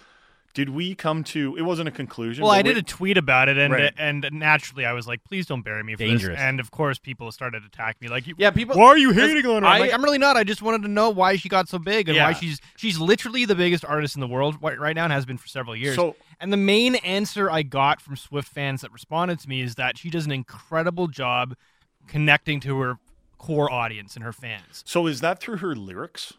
did 0.53 0.69
we 0.69 0.95
come 0.95 1.23
to? 1.25 1.55
It 1.57 1.61
wasn't 1.61 1.87
a 1.87 1.91
conclusion. 1.91 2.43
Well, 2.43 2.51
I 2.53 2.61
did 2.61 2.75
we- 2.75 2.79
a 2.79 2.83
tweet 2.83 3.17
about 3.17 3.49
it, 3.49 3.57
and 3.57 3.73
Right. 3.73 3.93
and 3.97 4.27
naturally, 4.31 4.85
I 4.85 4.93
was 4.93 5.07
like, 5.07 5.23
"Please 5.23 5.45
don't 5.45 5.61
bury 5.61 5.83
me 5.83 5.93
for 5.93 5.99
Dangerous. 5.99 6.37
this." 6.37 6.39
And 6.43 6.59
of 6.59 6.71
course, 6.71 6.99
people 6.99 7.31
started 7.31 7.63
attacking 7.65 8.05
me, 8.05 8.09
like, 8.11 8.25
Yeah, 8.37 8.51
people. 8.51 8.77
"Why 8.77 8.87
are 8.87 8.97
you 8.97 9.11
hating 9.11 9.45
on 9.45 9.63
her?" 9.63 9.69
I'm, 9.69 9.79
like, 9.79 9.93
I'm 9.93 10.03
really 10.03 10.17
not. 10.17 10.37
I 10.37 10.43
just 10.43 10.61
wanted 10.61 10.81
to 10.83 10.87
know 10.87 11.09
why 11.09 11.35
she 11.35 11.49
got 11.49 11.67
so 11.69 11.79
big 11.79 12.09
and 12.09 12.17
why 12.17 12.33
she's 12.33 12.59
she's 12.75 12.97
literally 12.99 13.45
the 13.45 13.55
biggest 13.55 13.85
artist 13.85 14.15
in 14.15 14.19
the 14.21 14.27
world 14.27 14.57
right 14.61 14.95
now 14.95 15.03
and 15.05 15.13
has 15.13 15.25
been 15.25 15.37
for 15.37 15.47
several 15.47 15.75
years. 15.75 15.95
So- 15.95 16.15
and 16.39 16.51
the 16.51 16.57
main 16.57 16.95
answer 16.95 17.49
I 17.51 17.61
got 17.63 18.01
from 18.01 18.15
Swift 18.15 18.47
fans 18.49 18.81
that 18.81 18.91
responded 18.91 19.39
to 19.39 19.49
me 19.49 19.61
is 19.61 19.75
that 19.75 19.97
she 19.97 20.09
does 20.09 20.25
an 20.25 20.31
incredible 20.31 21.07
job 21.07 21.55
connecting 22.07 22.59
to 22.61 22.79
her 22.79 22.97
core 23.37 23.71
audience 23.71 24.15
and 24.15 24.23
her 24.23 24.33
fans. 24.33 24.83
So 24.85 25.07
is 25.07 25.21
that 25.21 25.39
through 25.39 25.57
her 25.57 25.75
lyrics? 25.75 26.33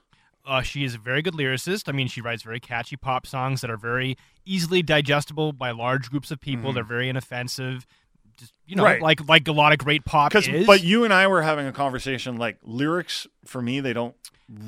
Uh, 0.44 0.60
she 0.62 0.82
is 0.84 0.94
a 0.94 0.98
very 0.98 1.22
good 1.22 1.34
lyricist. 1.34 1.88
I 1.88 1.92
mean, 1.92 2.08
she 2.08 2.20
writes 2.20 2.42
very 2.42 2.58
catchy 2.60 2.96
pop 2.96 3.26
songs 3.26 3.60
that 3.60 3.70
are 3.70 3.76
very 3.76 4.16
easily 4.44 4.82
digestible 4.82 5.52
by 5.52 5.70
large 5.70 6.10
groups 6.10 6.30
of 6.32 6.40
people. 6.40 6.72
They're 6.72 6.82
very 6.82 7.08
inoffensive. 7.08 7.86
Just 8.36 8.52
you 8.66 8.74
know, 8.76 8.82
Mm-hmm. 8.82 8.92
Right. 8.94 9.02
like 9.02 9.28
like 9.28 9.48
a 9.48 9.52
lot 9.52 9.72
of 9.72 9.78
great 9.78 10.04
pop 10.04 10.34
is. 10.34 10.48
but 10.66 10.82
you 10.82 11.04
and 11.04 11.12
I 11.12 11.26
were 11.28 11.42
having 11.42 11.66
a 11.66 11.72
conversation. 11.72 12.38
Like 12.38 12.58
lyrics 12.64 13.26
for 13.44 13.62
me, 13.62 13.78
they 13.80 13.92
don't 13.92 14.16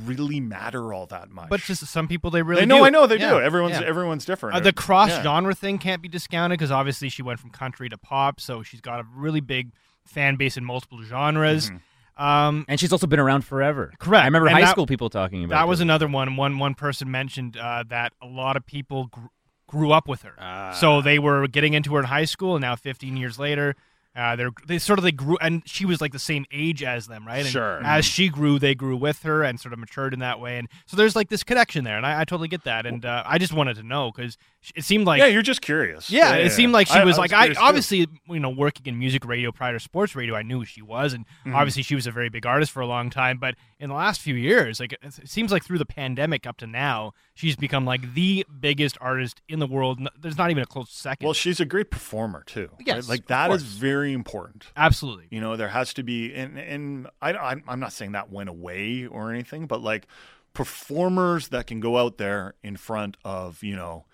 really 0.04 0.38
matter 0.40 0.92
all 0.94 1.06
that 1.06 1.30
much. 1.30 1.48
but 1.50 1.60
to 1.62 1.74
some 1.74 2.06
people, 2.08 2.30
they 2.30 2.42
really 2.42 2.60
they 2.62 2.66
know, 2.66 2.78
do. 2.78 2.84
I 2.84 2.90
know 2.90 3.06
they 3.06 3.18
Yeah, 3.18 3.30
do. 3.30 3.40
Everyone's 3.40 3.80
yeah. 3.80 3.86
everyone's 3.86 4.24
different. 4.24 4.56
Uh, 4.56 4.60
the 4.60 4.72
cross 4.72 5.08
Yeah. 5.10 5.22
genre 5.22 5.54
thing 5.54 5.78
can't 5.78 6.00
be 6.02 6.08
discounted 6.08 6.58
because 6.58 6.70
obviously 6.70 7.08
she 7.08 7.22
went 7.22 7.40
from 7.40 7.50
country 7.50 7.88
to 7.88 7.98
pop, 7.98 8.38
so 8.40 8.62
she's 8.62 8.80
got 8.80 9.00
a 9.00 9.06
really 9.14 9.40
big 9.40 9.72
fan 10.06 10.36
base 10.36 10.56
in 10.56 10.64
multiple 10.64 11.02
genres. 11.02 11.66
Mm-hmm. 11.66 11.76
Um, 12.16 12.64
And 12.68 12.78
she's 12.78 12.92
also 12.92 13.06
been 13.06 13.18
around 13.20 13.44
forever. 13.44 13.92
Correct. 13.98 14.22
I 14.22 14.26
remember 14.26 14.46
And 14.46 14.54
high 14.54 14.62
that- 14.62 14.70
school 14.70 14.86
people 14.86 15.10
talking 15.10 15.44
about 15.44 15.56
that 15.56 15.68
was 15.68 15.80
another 15.80 16.06
one. 16.06 16.36
One 16.36 16.58
one 16.58 16.74
person 16.74 17.10
mentioned 17.10 17.56
uh, 17.56 17.84
that 17.88 18.12
a 18.22 18.26
lot 18.26 18.56
of 18.56 18.64
people 18.66 19.06
gr- 19.06 19.26
grew 19.66 19.90
up 19.92 20.06
with 20.06 20.22
her, 20.22 20.72
so 20.78 21.00
they 21.02 21.18
were 21.18 21.48
getting 21.48 21.74
into 21.74 21.92
her 21.94 22.00
in 22.00 22.06
high 22.06 22.26
school, 22.26 22.54
and 22.54 22.62
now 22.62 22.76
15 22.76 23.16
years 23.16 23.38
later, 23.38 23.74
Uh, 24.16 24.36
they're 24.36 24.52
they 24.68 24.78
sort 24.78 24.96
of 24.96 25.02
they 25.02 25.10
grew, 25.10 25.36
and 25.40 25.62
she 25.66 25.84
was 25.84 26.00
like 26.00 26.12
the 26.12 26.20
same 26.20 26.44
age 26.52 26.84
as 26.84 27.08
them, 27.08 27.26
right? 27.26 27.40
And 27.40 27.48
Sure. 27.48 27.80
As 27.84 28.04
she 28.04 28.28
grew, 28.28 28.60
they 28.60 28.72
grew 28.76 28.96
with 28.96 29.24
her 29.24 29.42
and 29.42 29.58
sort 29.58 29.72
of 29.72 29.80
matured 29.80 30.14
in 30.14 30.20
that 30.20 30.38
way, 30.38 30.56
and 30.56 30.68
so 30.86 30.96
there's 30.96 31.16
like 31.16 31.30
this 31.30 31.42
connection 31.42 31.82
there, 31.82 31.96
and 31.96 32.06
I, 32.06 32.20
I 32.20 32.24
totally 32.24 32.46
get 32.46 32.62
that, 32.62 32.86
and 32.86 33.04
uh, 33.04 33.24
I 33.26 33.38
just 33.38 33.52
wanted 33.52 33.74
to 33.74 33.82
know 33.82 34.12
because 34.12 34.38
it 34.74 34.84
seemed 34.84 35.06
like 35.06 35.18
yeah, 35.18 35.26
you're 35.26 35.42
just 35.42 35.60
curious. 35.60 36.10
yeah, 36.10 36.34
it 36.34 36.50
seemed 36.50 36.72
like 36.72 36.86
she 36.86 37.00
was 37.04 37.18
like 37.18 37.32
I 37.32 37.42
curious 37.46 37.58
too. 37.58 37.64
obviously 37.64 38.06
you 38.28 38.40
know 38.40 38.50
working 38.50 38.86
in 38.86 38.98
music 38.98 39.24
radio 39.24 39.52
prior 39.52 39.72
to 39.72 39.80
sports 39.80 40.14
radio. 40.16 40.34
I 40.34 40.42
knew 40.42 40.60
who 40.60 40.64
she 40.64 40.82
was, 40.82 41.12
and 41.12 41.24
Mm-hmm. 41.44 41.54
obviously 41.56 41.82
she 41.82 41.94
was 41.94 42.06
a 42.06 42.10
very 42.10 42.28
big 42.30 42.46
artist 42.46 42.72
for 42.72 42.80
a 42.80 42.86
long 42.86 43.10
time. 43.10 43.38
But 43.38 43.54
in 43.78 43.88
the 43.90 43.94
last 43.94 44.20
few 44.20 44.34
years, 44.34 44.80
like 44.80 44.92
it 44.92 45.28
seems 45.28 45.52
like 45.52 45.62
through 45.64 45.78
the 45.78 45.84
pandemic 45.86 46.46
up 46.46 46.56
to 46.58 46.66
now, 46.66 47.12
she's 47.34 47.56
become 47.56 47.84
like 47.84 48.14
the 48.14 48.46
biggest 48.60 48.96
artist 49.00 49.42
in 49.48 49.58
the 49.58 49.66
world. 49.66 50.00
There's 50.18 50.38
not 50.38 50.50
even 50.50 50.62
a 50.62 50.66
close 50.66 50.90
second. 50.90 51.24
Well, 51.26 51.34
she's 51.34 51.60
a 51.60 51.64
great 51.66 51.90
performer 51.90 52.42
too. 52.46 52.68
right? 52.72 52.86
Yes, 52.86 53.08
like 53.08 53.20
of 53.20 53.26
that 53.26 53.50
is 53.50 53.62
very 53.62 54.12
important. 54.12 54.66
Absolutely. 54.76 55.26
You 55.30 55.40
know, 55.40 55.56
there 55.56 55.68
has 55.68 55.92
to 55.94 56.02
be, 56.02 56.32
and 56.34 56.58
and 56.58 57.08
I, 57.20 57.56
I'm 57.68 57.80
not 57.80 57.92
saying 57.92 58.12
that 58.12 58.30
went 58.32 58.48
away 58.48 59.06
or 59.06 59.30
anything, 59.32 59.66
but 59.66 59.82
like 59.82 60.06
performers 60.54 61.48
that 61.48 61.66
can 61.66 61.80
go 61.80 61.98
out 61.98 62.16
there 62.16 62.54
in 62.62 62.76
front 62.76 63.16
of 63.24 63.62
you 63.62 63.76
know 63.76 64.04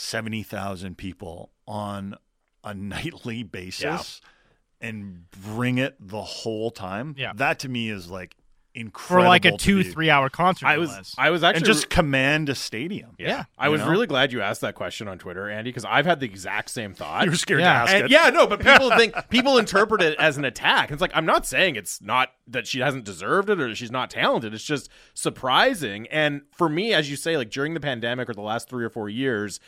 seventy 0.00 0.42
thousand 0.44 0.96
people 0.96 1.50
on 1.66 2.14
a 2.62 2.72
nightly 2.74 3.42
basis 3.42 4.20
and 4.80 5.28
bring 5.30 5.78
it 5.78 5.96
the 6.00 6.22
whole 6.22 6.70
time. 6.70 7.14
Yeah. 7.18 7.32
that 7.36 7.58
to 7.60 7.68
me 7.68 7.90
is 7.90 8.08
like 8.08 8.36
incredible. 8.74 9.24
For 9.24 9.28
like 9.28 9.44
a 9.44 9.56
two 9.56 9.82
be- 9.82 9.90
three 9.90 10.08
hour 10.08 10.28
concert. 10.28 10.66
I 10.66 10.78
was 10.78 10.90
less. 10.90 11.14
I 11.18 11.30
was 11.30 11.42
actually 11.42 11.58
and 11.58 11.66
just 11.66 11.88
command 11.90 12.48
a 12.48 12.54
stadium. 12.54 13.16
yeah. 13.18 13.44
I 13.58 13.70
was 13.70 13.80
know? 13.80 13.88
really 13.88 14.06
glad 14.06 14.32
you 14.32 14.40
asked 14.40 14.60
that 14.60 14.76
question 14.76 15.08
on 15.08 15.18
Twitter, 15.18 15.48
Andy, 15.50 15.70
because 15.70 15.84
I've 15.84 16.06
had 16.06 16.20
the 16.20 16.26
exact 16.26 16.70
same 16.70 16.94
thought. 16.94 17.24
You 17.24 17.30
were 17.32 17.36
scared 17.36 17.60
Yeah. 17.60 17.72
to 17.72 17.78
ask 17.80 17.92
And- 17.94 18.04
it. 18.04 18.10
yeah, 18.12 18.30
no, 18.30 18.46
but 18.46 18.60
people 18.60 18.90
think 18.96 19.14
people 19.30 19.58
interpret 19.58 20.00
it 20.00 20.16
as 20.20 20.36
an 20.36 20.44
attack. 20.44 20.92
It's 20.92 21.00
like 21.00 21.10
I'm 21.12 21.26
not 21.26 21.44
saying 21.44 21.74
it's 21.74 22.00
not 22.00 22.30
that 22.46 22.68
she 22.68 22.78
hasn't 22.78 23.04
deserved 23.04 23.50
it 23.50 23.58
or 23.58 23.74
she's 23.74 23.90
not 23.90 24.10
talented. 24.10 24.54
It's 24.54 24.62
just 24.62 24.88
surprising. 25.12 26.06
And 26.08 26.42
for 26.56 26.68
me, 26.68 26.92
as 26.94 27.10
you 27.10 27.16
say, 27.16 27.36
like 27.36 27.50
during 27.50 27.74
the 27.74 27.80
pandemic 27.80 28.28
or 28.28 28.34
the 28.34 28.42
last 28.42 28.68
three 28.68 28.84
or 28.84 28.90
four 28.90 29.08
years, 29.08 29.58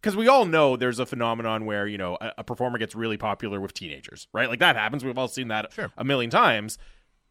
because 0.00 0.16
we 0.16 0.28
all 0.28 0.44
know 0.46 0.76
there's 0.76 0.98
a 0.98 1.06
phenomenon 1.06 1.66
where 1.66 1.86
you 1.86 1.98
know 1.98 2.16
a, 2.20 2.32
a 2.38 2.44
performer 2.44 2.78
gets 2.78 2.94
really 2.94 3.16
popular 3.16 3.60
with 3.60 3.74
teenagers, 3.74 4.28
right? 4.32 4.48
Like 4.48 4.58
that 4.60 4.76
happens. 4.76 5.04
We've 5.04 5.18
all 5.18 5.28
seen 5.28 5.48
that 5.48 5.72
Sure. 5.72 5.90
a 5.96 6.04
million 6.04 6.30
times. 6.30 6.78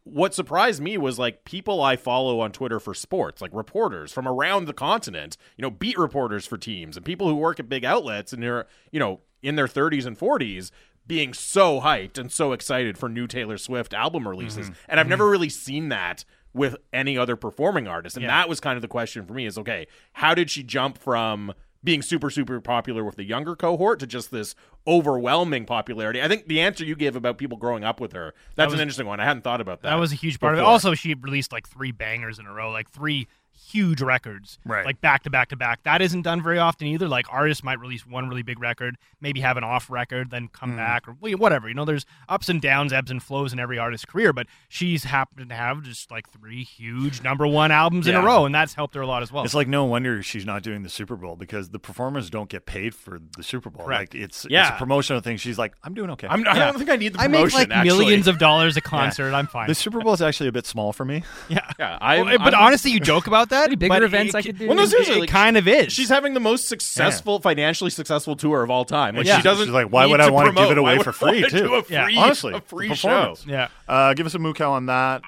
What 0.04 0.34
surprised 0.34 0.80
me 0.80 0.96
was 0.96 1.18
like 1.18 1.44
people 1.44 1.82
I 1.82 1.96
follow 1.96 2.40
on 2.40 2.52
Twitter 2.52 2.80
for 2.80 2.94
sports, 2.94 3.42
like 3.42 3.50
reporters 3.52 4.10
from 4.12 4.26
around 4.26 4.64
the 4.64 4.72
continent, 4.72 5.36
you 5.56 5.62
know, 5.62 5.70
beat 5.70 5.98
reporters 5.98 6.46
for 6.46 6.56
teams 6.56 6.96
and 6.96 7.04
people 7.04 7.28
who 7.28 7.34
work 7.34 7.60
at 7.60 7.68
big 7.68 7.84
outlets 7.84 8.32
and 8.32 8.42
they're, 8.42 8.66
you 8.90 8.98
know, 8.98 9.20
in 9.42 9.56
their 9.56 9.66
30s 9.66 10.06
and 10.06 10.18
40s 10.18 10.70
being 11.06 11.34
so 11.34 11.80
hyped 11.82 12.18
and 12.18 12.32
so 12.32 12.52
excited 12.52 12.96
for 12.96 13.08
new 13.08 13.26
Taylor 13.26 13.58
Swift 13.58 13.92
album 13.92 14.26
releases. 14.26 14.66
Mm-hmm. 14.70 14.80
And 14.88 14.98
I've 15.00 15.04
mm-hmm. 15.04 15.10
never 15.10 15.28
really 15.28 15.48
seen 15.50 15.90
that 15.90 16.24
with 16.54 16.76
any 16.92 17.18
other 17.18 17.36
performing 17.36 17.86
artist. 17.86 18.16
And 18.16 18.22
Yeah. 18.22 18.30
that 18.30 18.48
was 18.48 18.58
kind 18.58 18.76
of 18.76 18.82
the 18.82 18.88
question 18.88 19.26
for 19.26 19.34
me 19.34 19.44
is 19.44 19.58
okay, 19.58 19.86
how 20.14 20.34
did 20.34 20.50
she 20.50 20.62
jump 20.62 20.96
from 20.98 21.52
being 21.82 22.02
super 22.02 22.30
super 22.30 22.60
popular 22.60 23.04
with 23.04 23.16
the 23.16 23.24
younger 23.24 23.56
cohort 23.56 23.98
to 24.00 24.06
just 24.06 24.30
this 24.30 24.54
overwhelming 24.86 25.64
popularity? 25.66 26.20
I 26.22 26.28
think 26.28 26.46
the 26.46 26.60
answer 26.60 26.84
you 26.84 26.96
gave 26.96 27.16
about 27.16 27.38
people 27.38 27.56
growing 27.56 27.84
up 27.84 28.00
with 28.00 28.12
her, 28.12 28.34
that's 28.56 28.70
was- 28.70 28.74
an 28.74 28.82
interesting 28.82 29.06
one. 29.06 29.20
I 29.20 29.24
hadn't 29.24 29.42
thought 29.42 29.60
about 29.60 29.82
that. 29.82 29.90
That 29.90 29.98
was 30.00 30.12
a 30.12 30.16
huge 30.16 30.40
part 30.40 30.54
of 30.54 30.60
it. 30.60 30.64
Also, 30.64 30.94
she 30.94 31.14
released 31.14 31.52
like 31.52 31.68
three 31.68 31.92
bangers 31.92 32.38
in 32.38 32.46
a 32.46 32.52
row, 32.52 32.70
like 32.70 32.90
three 32.90 33.28
huge 33.68 34.00
records, 34.00 34.58
Right. 34.64 34.84
Like 34.84 35.00
back 35.00 35.22
to 35.24 35.30
back 35.30 35.48
to 35.50 35.56
back. 35.56 35.82
That 35.84 36.02
isn't 36.02 36.22
done 36.22 36.42
very 36.42 36.58
often 36.58 36.86
either. 36.86 37.08
Like 37.08 37.26
artists 37.30 37.62
might 37.62 37.78
release 37.78 38.06
one 38.06 38.28
really 38.28 38.42
big 38.42 38.60
record, 38.60 38.96
maybe 39.20 39.40
have 39.40 39.56
an 39.56 39.64
off 39.64 39.90
record, 39.90 40.30
then 40.30 40.48
come 40.48 40.70
hmm. 40.72 40.76
back 40.76 41.08
or 41.08 41.12
whatever. 41.12 41.68
You 41.68 41.74
know, 41.74 41.84
there's 41.84 42.06
ups 42.28 42.48
and 42.48 42.60
downs, 42.60 42.92
ebbs 42.92 43.10
and 43.10 43.22
flows 43.22 43.52
in 43.52 43.60
every 43.60 43.78
artist's 43.78 44.04
career, 44.04 44.32
but 44.32 44.46
she's 44.68 45.04
happened 45.04 45.48
to 45.50 45.54
have 45.54 45.82
just 45.82 46.10
like 46.10 46.28
three 46.30 46.64
huge 46.64 47.22
number 47.22 47.46
one 47.46 47.70
albums 47.70 48.06
in 48.06 48.14
a 48.14 48.22
row, 48.22 48.44
and 48.44 48.54
that's 48.54 48.74
helped 48.74 48.94
her 48.94 49.02
a 49.02 49.06
lot 49.06 49.22
as 49.22 49.32
well. 49.32 49.44
It's 49.44 49.54
like 49.54 49.68
no 49.68 49.84
wonder 49.84 50.22
she's 50.22 50.46
not 50.46 50.62
doing 50.62 50.82
the 50.82 50.90
Super 50.90 51.16
Bowl 51.16 51.36
because 51.36 51.70
the 51.70 51.78
performers 51.78 52.30
don't 52.30 52.48
get 52.48 52.66
paid 52.66 52.94
for 52.94 53.20
the 53.36 53.42
Super 53.42 53.70
Bowl. 53.70 53.86
Correct. 53.86 54.14
Like 54.14 54.22
it's, 54.22 54.44
it's 54.44 54.52
Yeah. 54.52 54.74
a 54.74 54.78
promotional 54.78 55.20
thing. 55.20 55.36
She's 55.36 55.58
like, 55.58 55.74
I'm 55.82 55.94
doing 55.94 56.10
okay. 56.10 56.28
I'm, 56.28 56.46
I 56.46 56.58
don't 56.58 56.78
think 56.78 56.90
I 56.90 56.96
need 56.96 57.14
the 57.14 57.18
promotion. 57.18 57.40
I 57.40 57.44
make 57.44 57.52
like 57.54 57.70
actually. 57.70 57.98
millions 57.98 58.26
of 58.26 58.38
dollars 58.38 58.76
a 58.76 58.80
concert. 58.80 59.32
I'm 59.34 59.46
fine. 59.46 59.68
the 59.68 59.74
Super 59.74 60.00
Bowl 60.00 60.12
is 60.12 60.22
actually 60.22 60.48
a 60.48 60.52
bit 60.52 60.66
small 60.66 60.92
for 60.92 61.04
me. 61.04 61.22
yeah. 61.48 61.60
Yeah, 61.78 61.98
I. 62.00 62.22
Well, 62.22 62.38
but 62.38 62.54
honestly, 62.54 62.90
you 62.90 63.00
joke 63.00 63.26
about 63.26 63.49
that. 63.50 63.66
Any 63.66 63.76
bigger 63.76 63.88
but 63.94 64.02
events 64.02 64.34
it, 64.34 64.38
I 64.38 64.42
could 64.42 64.58
do? 64.58 64.66
Well, 64.66 64.76
no, 64.76 64.82
it- 64.82 64.88
seriously, 64.88 65.16
it 65.16 65.20
like, 65.20 65.28
kind 65.30 65.56
of 65.56 65.68
is. 65.68 65.92
She's 65.92 66.08
having 66.08 66.34
the 66.34 66.40
most 66.40 66.66
successful, 66.68 67.38
financially 67.40 67.90
successful 67.90 68.34
tour 68.36 68.62
of 68.62 68.70
all 68.70 68.84
time. 68.84 69.14
Like 69.16 69.26
Yeah. 69.26 69.36
she 69.36 69.42
doesn't. 69.42 69.66
She's 69.66 69.72
like, 69.74 69.92
why 69.92 70.06
would 70.06 70.20
I 70.20 70.30
wanna 70.30 70.52
give 70.52 70.70
it 70.70 70.78
away 70.78 70.98
for 70.98 71.12
free, 71.12 71.42
wanna 71.42 71.50
too? 71.50 71.58
Do 71.58 71.74
a 71.74 71.84
Yeah. 71.88 72.04
free, 72.06 72.16
Honestly, 72.16 72.54
a 72.54 72.60
free 72.60 72.94
show. 72.94 73.36
yeah. 73.46 73.68
Uh, 73.88 74.14
give 74.14 74.26
us 74.26 74.34
a 74.34 74.38
moo 74.38 74.52
cow 74.54 74.72
on 74.72 74.86
that. 74.86 75.22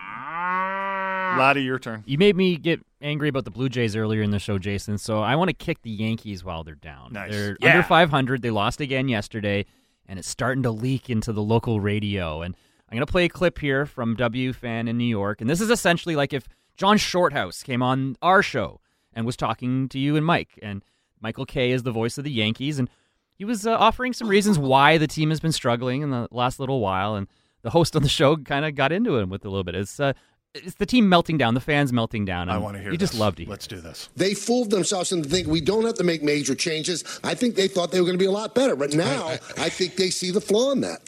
Laddie, 1.39 1.63
your 1.63 1.79
turn. 1.79 2.03
You 2.07 2.19
made 2.19 2.37
me 2.37 2.57
get 2.57 2.81
angry 3.01 3.29
about 3.29 3.45
the 3.45 3.51
Blue 3.51 3.69
Jays 3.69 3.97
earlier 3.97 4.23
in 4.23 4.31
the 4.31 4.39
show, 4.39 4.59
Jason. 4.59 4.99
So 4.99 5.21
I 5.23 5.35
want 5.37 5.49
to 5.49 5.55
kick 5.55 5.83
the 5.83 5.91
Yankees 5.91 6.45
while 6.45 6.63
they're 6.63 6.75
down. 6.75 7.13
Nice. 7.13 7.31
They're 7.31 7.57
Yeah. 7.61 7.71
under 7.71 7.83
500. 7.83 8.43
They 8.43 8.51
lost 8.51 8.81
again 8.81 9.09
yesterday, 9.09 9.65
and 10.07 10.19
it's 10.19 10.29
starting 10.29 10.63
to 10.65 10.71
leak 10.71 11.09
into 11.09 11.33
the 11.33 11.43
local 11.43 11.81
radio. 11.81 12.43
And 12.43 12.55
I'm 12.91 12.97
going 12.97 13.07
to 13.07 13.11
play 13.11 13.25
a 13.25 13.29
clip 13.31 13.59
here 13.61 13.87
from 13.87 14.15
WFAN 14.17 14.89
in 14.89 14.99
New 14.99 15.05
York. 15.07 15.41
And 15.41 15.49
this 15.49 15.61
is 15.63 15.71
essentially 15.71 16.15
like 16.17 16.33
if 16.35 16.45
John 16.77 16.97
Shorthouse 16.99 17.63
came 17.63 17.83
on 17.83 18.17
our 18.23 18.43
show 18.43 18.81
and 19.13 19.27
was 19.27 19.37
talking 19.37 19.89
to 19.91 19.99
you 19.99 20.17
and 20.17 20.25
Mike. 20.25 20.59
And 20.63 20.83
Michael 21.21 21.47
Kay 21.47 21.71
is 21.71 21.83
the 21.83 21.93
voice 21.93 22.19
of 22.19 22.25
the 22.25 22.31
Yankees, 22.31 22.79
and 22.79 22.89
he 23.35 23.45
was 23.45 23.67
uh, 23.67 23.77
offering 23.77 24.13
some 24.13 24.29
reasons 24.29 24.59
why 24.59 24.99
the 24.99 25.07
team 25.07 25.31
has 25.31 25.41
been 25.41 25.53
struggling 25.53 26.03
in 26.03 26.11
the 26.11 26.29
last 26.31 26.59
little 26.61 26.81
while. 26.81 27.15
And 27.15 27.29
the 27.63 27.71
host 27.71 27.95
on 27.95 28.03
the 28.03 28.09
show 28.09 28.37
kind 28.37 28.65
of 28.65 28.75
got 28.75 28.93
into 28.93 29.19
it 29.19 29.29
with 29.29 29.45
a 29.45 29.49
little 29.49 29.65
bit. 29.65 29.75
It's 29.75 30.01
uh, 30.01 30.13
it's 30.55 30.75
the 30.75 30.87
team 30.87 31.09
melting 31.09 31.39
down, 31.39 31.55
the 31.55 31.61
fans 31.61 31.93
melting 31.93 32.25
down. 32.25 32.49
I 32.51 32.55
and 32.55 32.63
want 32.63 32.77
to 32.77 32.83
hear 32.83 32.93
You 32.93 32.99
this. 32.99 33.11
just 33.11 33.19
loved 33.19 33.41
it. 33.41 33.49
Let's 33.49 33.67
do 33.67 33.81
this. 33.81 34.11
They 34.17 34.35
fooled 34.35 34.71
themselves 34.71 35.11
into 35.11 35.29
thinking 35.29 35.51
we 35.51 35.63
don't 35.63 35.85
have 35.85 35.95
to 35.95 36.05
make 36.05 36.23
major 36.23 36.55
changes. 36.55 37.05
I 37.25 37.35
think 37.35 37.55
they 37.55 37.69
thought 37.69 37.91
they 37.91 38.01
were 38.01 38.07
going 38.07 38.19
to 38.19 38.23
be 38.23 38.27
a 38.27 38.33
lot 38.33 38.55
better, 38.55 38.77
but 38.77 38.93
now 38.93 39.29
I, 39.57 39.69
think 39.71 39.97
they 39.97 40.11
see 40.11 40.31
the 40.31 40.43
flaw 40.43 40.73
in 40.73 40.83
that. 40.83 41.01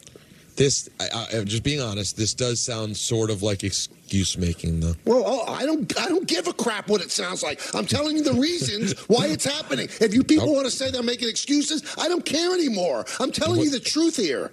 This, 0.57 0.89
I, 1.01 1.39
I, 1.39 1.45
just 1.45 1.65
being 1.65 1.81
honest, 1.81 2.17
this 2.17 2.33
does 2.33 2.61
sound 2.61 2.97
sort 2.97 3.31
of 3.31 3.43
like 3.43 3.65
excuse 3.65 4.39
making, 4.39 4.81
though. 4.81 4.95
Well, 5.05 5.25
oh, 5.27 5.53
I 5.53 5.67
don't, 5.67 6.01
I 6.01 6.07
don't 6.07 6.29
give 6.29 6.47
a 6.47 6.53
crap 6.53 6.89
what 6.89 7.01
it 7.01 7.11
sounds 7.11 7.43
like. 7.43 7.61
I'm 7.75 7.87
telling 7.87 8.17
you 8.17 8.23
the 8.23 8.35
reasons 8.35 8.93
why 9.09 9.27
it's 9.27 9.45
happening. 9.45 9.89
If 10.01 10.15
you 10.15 10.23
people 10.23 10.53
want 10.55 10.67
to 10.67 10.71
say 10.71 10.91
they're 10.91 11.03
making 11.03 11.29
excuses, 11.29 11.83
I 11.99 12.09
don't 12.09 12.25
care 12.25 12.55
anymore. 12.55 13.05
I'm 13.19 13.33
telling 13.33 13.63
you 13.63 13.71
the 13.71 13.81
truth 13.81 14.17
here. 14.17 14.53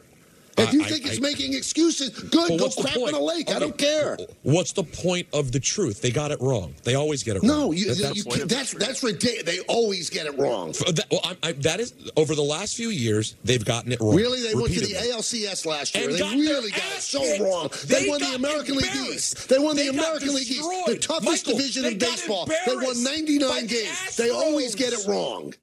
If 0.63 0.73
you 0.73 0.83
I- 0.83 0.87
think 0.89 1.05
I- 1.05 1.09
it's 1.09 1.17
I- 1.17 1.21
making 1.21 1.53
excuses, 1.53 2.09
good. 2.09 2.59
Go 2.59 2.69
crap 2.69 2.95
in 2.97 3.13
a 3.13 3.19
lake. 3.19 3.49
I 3.51 3.59
don't 3.59 3.77
care. 3.77 4.17
What's 4.43 4.71
the 4.73 4.83
point 4.83 5.27
of 5.33 5.51
the 5.51 5.59
truth? 5.59 6.01
They 6.01 6.11
got 6.11 6.31
it 6.31 6.39
wrong. 6.41 6.73
They 6.83 6.95
always 6.95 7.23
get 7.23 7.35
it 7.37 7.43
No, 7.43 7.63
wrong. 7.65 7.77
you, 7.77 7.93
That- 7.93 8.15
you, 8.15 8.23
that's- 8.23 8.47
that's 8.47 8.73
that's 8.73 9.03
ridiculous. 9.03 9.43
They 9.45 9.59
always 9.61 10.09
get 10.09 10.25
it 10.25 10.37
wrong. 10.37 10.71
That, 10.71 11.05
well, 11.11 11.21
I, 11.23 11.35
I, 11.49 11.51
that 11.53 11.79
is 11.79 11.93
over 12.15 12.35
the 12.35 12.41
last 12.43 12.75
few 12.75 12.89
years 12.89 13.35
they've 13.43 13.63
gotten 13.63 13.91
it 13.91 13.99
wrong. 13.99 14.15
Really, 14.15 14.41
they 14.41 14.53
went 14.55 14.73
to 14.73 14.79
the. 14.81 14.91
ALCS 15.11 15.65
last 15.65 15.95
year. 15.95 16.09
And 16.09 16.17
they 16.17 16.21
really 16.21 16.71
got 16.71 16.79
it 16.95 17.01
so 17.01 17.21
kicked. 17.21 17.41
wrong. 17.41 17.69
They, 17.85 18.03
They 18.03 18.09
won 18.09 18.19
the 18.21 18.35
American 18.35 18.77
League. 18.77 18.95
East. 19.09 19.49
They 19.49 19.57
won 19.59 19.75
the 19.75 19.87
American 19.87 20.33
League 20.35 20.49
East, 20.49 20.69
the 20.85 20.97
toughest 20.97 21.45
Michael, 21.47 21.57
division 21.57 21.85
in 21.85 21.97
baseball. 21.97 22.45
They 22.45 22.75
won 22.75 23.01
99 23.03 23.49
by 23.49 23.61
games. 23.63 24.15
They 24.17 24.29
always 24.29 24.75
get 24.75 24.93
it 24.93 25.05
wrong. 25.07 25.53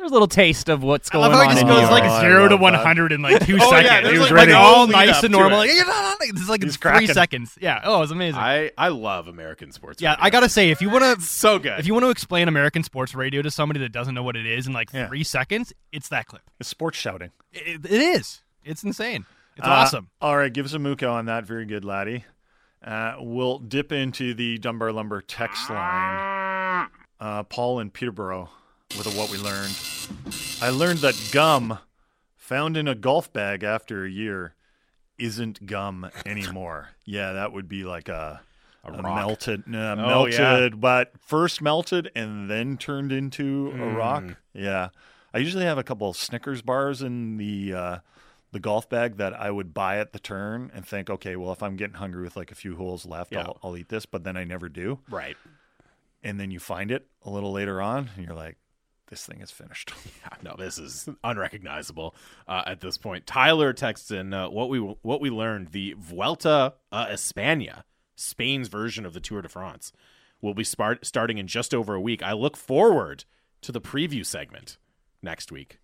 There's 0.00 0.10
a 0.10 0.14
little 0.14 0.28
taste 0.28 0.68
of 0.70 0.82
what's 0.82 1.10
I 1.10 1.12
going 1.12 1.22
love 1.30 1.32
how 1.32 1.40
on 1.40 1.44
it 1.46 1.50
just 1.50 1.62
in 1.62 1.68
goes 1.68 1.76
New 1.76 1.80
York. 1.82 1.90
like 2.04 2.20
zero 2.22 2.48
to 2.48 2.54
love 2.54 2.60
one 2.62 2.72
that. 2.72 2.86
hundred 2.86 3.12
in 3.12 3.20
like 3.20 3.44
two 3.44 3.58
Oh, 3.60 3.70
yeah, 3.76 3.82
seconds. 3.82 4.02
there's 4.04 4.12
He 4.14 4.18
was 4.18 4.30
like, 4.30 4.32
ready. 4.32 4.52
like 4.52 4.60
all 4.60 4.86
lead 4.86 4.92
nice 4.92 5.16
up 5.18 5.24
and 5.24 5.32
normal. 5.32 5.60
it. 5.60 5.86
Like, 5.86 6.16
it's 6.22 6.48
like 6.48 6.62
He's 6.62 6.76
three 6.76 6.90
cracking. 6.90 7.08
seconds. 7.08 7.58
Yeah. 7.60 7.80
Oh, 7.84 7.98
it 7.98 8.00
was 8.00 8.10
amazing. 8.10 8.40
I 8.40 8.70
I 8.78 8.88
love 8.88 9.28
American 9.28 9.72
sports. 9.72 10.00
yeah, 10.00 10.12
radio. 10.12 10.24
I 10.24 10.30
gotta 10.30 10.48
say, 10.48 10.70
if 10.70 10.80
you 10.80 10.88
want 10.88 11.04
to, 11.04 11.24
so 11.24 11.58
good. 11.58 11.78
if 11.78 11.86
you 11.86 11.92
want 11.92 12.04
to 12.06 12.10
explain 12.10 12.48
American 12.48 12.82
sports 12.82 13.14
radio 13.14 13.42
to 13.42 13.50
somebody 13.50 13.78
that 13.80 13.92
doesn't 13.92 14.14
know 14.14 14.22
what 14.22 14.36
it 14.36 14.46
is 14.46 14.66
in 14.66 14.72
like 14.72 14.90
Yeah. 14.92 15.06
three 15.08 15.22
seconds, 15.22 15.72
it's 15.92 16.08
that 16.08 16.26
clip. 16.26 16.42
It's 16.58 16.68
sports 16.70 16.96
shouting. 16.98 17.30
It, 17.52 17.84
it 17.84 17.92
is. 18.00 18.40
It's 18.64 18.82
insane. 18.82 19.26
It's 19.56 19.66
Uh, 19.66 19.70
awesome. 19.70 20.08
All 20.22 20.36
right, 20.36 20.50
give 20.52 20.64
us 20.64 20.72
a 20.72 20.78
moo 20.78 20.96
cow 20.96 21.12
on 21.12 21.26
that. 21.26 21.44
Very 21.44 21.66
good, 21.66 21.84
Laddie. 21.84 22.24
Uh, 22.82 23.16
we'll 23.18 23.58
dip 23.58 23.92
into 23.92 24.32
the 24.32 24.56
Dunbar 24.56 24.92
Lumber 24.92 25.20
text 25.20 25.68
line. 25.68 26.88
Uh, 27.20 27.42
Paul 27.42 27.80
in 27.80 27.90
Peterborough 27.90 28.48
with 28.96 29.06
a 29.06 29.10
what 29.18 29.30
we 29.30 29.38
learned. 29.38 29.76
I 30.60 30.70
learned 30.70 30.98
that 31.00 31.14
gum 31.32 31.78
found 32.36 32.76
in 32.76 32.88
a 32.88 32.94
golf 32.94 33.32
bag 33.32 33.62
after 33.62 34.04
a 34.04 34.10
year 34.10 34.54
isn't 35.18 35.66
gum 35.66 36.10
anymore. 36.26 36.90
yeah, 37.04 37.32
that 37.32 37.52
would 37.52 37.68
be 37.68 37.84
like 37.84 38.08
a, 38.08 38.40
a, 38.84 38.92
rock. 38.92 39.14
melted, 39.14 39.62
uh, 39.72 39.96
Oh, 39.98 40.26
yeah. 40.26 40.38
melted, 40.38 40.80
but 40.80 41.12
first 41.20 41.60
melted 41.62 42.10
and 42.14 42.50
then 42.50 42.76
turned 42.76 43.12
into 43.12 43.68
a 43.68 43.76
Hmm. 43.76 43.94
rock. 43.96 44.24
Yeah, 44.54 44.88
I 45.34 45.38
usually 45.38 45.64
have 45.64 45.78
a 45.78 45.84
couple 45.84 46.08
of 46.08 46.16
Snickers 46.16 46.62
bars 46.62 47.02
in 47.02 47.36
the 47.36 47.72
uh, 47.74 47.98
the 48.52 48.58
golf 48.60 48.88
bag 48.88 49.18
that 49.18 49.32
I 49.38 49.50
would 49.52 49.72
buy 49.72 49.98
at 49.98 50.12
the 50.12 50.18
turn 50.18 50.72
and 50.74 50.84
think, 50.84 51.08
okay, 51.08 51.36
well, 51.36 51.52
if 51.52 51.62
I'm 51.62 51.76
getting 51.76 51.94
hungry 51.94 52.22
with 52.24 52.36
like 52.36 52.50
a 52.50 52.56
few 52.56 52.74
holes 52.76 53.06
left, 53.06 53.30
Yeah. 53.32 53.42
I'll, 53.42 53.58
I'll 53.62 53.76
eat 53.76 53.88
this. 53.90 54.06
But 54.06 54.24
then 54.24 54.36
I 54.36 54.42
never 54.44 54.68
do, 54.68 54.98
right. 55.08 55.36
and 56.24 56.40
then 56.40 56.50
you 56.50 56.58
find 56.58 56.90
it 56.90 57.06
a 57.24 57.30
little 57.30 57.52
later 57.52 57.80
on, 57.80 58.10
and 58.16 58.26
you're 58.26 58.34
like, 58.34 58.56
this 59.10 59.26
thing 59.26 59.40
is 59.40 59.50
finished. 59.50 59.92
Yeah, 60.22 60.36
no, 60.42 60.54
this 60.58 60.78
is 60.78 61.08
unrecognizable 61.24 62.14
uh, 62.46 62.62
at 62.66 62.80
this 62.80 62.98
point. 62.98 63.26
Tyler 63.26 63.72
texts 63.72 64.10
in 64.10 64.34
uh, 64.34 64.48
what 64.50 64.68
we 64.68 64.78
what 64.78 65.20
we 65.20 65.30
learned: 65.30 65.68
the 65.72 65.94
Vuelta 65.98 66.74
uh, 66.92 67.06
España, 67.06 67.84
Spain's 68.16 68.68
version 68.68 69.06
of 69.06 69.14
the 69.14 69.20
Tour 69.20 69.40
de 69.42 69.48
France, 69.48 69.92
will 70.42 70.54
be 70.54 70.64
start, 70.64 71.06
starting 71.06 71.38
in 71.38 71.46
just 71.46 71.74
over 71.74 71.94
a 71.94 72.00
week. 72.00 72.22
I 72.22 72.32
look 72.32 72.56
forward 72.56 73.24
to 73.62 73.72
the 73.72 73.80
preview 73.80 74.24
segment 74.24 74.76
next 75.22 75.50
week. 75.50 75.78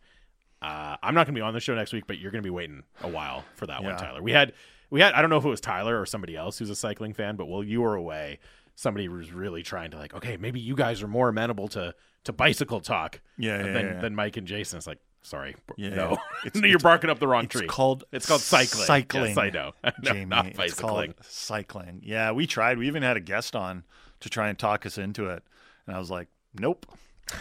Uh, 0.62 0.96
I'm 1.02 1.14
not 1.14 1.26
going 1.26 1.34
to 1.34 1.38
be 1.38 1.42
on 1.42 1.54
the 1.54 1.60
show 1.60 1.74
next 1.74 1.92
week, 1.92 2.04
but 2.06 2.18
you're 2.18 2.30
going 2.30 2.42
to 2.42 2.46
be 2.46 2.50
waiting 2.50 2.82
a 3.02 3.08
while 3.08 3.44
for 3.54 3.66
that 3.66 3.82
one, 3.82 3.96
Tyler. 3.96 4.22
We 4.22 4.32
had 4.32 4.52
we 4.90 5.00
had 5.00 5.14
I 5.14 5.20
don't 5.20 5.30
know 5.30 5.38
if 5.38 5.44
it 5.44 5.48
was 5.48 5.60
Tyler 5.60 6.00
or 6.00 6.06
somebody 6.06 6.36
else 6.36 6.58
who's 6.58 6.70
a 6.70 6.76
cycling 6.76 7.12
fan, 7.14 7.36
but 7.36 7.46
while 7.46 7.64
you 7.64 7.82
were 7.82 7.94
away, 7.94 8.38
somebody 8.76 9.08
was 9.08 9.32
really 9.32 9.64
trying 9.64 9.90
to 9.90 9.96
like, 9.98 10.14
okay, 10.14 10.36
maybe 10.36 10.60
you 10.60 10.76
guys 10.76 11.02
are 11.02 11.08
more 11.08 11.28
amenable 11.28 11.66
to 11.68 11.94
to 12.24 12.32
bicycle 12.32 12.80
talk, 12.80 13.20
Yeah, 13.36 13.56
yeah, 13.64 13.72
than 13.72 13.84
yeah. 13.86 14.00
than 14.00 14.14
Mike 14.14 14.36
and 14.36 14.46
Jason. 14.46 14.76
It's 14.78 14.86
like, 14.86 14.98
sorry, 15.22 15.56
Yeah, 15.76 15.90
no, 15.90 16.10
yeah. 16.12 16.16
It's- 16.46 16.62
you're 16.62 16.78
barking 16.78 17.10
up 17.10 17.18
the 17.18 17.26
wrong 17.28 17.44
It's 17.44 17.54
tree. 17.56 17.66
called 17.66 18.04
it's 18.12 18.26
called 18.26 18.40
cycling. 18.40 18.84
Cycling. 18.86 19.28
Yes, 19.30 19.38
I 19.38 19.50
know. 19.50 19.72
No, 19.82 19.90
Jamie, 20.02 20.24
not 20.26 20.46
it's 20.46 20.74
called 20.74 21.14
cycling. 21.22 22.00
Yeah, 22.04 22.30
we 22.32 22.46
tried. 22.46 22.78
We 22.78 22.86
even 22.86 23.02
had 23.02 23.16
a 23.16 23.20
guest 23.20 23.56
on 23.56 23.84
to 24.20 24.28
try 24.30 24.48
and 24.48 24.58
talk 24.58 24.86
us 24.86 24.96
into 24.98 25.26
it, 25.30 25.42
and 25.86 25.96
I 25.96 25.98
was 25.98 26.10
like, 26.10 26.28
nope. 26.54 26.86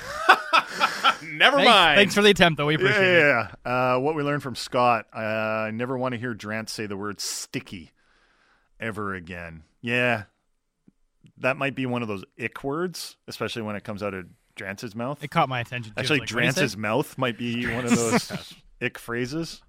Never 1.23 1.57
Thanks, 1.57 1.69
mind. 1.69 1.97
thanks 1.97 2.13
for 2.15 2.21
the 2.21 2.29
attempt, 2.29 2.57
though. 2.57 2.65
We 2.65 2.75
appreciate 2.75 3.01
it. 3.01 3.19
Yeah, 3.19 3.47
yeah. 3.65 3.93
Uh, 3.95 3.99
what 3.99 4.15
we 4.15 4.23
learned 4.23 4.43
from 4.43 4.55
Scott, 4.55 5.05
uh, 5.15 5.19
I 5.19 5.71
never 5.71 5.97
want 5.97 6.13
to 6.13 6.19
hear 6.19 6.33
Drance 6.36 6.69
say 6.69 6.86
the 6.86 6.97
word 6.97 7.19
sticky 7.21 7.91
ever 8.79 9.13
again. 9.13 9.63
Yeah, 9.81 10.23
that 11.39 11.57
might 11.57 11.75
be 11.75 11.86
one 11.86 12.01
of 12.01 12.07
those 12.07 12.23
ick 12.41 12.63
words, 12.63 13.17
especially 13.27 13.61
when 13.63 13.75
it 13.75 13.83
comes 13.83 14.01
out 14.03 14.13
of 14.13 14.25
Drance's 14.55 14.95
mouth. 14.95 15.23
It 15.23 15.29
caught 15.31 15.49
my 15.49 15.59
attention. 15.59 15.93
Too. 15.93 15.99
Actually, 15.99 16.19
Like, 16.19 16.31
what 16.31 16.43
is 16.45 16.57
it? 16.57 16.59
Drance's 16.59 16.77
mouth 16.77 17.17
might 17.17 17.38
be 17.38 17.65
one 17.73 17.86
of 17.86 17.91
those 17.95 18.53
ick 18.81 18.97
phrases. 18.97 19.61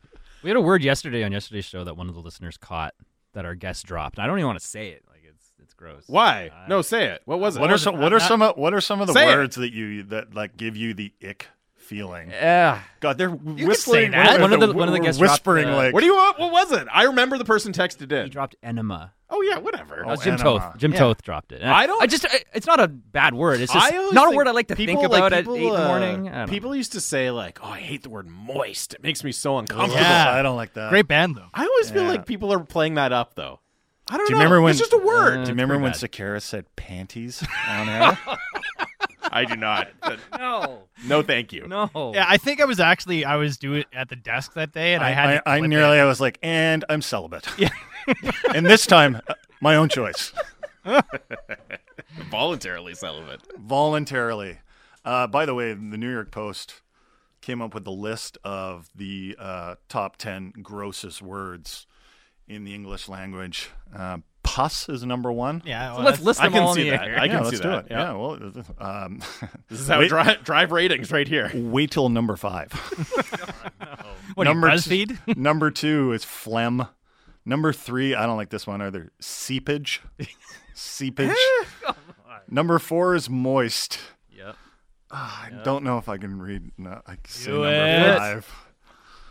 We 0.42 0.50
had 0.50 0.56
a 0.56 0.60
word 0.60 0.82
yesterday 0.82 1.24
on 1.24 1.32
yesterday's 1.32 1.64
show 1.64 1.82
that 1.84 1.96
one 1.96 2.08
of 2.08 2.14
the 2.14 2.20
listeners 2.20 2.56
caught 2.56 2.94
that 3.32 3.44
our 3.44 3.54
guest 3.54 3.84
dropped. 3.86 4.18
I 4.18 4.26
don't 4.26 4.38
even 4.38 4.46
want 4.46 4.60
to 4.60 4.66
say 4.66 4.90
it. 4.90 5.02
Like 5.08 5.22
it's 5.28 5.44
it's 5.62 5.74
gross. 5.74 6.04
Why? 6.06 6.50
Uh, 6.54 6.68
no, 6.68 6.82
say 6.82 7.06
it. 7.06 7.22
What 7.24 7.40
was 7.40 7.56
it? 7.56 7.60
What 7.60 7.72
are 7.72 7.78
some? 7.78 7.98
What 7.98 8.12
are 8.12 8.20
some? 8.20 8.42
of- 8.42 8.56
What 8.56 8.72
are 8.74 8.80
some 8.80 9.00
of 9.00 9.08
the 9.08 9.12
Say 9.12 9.32
it. 9.32 9.34
words 9.36 9.56
that 9.56 9.72
you 9.72 10.04
that 10.04 10.34
like 10.34 10.56
give 10.56 10.76
you 10.76 10.94
the 10.94 11.12
ick 11.26 11.48
feeling? 11.74 12.30
Yeah. 12.30 12.80
God, 13.00 13.18
they're 13.18 13.30
say 13.30 13.64
whispering. 13.66 14.10
that. 14.12 14.40
One 14.40 14.52
of 14.52 14.60
the- 14.60 14.72
one 14.72 14.88
of 14.88 14.92
the 14.94 15.00
guests 15.00 15.18
dropped, 15.18 15.32
whispering 15.32 15.68
uh, 15.68 15.74
like. 15.76 15.94
What 15.94 16.00
do 16.00 16.06
you 16.06 16.14
want? 16.14 16.38
What 16.38 16.52
was 16.52 16.70
it? 16.72 16.86
I 16.92 17.04
remember 17.04 17.38
the 17.38 17.44
person 17.44 17.72
texted 17.72 18.12
in. 18.12 18.24
He 18.24 18.30
dropped 18.30 18.54
enema. 18.62 19.14
Oh 19.28 19.42
yeah, 19.42 19.58
whatever. 19.58 19.96
That 19.96 20.06
was 20.06 20.20
Oh, 20.20 20.24
Jim 20.24 20.34
enema. 20.34 20.58
Toth. 20.60 20.78
Jim 20.78 20.92
Yeah. 20.92 20.98
Toth 21.00 21.22
dropped 21.22 21.50
it. 21.52 21.60
And 21.62 21.70
I 21.70 21.86
don't- 21.86 22.00
I 22.02 22.06
just. 22.06 22.24
I- 22.26 22.44
It's 22.54 22.66
not 22.66 22.78
a 22.80 22.86
bad 22.86 23.34
word. 23.34 23.60
It's 23.60 23.72
just 23.72 23.92
I 23.92 23.96
always 23.96 24.12
not 24.12 24.32
a 24.32 24.36
word 24.36 24.46
I 24.46 24.52
like 24.52 24.68
to 24.68 24.76
people, 24.76 25.00
think 25.00 25.10
like, 25.12 25.18
about 25.20 25.32
people, 25.36 25.54
at 25.56 25.58
eight 25.60 25.66
in 25.66 25.72
the 25.72 25.84
uh, 25.84 25.88
morning. 25.88 26.28
I 26.28 26.32
don't 26.38 26.46
know. 26.46 26.52
People 26.52 26.76
used 26.76 26.92
to 26.92 27.00
say 27.00 27.30
like, 27.32 27.58
"Oh, 27.62 27.66
I 27.68 27.80
hate 27.80 28.02
the 28.04 28.08
word 28.10 28.28
moist. 28.28 28.94
It 28.94 29.02
makes 29.02 29.24
me 29.24 29.32
so 29.32 29.58
uncomfortable." 29.58 30.00
Yeah. 30.00 30.32
I 30.32 30.42
don't 30.42 30.56
like 30.56 30.74
that. 30.74 30.90
Great 30.90 31.08
band, 31.08 31.34
though. 31.34 31.48
I 31.52 31.64
always 31.66 31.90
feel 31.90 32.02
Yeah. 32.04 32.08
like 32.10 32.26
people 32.26 32.52
are 32.52 32.60
playing 32.60 32.94
that 32.94 33.12
up, 33.12 33.34
though. 33.34 33.58
I 34.08 34.16
don't 34.16 34.26
Do 34.28 34.34
you 34.34 34.38
know. 34.38 34.44
remember 34.44 34.60
when? 34.62 34.70
it's 34.70 34.78
just 34.78 34.92
a 34.92 34.98
word? 34.98 35.34
do 35.34 35.40
you 35.40 35.46
remember 35.48 35.76
when 35.78 35.90
bad. 35.90 36.00
Sakara 36.00 36.40
said 36.40 36.64
panties 36.76 37.42
on 37.68 37.88
air? 37.88 38.16
I 39.32 39.44
do 39.44 39.56
not. 39.56 39.88
no, 40.38 40.84
no, 41.04 41.22
thank 41.22 41.52
you. 41.52 41.66
no. 41.66 41.90
Yeah, 42.14 42.24
I 42.28 42.36
think 42.36 42.60
I 42.60 42.64
was 42.64 42.78
actually 42.78 43.24
I 43.24 43.34
was 43.34 43.56
doing 43.58 43.80
it 43.80 43.86
at 43.92 44.08
the 44.08 44.14
desk 44.14 44.54
that 44.54 44.70
day, 44.72 44.94
and 44.94 45.02
I, 45.02 45.10
had. 45.10 45.28
I, 45.28 45.34
to 45.38 45.48
I 45.48 45.58
clip 45.58 45.70
nearly. 45.70 45.98
it. 45.98 46.02
I 46.02 46.04
was 46.04 46.20
like, 46.20 46.38
and 46.42 46.84
I'm 46.88 47.02
celibate. 47.02 47.48
Yeah. 47.58 47.70
and 48.54 48.66
this 48.66 48.86
time, 48.86 49.20
my 49.61 49.74
own 49.76 49.88
choice, 49.88 50.32
Voluntarily 52.30 52.94
celibate. 52.94 53.40
voluntarily. 53.59 54.59
Uh, 55.04 55.26
by 55.26 55.46
the 55.46 55.54
way, 55.54 55.72
the 55.72 55.96
New 55.98 56.11
York 56.11 56.30
Post 56.30 56.80
came 57.40 57.62
up 57.62 57.74
with 57.74 57.84
the 57.84 57.92
list 57.92 58.38
of 58.44 58.90
the 58.94 59.36
uh, 59.38 59.76
top 59.88 60.16
ten 60.16 60.52
grossest 60.62 61.22
words 61.22 61.86
in 62.48 62.64
the 62.64 62.74
English 62.74 63.09
language. 63.09 63.70
Uh, 63.94 64.18
pus 64.42 64.88
is 64.88 65.04
number 65.04 65.30
one. 65.30 65.62
Yeah, 65.64 65.92
So 65.94 66.02
let's 66.02 66.04
that's- 66.18 66.24
list 66.26 66.40
I 66.40 66.44
them 66.44 66.52
can 66.54 66.62
all 66.62 66.74
see 66.74 66.88
in 66.88 66.92
the 66.94 66.98
that. 66.98 67.09
air. 67.09 67.18
I 67.18 67.28
can 67.28 67.30
yeah, 67.30 67.38
see 67.38 67.44
let's 67.44 67.61
do 67.61 67.68
that. 67.68 67.84
it. 67.86 67.90
Yeah. 67.90 67.98
Yeah. 67.98 68.12
well, 68.14 68.64
um, 68.78 69.22
This 69.68 69.80
is 69.80 69.88
how 69.88 69.98
Wait- 70.00 70.09
dri- 70.09 70.38
drive 70.44 70.72
ratings 70.72 71.12
right 71.12 71.28
here. 71.28 71.50
wait 71.54 71.90
till 71.90 72.09
number 72.09 72.36
five. 72.36 72.72
What 74.34 74.46
are 74.46 74.50
you, 74.50 74.54
number 74.61 74.68
t- 74.70 74.74
BuzzFeed? 75.07 75.36
number 75.38 75.70
two 75.70 76.12
is 76.12 76.24
phlegm. 76.24 76.88
Number 77.49 77.72
three, 77.72 78.14
I 78.14 78.26
don't 78.26 78.36
like 78.36 78.51
this 78.51 78.66
one 78.66 78.82
either. 78.82 79.12
Seepage. 79.20 80.03
Seepage. 80.74 81.36
number 82.51 82.78
four 82.80 83.14
is 83.14 83.30
moist. 83.30 84.01
Yep. 84.36 84.57
Ah, 85.12 85.47
I 85.47 85.62
don't 85.62 85.84
know 85.84 85.97
if 85.99 86.09
I 86.09 86.18
can 86.18 86.40
read. 86.40 86.72
No, 86.76 87.01
I 87.07 87.14
can 87.14 87.20
say 87.28 87.51
Do 87.53 87.62
number 87.62 87.68
it. 87.70 88.18
five. 88.18 88.55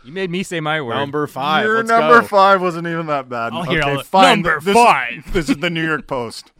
You 0.02 0.12
made 0.12 0.30
me 0.30 0.42
say 0.42 0.60
my 0.60 0.80
word. 0.80 0.94
Number 0.94 1.26
five. 1.26 1.64
Your 1.66 1.76
Let's 1.78 1.88
number 1.90 2.20
go. 2.22 2.26
five 2.26 2.62
wasn't 2.62 2.86
even 2.86 3.06
that 3.06 3.28
bad. 3.28 3.52
I'll 3.52 3.62
okay, 3.62 3.80
all 3.80 4.02
fine. 4.02 4.40
Number 4.42 4.60
this, 4.60 4.74
five. 4.74 5.24
This 5.32 5.50
is 5.50 5.56
the 5.56 5.68
New 5.68 5.84
York 5.84 6.06
Post. 6.06 6.52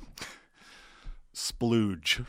Splooge. 1.35 2.27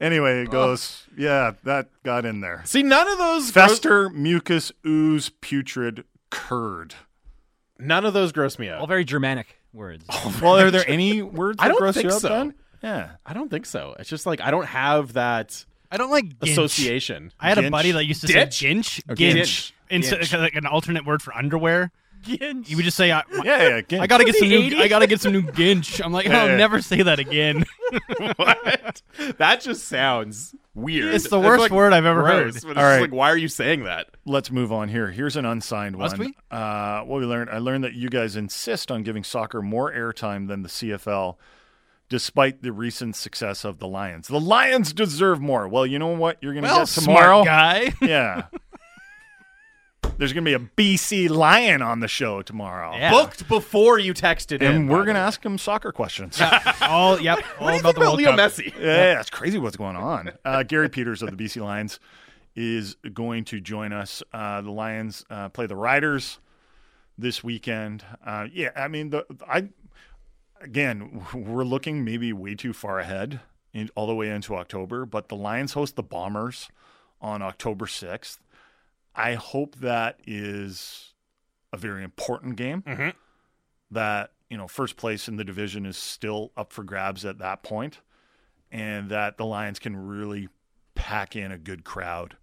Anyway, 0.00 0.42
it 0.42 0.50
goes. 0.50 1.06
Yeah, 1.16 1.52
that 1.64 1.88
got 2.02 2.24
in 2.24 2.40
there. 2.40 2.62
See, 2.64 2.82
none 2.82 3.08
of 3.08 3.18
those 3.18 3.50
gross- 3.50 3.70
Fester, 3.70 4.08
mucus, 4.10 4.72
ooze, 4.86 5.30
putrid, 5.40 6.04
curd. 6.30 6.94
none 7.78 8.04
of 8.04 8.12
those 8.14 8.32
gross 8.32 8.58
me 8.58 8.68
out. 8.68 8.80
All 8.80 8.86
very 8.86 9.04
Germanic 9.04 9.56
words. 9.72 10.04
Well, 10.42 10.58
are 10.58 10.70
there 10.70 10.84
any 10.88 11.22
words 11.22 11.58
that 11.58 11.64
I 11.64 11.68
don't 11.68 11.78
gross 11.78 11.94
think 11.94 12.08
you 12.08 12.12
out 12.14 12.20
so. 12.20 12.28
then? 12.28 12.54
Yeah. 12.82 13.10
I 13.26 13.32
don't 13.34 13.50
think 13.50 13.66
so. 13.66 13.94
It's 13.98 14.08
just 14.08 14.26
like 14.26 14.40
I 14.40 14.50
don't 14.50 14.66
have 14.66 15.12
that 15.14 15.64
I 15.90 15.96
don't 15.96 16.10
like 16.10 16.38
ginch. 16.40 16.52
association. 16.52 17.32
I 17.40 17.48
had 17.48 17.58
a 17.58 17.70
buddy 17.70 17.92
that 17.92 18.04
used 18.04 18.20
to 18.22 18.26
Ditch? 18.28 18.54
say 18.58 18.66
ginch. 18.68 19.02
Okay. 19.10 19.32
Ginch. 19.34 19.72
Instead, 19.90 20.20
Ginch. 20.20 20.32
like 20.34 20.54
an 20.54 20.66
alternate 20.66 21.04
word 21.04 21.20
for 21.20 21.34
underwear. 21.36 21.90
You 22.26 22.76
would 22.76 22.84
just 22.84 22.96
say, 22.96 23.12
I, 23.12 23.22
Yeah, 23.42 23.42
yeah. 23.44 23.76
Again. 23.76 24.00
I 24.00 24.06
gotta 24.06 24.24
get 24.24 24.32
the 24.32 24.38
some 24.40 24.48
new. 24.48 24.70
80s? 24.70 24.80
I 24.80 24.88
gotta 24.88 25.06
get 25.06 25.20
some 25.20 25.32
new 25.32 25.42
ginch. 25.52 26.00
I'm 26.00 26.12
like, 26.12 26.26
Yeah, 26.26 26.42
I'll 26.42 26.48
yeah. 26.48 26.56
never 26.56 26.80
say 26.82 27.02
that 27.02 27.18
again. 27.18 27.64
what? 28.36 29.02
That 29.38 29.60
just 29.60 29.88
sounds 29.88 30.54
weird. 30.74 31.14
It's 31.14 31.28
the 31.28 31.40
worst 31.40 31.60
like 31.60 31.70
word 31.72 31.92
I've 31.92 32.04
ever 32.04 32.22
gross, 32.22 32.32
heard. 32.32 32.46
But 32.46 32.56
it's 32.56 32.64
All 32.64 32.72
just 32.74 32.76
right. 32.82 33.00
like, 33.02 33.12
why 33.12 33.30
are 33.30 33.36
you 33.36 33.48
saying 33.48 33.84
that? 33.84 34.08
Let's 34.26 34.50
move 34.50 34.72
on 34.72 34.88
here. 34.88 35.10
Here's 35.10 35.36
an 35.36 35.44
unsigned 35.44 35.96
Must 35.96 36.18
one. 36.18 36.28
we? 36.28 36.56
Uh, 36.56 37.02
what 37.02 37.20
we 37.20 37.26
learned, 37.26 37.50
I 37.50 37.58
learned 37.58 37.84
that 37.84 37.94
you 37.94 38.08
guys 38.08 38.36
insist 38.36 38.90
on 38.90 39.02
giving 39.02 39.24
soccer 39.24 39.62
more 39.62 39.92
airtime 39.92 40.46
than 40.48 40.62
the 40.62 40.68
CFL, 40.68 41.36
despite 42.08 42.62
the 42.62 42.72
recent 42.72 43.16
success 43.16 43.64
of 43.64 43.78
the 43.78 43.88
Lions. 43.88 44.28
The 44.28 44.40
Lions 44.40 44.92
deserve 44.92 45.40
more. 45.40 45.68
Well, 45.68 45.86
you 45.86 45.98
know 45.98 46.08
what? 46.08 46.38
You're 46.42 46.52
going 46.54 46.64
to 46.64 46.70
well, 46.70 46.80
get 46.84 46.88
tomorrow. 46.88 47.42
smart 47.42 47.46
guy. 47.46 47.92
Yeah. 48.02 48.44
There's 50.16 50.34
going 50.34 50.44
to 50.44 50.58
be 50.58 50.64
a 50.64 50.94
BC 50.94 51.30
Lion 51.30 51.80
on 51.80 52.00
the 52.00 52.08
show 52.08 52.42
tomorrow. 52.42 52.94
Yeah. 52.94 53.10
Booked 53.10 53.48
before 53.48 53.98
you 53.98 54.12
texted 54.12 54.60
in. 54.60 54.74
And 54.74 54.90
we're 54.90 55.04
going 55.04 55.14
to 55.14 55.20
ask 55.20 55.44
him 55.44 55.56
soccer 55.56 55.92
questions. 55.92 56.38
all 56.82 57.18
yep. 57.18 57.38
All 57.58 57.66
What 57.66 57.70
do 57.70 57.74
you 57.74 57.80
about 57.80 57.82
think 57.82 57.82
the 57.82 57.88
about 57.88 58.00
World 58.00 58.18
Leo 58.18 58.36
Cup. 58.36 58.38
Messi? 58.38 58.78
Yeah, 58.78 59.18
it's 59.20 59.30
crazy 59.30 59.58
what's 59.58 59.78
going 59.78 59.96
on. 59.96 60.32
Uh, 60.44 60.62
Garry 60.62 60.90
Peters 60.90 61.22
of 61.22 61.34
the 61.36 61.42
BC 61.42 61.62
Lions 61.62 62.00
is 62.54 62.96
going 63.14 63.44
to 63.46 63.60
join 63.60 63.92
us. 63.92 64.22
Uh, 64.32 64.60
the 64.60 64.70
Lions 64.70 65.24
uh, 65.30 65.48
play 65.48 65.66
the 65.66 65.76
Riders 65.76 66.38
this 67.16 67.42
weekend. 67.44 68.04
Uh, 68.24 68.46
yeah, 68.52 68.70
I 68.76 68.88
mean, 68.88 69.10
the 69.10 69.24
I 69.48 69.68
again, 70.60 71.24
we're 71.34 71.64
looking 71.64 72.04
maybe 72.04 72.32
way 72.32 72.54
too 72.54 72.72
far 72.72 72.98
ahead, 72.98 73.40
in, 73.72 73.88
all 73.94 74.06
the 74.06 74.14
way 74.14 74.28
into 74.28 74.54
October. 74.54 75.06
But 75.06 75.28
the 75.28 75.36
Lions 75.36 75.72
host 75.72 75.96
the 75.96 76.02
Bombers 76.02 76.68
on 77.20 77.42
October 77.42 77.86
sixth. 77.86 78.40
I 79.14 79.34
hope 79.34 79.76
that 79.76 80.20
is 80.26 81.14
a 81.72 81.76
very 81.76 82.02
important 82.04 82.56
game. 82.56 82.82
Mhm. 82.82 83.14
That 83.90 84.32
you 84.48 84.56
know, 84.56 84.66
first 84.66 84.96
place 84.96 85.28
in 85.28 85.36
the 85.36 85.44
division 85.44 85.86
is 85.86 85.96
still 85.96 86.50
up 86.56 86.72
for 86.72 86.82
grabs 86.82 87.24
at 87.24 87.38
that 87.38 87.62
point 87.62 88.00
and 88.72 89.08
that 89.08 89.36
the 89.36 89.44
Lions 89.44 89.78
can 89.78 89.94
really 89.96 90.48
pack 90.96 91.36
in 91.36 91.52
a 91.52 91.58
good 91.58 91.84
crowd. 91.84 92.36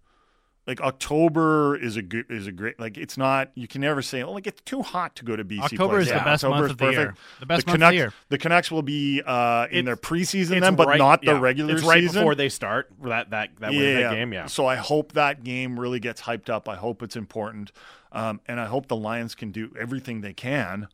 Like 0.68 0.82
October 0.82 1.76
is 1.76 1.96
a 1.96 2.02
good 2.02 2.26
is 2.28 2.46
a 2.46 2.52
great 2.52 2.78
like 2.78 2.98
it's 2.98 3.16
not 3.16 3.50
you 3.54 3.66
can 3.66 3.80
never 3.80 4.02
say 4.02 4.22
oh 4.22 4.32
like 4.32 4.46
it's 4.46 4.60
too 4.60 4.82
hot 4.82 5.16
to 5.16 5.24
go 5.24 5.34
to 5.34 5.42
BC. 5.42 5.60
October 5.60 5.94
place." 5.94 6.08
is 6.08 6.12
the 6.12 6.18
best 6.18 6.44
October 6.44 6.60
month 6.60 6.70
of 6.72 6.76
the 6.76 6.90
year. 6.90 7.14
The 7.40 7.46
best 7.46 7.66
month 7.66 7.82
of 7.82 7.88
the 7.88 7.94
year. 7.94 8.12
The 8.28 8.36
Canucks 8.36 8.70
will 8.70 8.82
be 8.82 9.22
uh, 9.24 9.66
in 9.70 9.78
It's- 9.78 9.84
their 9.86 9.96
preseason 9.96 10.60
then, 10.60 10.76
but 10.76 10.86
right- 10.86 10.98
not 10.98 11.22
the 11.22 11.28
yeah. 11.32 11.40
regular 11.40 11.74
It's 11.74 11.84
right 11.84 12.02
season. 12.02 12.20
before 12.20 12.34
they 12.34 12.50
start 12.50 12.92
that 13.02 13.30
that 13.30 13.48
that, 13.60 13.70
win 13.70 14.02
that 14.02 14.10
game. 14.14 14.30
Yeah. 14.34 14.44
So 14.44 14.66
I 14.66 14.76
hope 14.76 15.12
that 15.12 15.42
game 15.42 15.80
really 15.80 16.00
gets 16.00 16.20
hyped 16.20 16.50
up. 16.50 16.68
I 16.68 16.76
hope 16.76 17.02
it's 17.02 17.16
important, 17.16 17.72
um, 18.12 18.42
and 18.46 18.60
I 18.60 18.66
hope 18.66 18.88
the 18.88 18.96
Lions 18.96 19.34
can 19.34 19.50
do 19.50 19.72
everything 19.80 20.20
they 20.20 20.34
can 20.34 20.88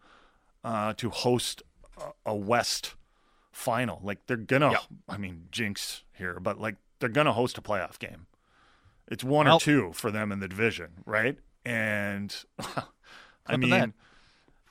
uh, 0.63 0.93
to 0.99 1.11
host 1.11 1.63
a, 2.25 2.33
West 2.33 2.95
final. 3.51 4.01
Like 4.05 4.25
they're 4.29 4.37
gonna. 4.37 4.71
Yeah. 4.71 4.79
I 5.09 5.17
mean, 5.17 5.49
jinx 5.51 6.05
here, 6.13 6.39
but 6.39 6.61
like 6.61 6.77
they're 7.01 7.09
gonna 7.09 7.33
host 7.33 7.59
a 7.59 7.61
playoff 7.61 7.99
game. 7.99 8.27
It's 9.09 9.25
one 9.25 9.47
Well- 9.47 9.57
or 9.57 9.61
two 9.61 9.93
for 9.93 10.11
them 10.11 10.33
in 10.33 10.41
the 10.41 10.49
division, 10.49 11.03
right? 11.07 11.39
And 11.65 12.35
I 13.47 13.57
mean, 13.57 13.71
that. 13.71 13.91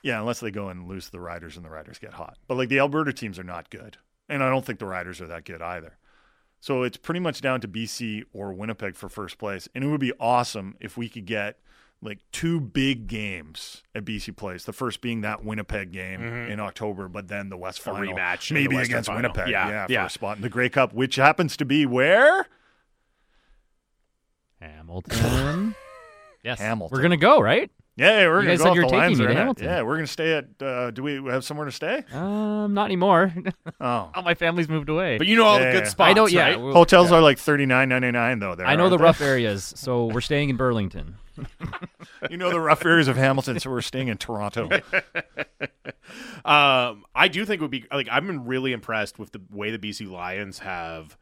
yeah, 0.02 0.20
unless 0.20 0.40
they 0.40 0.50
go 0.50 0.68
and 0.68 0.88
lose 0.88 1.06
to 1.06 1.12
the 1.12 1.20
Riders 1.20 1.56
and 1.56 1.64
the 1.64 1.70
Riders 1.70 1.98
get 1.98 2.14
hot. 2.14 2.36
But 2.48 2.56
like 2.56 2.68
the 2.68 2.78
Alberta 2.78 3.12
teams 3.12 3.38
are 3.38 3.44
not 3.44 3.70
good, 3.70 3.96
and 4.28 4.42
I 4.42 4.50
don't 4.50 4.64
think 4.64 4.78
the 4.78 4.86
Riders 4.86 5.20
are 5.20 5.26
that 5.28 5.44
good 5.44 5.62
either. 5.62 5.98
So 6.60 6.82
it's 6.82 6.96
pretty 6.96 7.20
much 7.20 7.40
down 7.42 7.60
to 7.60 7.68
BC 7.68 8.22
or 8.32 8.52
Winnipeg 8.54 8.96
for 8.96 9.08
first 9.10 9.36
place. 9.36 9.68
And 9.74 9.84
it 9.84 9.88
would 9.88 10.00
be 10.00 10.14
awesome 10.18 10.76
if 10.80 10.96
we 10.96 11.10
could 11.10 11.26
get 11.26 11.58
like 12.00 12.20
two 12.32 12.58
big 12.58 13.06
games 13.06 13.82
at 13.94 14.04
BC 14.06 14.34
Place. 14.34 14.64
The 14.64 14.72
first 14.72 15.02
being 15.02 15.20
that 15.20 15.44
Winnipeg 15.44 15.92
game 15.92 16.22
in 16.22 16.60
October, 16.60 17.06
but 17.08 17.28
then 17.28 17.50
the 17.50 17.56
West 17.58 17.82
Mm-hmm. 17.82 17.90
A 17.90 17.94
final 17.94 18.14
rematch 18.16 18.50
maybe 18.50 18.76
against 18.78 19.08
final. 19.08 19.20
Winnipeg. 19.22 19.48
Yeah, 19.48 19.68
yeah, 19.68 19.86
yeah. 19.90 20.02
for 20.02 20.06
a 20.06 20.10
spot 20.10 20.36
in 20.36 20.42
the 20.42 20.48
Grey 20.48 20.70
Cup, 20.70 20.94
which 20.94 21.16
happens 21.16 21.54
to 21.58 21.66
be 21.66 21.84
where 21.84 22.46
Hamilton. 24.64 25.74
yes. 26.44 26.58
Hamilton. 26.58 26.96
We're 26.96 27.02
gonna 27.02 27.16
go, 27.16 27.40
right? 27.40 27.70
Yeah, 27.96 28.26
we're 28.26 28.40
You 28.40 28.46
gonna 28.46 28.56
go 28.58 28.62
said 28.64 28.70
off 28.70 28.74
you're 28.74 28.84
the 28.86 28.88
taking 28.90 28.98
lines 29.00 29.18
me 29.18 29.24
to 29.24 29.28
there. 29.28 29.38
Hamilton. 29.38 29.64
Yeah, 29.66 29.82
we're 29.82 29.94
gonna 29.94 30.06
stay 30.08 30.32
at. 30.32 30.46
Uh, 30.60 30.90
do 30.90 31.02
we 31.04 31.22
have 31.30 31.44
somewhere 31.44 31.66
to 31.66 31.70
stay? 31.72 32.02
Um, 32.12 32.74
not 32.74 32.86
anymore. 32.86 33.32
Oh, 33.80 34.10
All 34.14 34.22
my 34.22 34.34
family's 34.34 34.68
moved 34.68 34.88
away. 34.88 35.18
But 35.18 35.26
you 35.26 35.36
know 35.36 35.44
all 35.44 35.58
Yeah, 35.60 35.66
the 35.66 35.72
good 35.72 35.84
yeah. 35.84 35.88
spots. 35.90 36.10
I 36.10 36.12
know. 36.14 36.26
Yeah, 36.26 36.42
right? 36.48 36.60
we'll- 36.60 36.72
hotels 36.72 37.12
are 37.12 37.20
like 37.20 37.38
thirty 37.38 37.66
nine 37.66 37.88
ninety 37.90 38.10
nine 38.12 38.38
though. 38.38 38.54
There, 38.54 38.66
I 38.66 38.76
know 38.76 38.88
the 38.88 38.98
rough 38.98 39.20
areas, 39.20 39.72
so 39.76 40.06
we're 40.12 40.20
staying 40.22 40.48
in 40.48 40.56
Burlington. 40.56 41.16
You 42.30 42.36
know 42.36 42.50
the 42.50 42.60
rough 42.60 42.84
areas 42.84 43.08
of 43.08 43.16
Hamilton, 43.16 43.58
so 43.60 43.68
we're 43.70 43.80
staying 43.82 44.08
in 44.08 44.16
Toronto. 44.16 44.68
Um, 46.44 47.04
I 47.14 47.28
do 47.30 47.44
think 47.44 47.60
it 47.60 47.62
would 47.62 47.70
be 47.70 47.84
like 47.92 48.08
I've 48.10 48.26
been 48.26 48.44
really 48.44 48.72
impressed 48.72 49.18
with 49.18 49.32
the 49.32 49.40
way 49.50 49.70
the 49.70 49.78
BC 49.78 50.08
Lions 50.10 50.58
have 50.60 51.16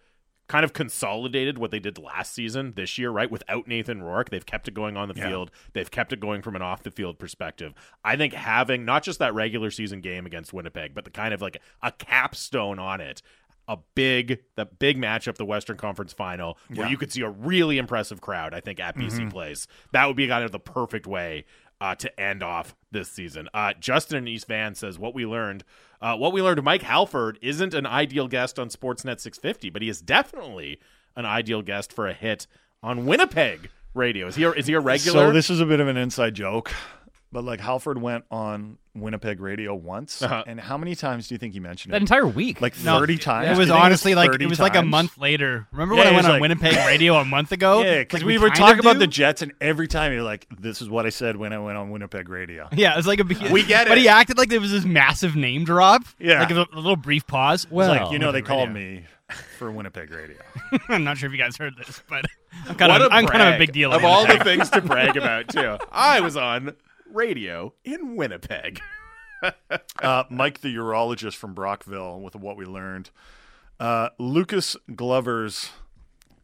kind 0.48 0.64
of 0.64 0.72
consolidated 0.72 1.56
what 1.56 1.70
they 1.70 1.78
did 1.78 1.98
last 1.98 2.34
season 2.34 2.72
this 2.76 2.98
year, 2.98 3.10
right? 3.10 3.30
Without 3.30 3.66
Nathan 3.66 4.02
Rourke, 4.02 4.30
they've 4.30 4.44
kept 4.44 4.68
it 4.68 4.74
going 4.74 4.96
on 4.96 5.08
the 5.08 5.14
Yeah. 5.14 5.28
field. 5.28 5.50
They've 5.72 5.90
kept 5.90 6.12
it 6.12 6.20
going 6.20 6.42
from 6.42 6.56
an 6.56 6.62
off 6.62 6.82
the 6.82 6.90
field 6.90 7.18
perspective. 7.18 7.72
I 8.04 8.16
think 8.16 8.34
having 8.34 8.84
not 8.84 9.02
just 9.02 9.18
that 9.20 9.32
regular 9.34 9.70
season 9.70 10.00
game 10.00 10.26
against 10.26 10.52
Winnipeg, 10.52 10.94
but 10.94 11.04
the 11.04 11.10
kind 11.10 11.32
of 11.32 11.40
like 11.40 11.58
a 11.82 11.92
capstone 11.92 12.78
on 12.78 13.00
it. 13.00 13.22
A 13.68 13.78
big, 13.94 14.40
the 14.56 14.66
big 14.66 14.98
matchup, 14.98 15.36
the 15.36 15.44
Western 15.44 15.76
Conference 15.76 16.12
Final, 16.12 16.58
where 16.68 16.86
Yeah. 16.86 16.90
you 16.90 16.98
could 16.98 17.12
see 17.12 17.22
a 17.22 17.30
really 17.30 17.78
impressive 17.78 18.20
crowd. 18.20 18.52
I 18.52 18.60
think 18.60 18.80
at 18.80 18.96
BC 18.96 19.30
Place, 19.30 19.68
that 19.92 20.06
would 20.06 20.16
be 20.16 20.26
kind 20.26 20.44
of 20.44 20.50
the 20.50 20.58
perfect 20.58 21.06
way 21.06 21.44
uh, 21.80 21.94
to 21.96 22.20
end 22.20 22.42
off 22.44 22.76
this 22.92 23.10
season. 23.10 23.48
Uh, 23.54 23.72
Justin 23.78 24.18
in 24.18 24.28
East 24.28 24.46
Van 24.46 24.74
says 24.76 24.98
what 25.00 25.14
we 25.14 25.26
learned. 25.26 25.64
Uh, 26.02 26.16
what 26.16 26.32
we 26.32 26.42
learned. 26.42 26.60
Mike 26.64 26.82
Halford 26.82 27.38
isn't 27.40 27.74
an 27.74 27.86
ideal 27.86 28.26
guest 28.26 28.58
on 28.58 28.68
Sportsnet 28.68 29.20
650, 29.20 29.70
but 29.70 29.82
he 29.82 29.88
is 29.88 30.02
definitely 30.02 30.80
an 31.14 31.24
ideal 31.24 31.62
guest 31.62 31.92
for 31.92 32.08
a 32.08 32.12
hit 32.12 32.48
on 32.82 33.06
Winnipeg 33.06 33.70
radio. 33.94 34.26
Is 34.26 34.34
he? 34.34 34.42
A, 34.42 34.50
is 34.50 34.66
he 34.66 34.74
a 34.74 34.80
regular? 34.80 35.28
So 35.28 35.32
this 35.32 35.48
is 35.48 35.60
a 35.60 35.66
bit 35.66 35.78
of 35.78 35.86
an 35.86 35.96
inside 35.96 36.34
joke, 36.34 36.72
but 37.32 37.44
like 37.44 37.60
Halford 37.60 38.00
went 38.00 38.24
on 38.30 38.78
Winnipeg 38.94 39.40
radio 39.40 39.74
once, 39.74 40.20
Uh-huh. 40.20 40.44
and 40.46 40.60
how 40.60 40.76
many 40.76 40.94
times 40.94 41.26
do 41.26 41.34
you 41.34 41.38
think 41.38 41.54
he 41.54 41.60
mentioned 41.60 41.92
it? 41.92 41.94
That 41.94 42.02
entire 42.02 42.26
week. 42.26 42.60
Like 42.60 42.78
No, 42.84 42.98
thirty 42.98 43.16
times. 43.16 43.48
It 43.48 43.58
was 43.58 43.68
you 43.68 43.72
think 43.74 43.84
honestly 43.84 44.14
like 44.14 44.38
it 44.40 44.46
was 44.46 44.60
like 44.60 44.76
a 44.76 44.82
month 44.82 45.16
later. 45.16 45.66
Remember 45.72 45.94
Yeah, 45.94 46.00
when 46.00 46.08
I 46.08 46.10
went 46.10 46.16
was 46.18 46.26
on 46.26 46.32
like- 46.32 46.40
Winnipeg 46.42 46.76
radio 46.86 47.14
a 47.16 47.24
month 47.24 47.52
ago? 47.52 47.82
Yeah, 47.82 48.00
because 48.00 48.20
Like, 48.20 48.26
we, 48.26 48.36
were 48.38 48.50
talking 48.50 48.80
about 48.80 48.98
the 48.98 49.06
Jets, 49.06 49.40
and 49.40 49.52
every 49.62 49.88
time 49.88 50.12
you're 50.12 50.22
like, 50.22 50.46
"This 50.60 50.82
is 50.82 50.90
what 50.90 51.06
I 51.06 51.08
said 51.08 51.36
when 51.36 51.52
I 51.54 51.58
went 51.58 51.78
on 51.78 51.90
Winnipeg 51.90 52.28
radio." 52.28 52.68
Yeah, 52.72 52.98
it's 52.98 53.06
like 53.06 53.20
a 53.20 53.24
We 53.50 53.62
get 53.64 53.86
it, 53.86 53.88
but 53.88 53.96
he 53.98 54.08
acted 54.08 54.36
like 54.36 54.50
there 54.50 54.60
was 54.60 54.70
this 54.72 54.84
massive 54.84 55.34
name 55.36 55.64
drop. 55.64 56.02
Yeah. 56.18 56.40
like 56.40 56.50
a, 56.50 56.66
a 56.72 56.76
little 56.76 56.96
brief 56.96 57.26
pause. 57.26 57.64
It's 57.64 57.72
Well, 57.72 57.88
like 57.88 58.12
you 58.12 58.18
know, 58.18 58.30
they 58.30 58.42
called 58.42 58.74
radio. 58.74 59.00
me 59.00 59.04
for 59.58 59.70
Winnipeg 59.72 60.10
radio. 60.10 60.36
I'm 60.90 61.04
not 61.04 61.16
sure 61.16 61.28
if 61.28 61.32
you 61.32 61.38
guys 61.42 61.56
heard 61.56 61.74
this, 61.78 62.02
but 62.10 62.26
I'm 62.68 62.74
kind 62.74 62.92
what 62.92 63.00
of 63.00 63.10
a 63.10 63.14
I'm 63.14 63.26
kind 63.26 63.42
of 63.48 63.54
a 63.54 63.58
big 63.58 63.72
deal. 63.72 63.90
of 63.90 64.02
in 64.02 64.06
all 64.06 64.26
the 64.26 64.36
things 64.44 64.68
to 64.70 64.82
brag 64.82 65.16
about 65.16 65.48
too. 65.48 65.78
I 65.92 66.20
was 66.20 66.36
on 66.36 66.74
radio 67.12 67.74
in 67.84 68.16
Winnipeg. 68.16 68.80
uh, 70.02 70.24
Mike, 70.30 70.60
the 70.60 70.74
urologist 70.74 71.34
from 71.36 71.54
Brockville, 71.54 72.20
with 72.20 72.36
what 72.36 72.56
we 72.56 72.64
learned. 72.64 73.10
Uh, 73.80 74.10
Lucas 74.18 74.76
Glover's. 74.94 75.70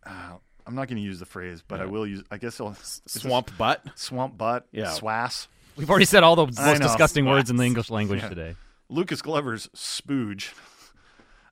Uh, 0.05 0.35
I'm 0.67 0.75
not 0.75 0.89
going 0.89 0.97
to 0.97 1.03
use 1.03 1.19
the 1.19 1.27
phrase, 1.27 1.63
but 1.67 1.81
I 1.81 1.87
will 1.87 2.07
use. 2.07 2.23
I 2.31 2.39
guess 2.39 2.61
I'll 2.61 2.71
is 2.71 3.01
this 3.05 3.23
Swamp 3.23 3.51
butt. 3.57 3.83
swamp 3.95 4.37
butt. 4.37 4.67
Yeah. 4.73 4.87
swass. 4.87 5.47
We've 5.77 5.89
already 5.89 6.05
said 6.05 6.25
all 6.25 6.37
the 6.37 6.47
most 6.47 6.59
know. 6.59 6.75
disgusting 6.79 7.25
words 7.25 7.51
in 7.51 7.57
the 7.57 7.65
English 7.65 7.89
language 7.89 8.21
today. 8.23 8.57
Lucas 8.89 9.23
Glover's 9.23 9.69
spooge. 9.77 10.53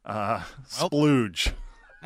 Uh, 0.05 0.43
splooge. 0.69 1.53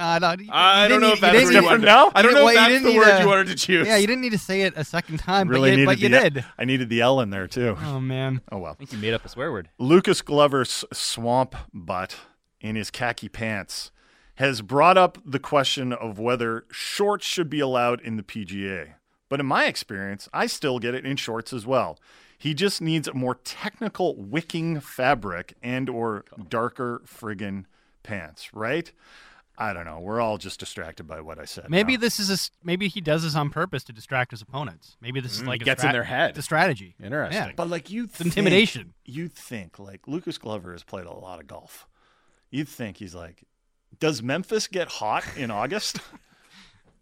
Uh, 0.00 0.18
no, 0.18 0.34
you- 0.42 0.50
I 0.50 0.84
you 0.84 0.88
don't 0.88 1.00
know 1.00 1.08
need- 1.08 1.12
if 1.14 1.20
that's 1.20 1.40
you 1.40 1.46
the 1.48 1.60
didn't 1.60 1.80
now? 1.82 2.10
I 2.14 2.22
don't 2.22 2.32
know 2.34 2.44
well, 2.46 2.48
if 2.48 2.54
that's 2.54 2.82
the 2.84 2.96
word 2.96 3.16
to- 3.16 3.22
you 3.22 3.28
wanted 3.28 3.46
to 3.48 3.54
choose. 3.54 3.86
Yeah, 3.86 3.96
you 3.98 4.06
didn't 4.06 4.22
need 4.22 4.32
to 4.32 4.38
say 4.38 4.62
it 4.62 4.72
a 4.76 4.84
second 4.84 5.18
time, 5.18 5.48
Really 5.48 5.70
but 5.70 5.70
you, 5.70 5.76
needed 5.76 5.86
but 5.86 5.98
you 5.98 6.08
the 6.08 6.30
did. 6.40 6.44
I 6.58 6.64
needed 6.64 6.88
the 6.88 7.00
L 7.02 7.20
in 7.20 7.30
there 7.30 7.46
too. 7.46 7.76
Oh 7.82 8.00
man, 8.00 8.40
Oh 8.50 8.58
well. 8.58 8.72
I 8.72 8.74
think 8.76 8.92
you 8.92 8.98
made 8.98 9.14
up 9.14 9.24
a 9.24 9.28
swear 9.28 9.52
word. 9.52 9.68
Lucas 9.78 10.22
Glover's 10.22 10.84
swamp 10.92 11.54
butt 11.74 12.16
in 12.60 12.76
his 12.76 12.90
khaki 12.90 13.28
pants 13.28 13.90
has 14.36 14.62
brought 14.62 14.96
up 14.96 15.18
the 15.24 15.38
question 15.38 15.92
of 15.92 16.18
whether 16.18 16.64
shorts 16.70 17.26
should 17.26 17.50
be 17.50 17.60
allowed 17.60 18.00
in 18.00 18.16
the 18.16 18.22
PGA. 18.22 18.94
But 19.28 19.38
in 19.38 19.46
my 19.46 19.66
experience, 19.66 20.28
I 20.32 20.46
still 20.46 20.78
get 20.78 20.94
it 20.94 21.04
in 21.04 21.16
shorts 21.16 21.52
as 21.52 21.66
well. 21.66 21.98
He 22.38 22.54
just 22.54 22.80
needs 22.80 23.06
a 23.06 23.12
more 23.12 23.34
technical 23.44 24.16
wicking 24.16 24.80
fabric 24.80 25.52
and 25.62 25.90
or 25.90 26.24
darker 26.48 27.02
friggin' 27.06 27.66
pants, 28.02 28.54
right? 28.54 28.90
I 29.60 29.74
don't 29.74 29.84
know. 29.84 30.00
We're 30.00 30.20
all 30.22 30.38
just 30.38 30.58
distracted 30.58 31.04
by 31.04 31.20
what 31.20 31.38
I 31.38 31.44
said. 31.44 31.68
maybe 31.68 31.92
now. 31.94 32.00
this 32.00 32.18
is 32.18 32.30
a 32.30 32.38
maybe 32.64 32.88
he 32.88 33.00
does 33.02 33.22
this 33.24 33.34
on 33.36 33.50
purpose 33.50 33.84
to 33.84 33.92
distract 33.92 34.30
his 34.30 34.40
opponents. 34.40 34.96
Maybe 35.02 35.20
this 35.20 35.32
is 35.34 35.42
Mm, 35.42 35.48
like 35.48 35.60
he 35.60 35.64
a 35.64 35.64
gets 35.66 35.84
in 35.84 35.92
their 35.92 36.04
head. 36.04 36.34
The 36.34 36.40
strategy. 36.42 36.94
Interesting. 37.02 37.48
Yeah. 37.48 37.52
But 37.54 37.68
like 37.68 37.90
you, 37.90 38.04
It's 38.04 38.20
intimidation. 38.22 38.94
You 39.04 39.28
think 39.28 39.78
like 39.78 40.08
Lucas 40.08 40.38
Glover 40.38 40.72
has 40.72 40.82
played 40.82 41.04
a 41.06 41.12
lot 41.12 41.40
of 41.40 41.46
golf. 41.46 41.86
You'd 42.50 42.68
think 42.68 42.96
he's 42.96 43.14
like, 43.14 43.44
does 43.98 44.22
Memphis 44.22 44.66
get 44.66 44.88
hot 44.88 45.24
in 45.36 45.50
August? 45.50 45.98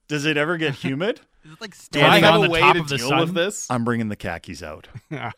Does 0.08 0.24
it 0.24 0.36
ever 0.36 0.56
get 0.56 0.74
humid? 0.74 1.20
Is 1.44 1.52
it 1.52 1.60
like 1.60 1.70
Do 1.90 2.00
I 2.00 2.18
standing 2.18 2.24
have 2.24 2.34
on 2.34 2.40
a 2.40 2.42
the 2.48 2.50
way 2.50 2.60
top 2.60 2.74
to 2.74 2.80
of 2.80 2.88
the 2.88 2.96
deal 2.98 3.08
sun? 3.10 3.20
with 3.20 3.34
this? 3.34 3.70
I'm 3.70 3.84
bringing 3.84 4.08
the 4.08 4.16
khakis 4.16 4.62
out. 4.62 4.88
Yeah. 5.10 5.30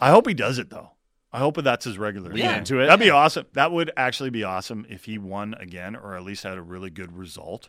I 0.00 0.10
hope 0.10 0.26
he 0.26 0.34
does 0.34 0.58
it 0.58 0.68
though. 0.70 0.90
I 1.32 1.38
hope 1.38 1.56
that's 1.56 1.84
his 1.84 1.98
regular. 1.98 2.30
Lean 2.30 2.44
thing. 2.44 2.58
into 2.58 2.80
it. 2.80 2.86
That'd 2.86 3.00
be 3.00 3.10
awesome. 3.10 3.46
That 3.52 3.70
would 3.70 3.92
actually 3.96 4.30
be 4.30 4.42
awesome 4.42 4.84
if 4.88 5.04
he 5.04 5.18
won 5.18 5.54
again, 5.54 5.94
or 5.94 6.16
at 6.16 6.24
least 6.24 6.42
had 6.42 6.58
a 6.58 6.62
really 6.62 6.90
good 6.90 7.16
result, 7.16 7.68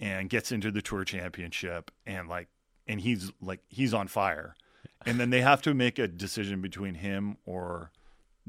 and 0.00 0.28
gets 0.28 0.50
into 0.50 0.70
the 0.70 0.82
tour 0.82 1.04
championship, 1.04 1.90
and 2.06 2.28
like, 2.28 2.48
and 2.88 3.00
he's 3.00 3.30
like 3.40 3.60
he's 3.68 3.94
on 3.94 4.08
fire, 4.08 4.54
and 5.04 5.20
then 5.20 5.30
they 5.30 5.42
have 5.42 5.62
to 5.62 5.74
make 5.74 5.98
a 5.98 6.08
decision 6.08 6.60
between 6.60 6.94
him 6.94 7.36
or 7.46 7.92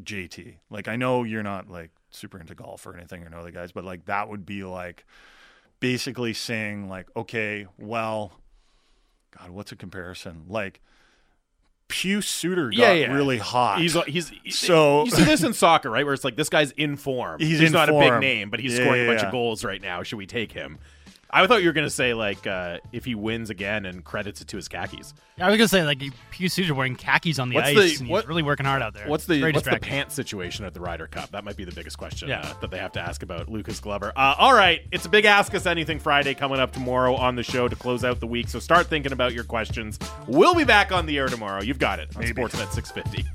JT. 0.01 0.57
Like, 0.69 0.87
I 0.87 0.95
know 0.95 1.23
you're 1.23 1.43
not 1.43 1.69
like 1.69 1.91
super 2.09 2.39
into 2.39 2.55
golf 2.55 2.85
or 2.85 2.95
anything 2.95 3.23
or 3.23 3.29
know 3.29 3.43
the 3.43 3.51
guys, 3.51 3.71
but 3.71 3.83
like 3.83 4.05
that 4.05 4.29
would 4.29 4.45
be 4.45 4.63
like 4.63 5.05
basically 5.79 6.33
saying 6.33 6.89
like, 6.89 7.07
okay, 7.15 7.67
well, 7.77 8.33
God, 9.37 9.51
what's 9.51 9.71
a 9.71 9.75
comparison? 9.75 10.45
Like, 10.47 10.81
Pius 11.89 12.27
Suter 12.27 12.69
got 12.69 12.77
Yeah, 12.77 12.91
yeah. 12.93 13.13
really 13.13 13.37
hot. 13.37 13.79
He's 13.79 13.95
he's 14.07 14.31
So- 14.57 15.05
you 15.05 15.11
see 15.11 15.23
this 15.23 15.43
in 15.43 15.53
soccer, 15.53 15.89
right? 15.89 16.03
Where 16.03 16.13
it's 16.13 16.23
like 16.25 16.35
this 16.35 16.49
guy's 16.49 16.71
in 16.71 16.97
form. 16.97 17.39
He's 17.39 17.61
in 17.61 17.71
not 17.71 17.89
a 17.89 17.93
big 17.93 18.19
name, 18.19 18.49
but 18.49 18.59
he's 18.59 18.77
Yeah, 18.77 18.83
scoring 18.85 19.05
a 19.05 19.07
bunch 19.07 19.21
of 19.23 19.31
goals 19.31 19.63
right 19.63 19.81
now. 19.81 20.03
Should 20.03 20.17
we 20.17 20.25
take 20.27 20.51
him? 20.51 20.79
I 21.29 21.45
thought 21.45 21.61
you 21.61 21.67
were 21.67 21.73
gonna 21.73 21.89
say 21.89 22.13
like 22.13 22.47
uh, 22.47 22.77
if 22.93 23.03
he 23.05 23.13
wins 23.13 23.49
again 23.49 23.85
and 23.85 24.03
credits 24.03 24.39
it 24.41 24.47
to 24.49 24.55
his 24.55 24.67
khakis. 24.69 25.13
I 25.39 25.49
was 25.49 25.57
gonna 25.57 25.67
say 25.67 25.83
like 25.83 26.01
Pius 26.31 26.53
Suter 26.53 26.73
wearing 26.73 26.95
khakis 26.95 27.37
on 27.37 27.49
the 27.49 27.55
What's 27.55 27.67
ice, 27.69 27.75
the- 27.75 27.95
and 27.99 28.09
what- 28.09 28.21
he's 28.23 28.29
really 28.29 28.43
working 28.43 28.65
hard 28.65 28.81
out 28.81 28.93
there. 28.93 29.07
What's 29.07 29.25
the 29.25 29.39
Very 29.39 29.51
what's 29.51 29.65
the 29.65 29.71
distracting. 29.71 29.89
pants 29.89 30.15
situation 30.15 30.63
at 30.65 30.73
the 30.73 30.79
Ryder 30.79 31.07
Cup? 31.07 31.31
That 31.31 31.43
might 31.43 31.57
be 31.57 31.65
the 31.65 31.73
biggest 31.73 31.97
question 31.97 32.29
Yeah. 32.29 32.39
uh, 32.41 32.53
that 32.61 32.71
they 32.71 32.77
have 32.79 32.93
to 32.93 33.01
ask 33.01 33.23
about 33.23 33.49
Lucas 33.49 33.79
Glover. 33.81 34.13
Uh, 34.15 34.35
all 34.37 34.53
right, 34.53 34.81
it's 34.91 35.05
a 35.05 35.09
big 35.09 35.25
Ask 35.25 35.53
Us 35.53 35.65
Anything 35.65 35.99
Friday 35.99 36.33
coming 36.33 36.59
up 36.59 36.71
tomorrow 36.71 37.13
on 37.15 37.35
the 37.35 37.43
show 37.43 37.67
to 37.67 37.75
close 37.75 38.03
out 38.05 38.19
the 38.21 38.27
week. 38.27 38.47
So 38.47 38.59
start 38.59 38.87
thinking 38.87 39.11
about 39.11 39.33
your 39.33 39.43
questions. 39.43 39.99
We'll 40.27 40.55
be 40.55 40.63
back 40.63 40.91
on 40.93 41.05
the 41.05 41.17
air 41.17 41.27
tomorrow. 41.27 41.61
You've 41.61 41.79
got 41.79 41.99
it 41.99 42.09
on 42.15 42.23
Sportsnet 42.23 42.71
650. 42.71 43.25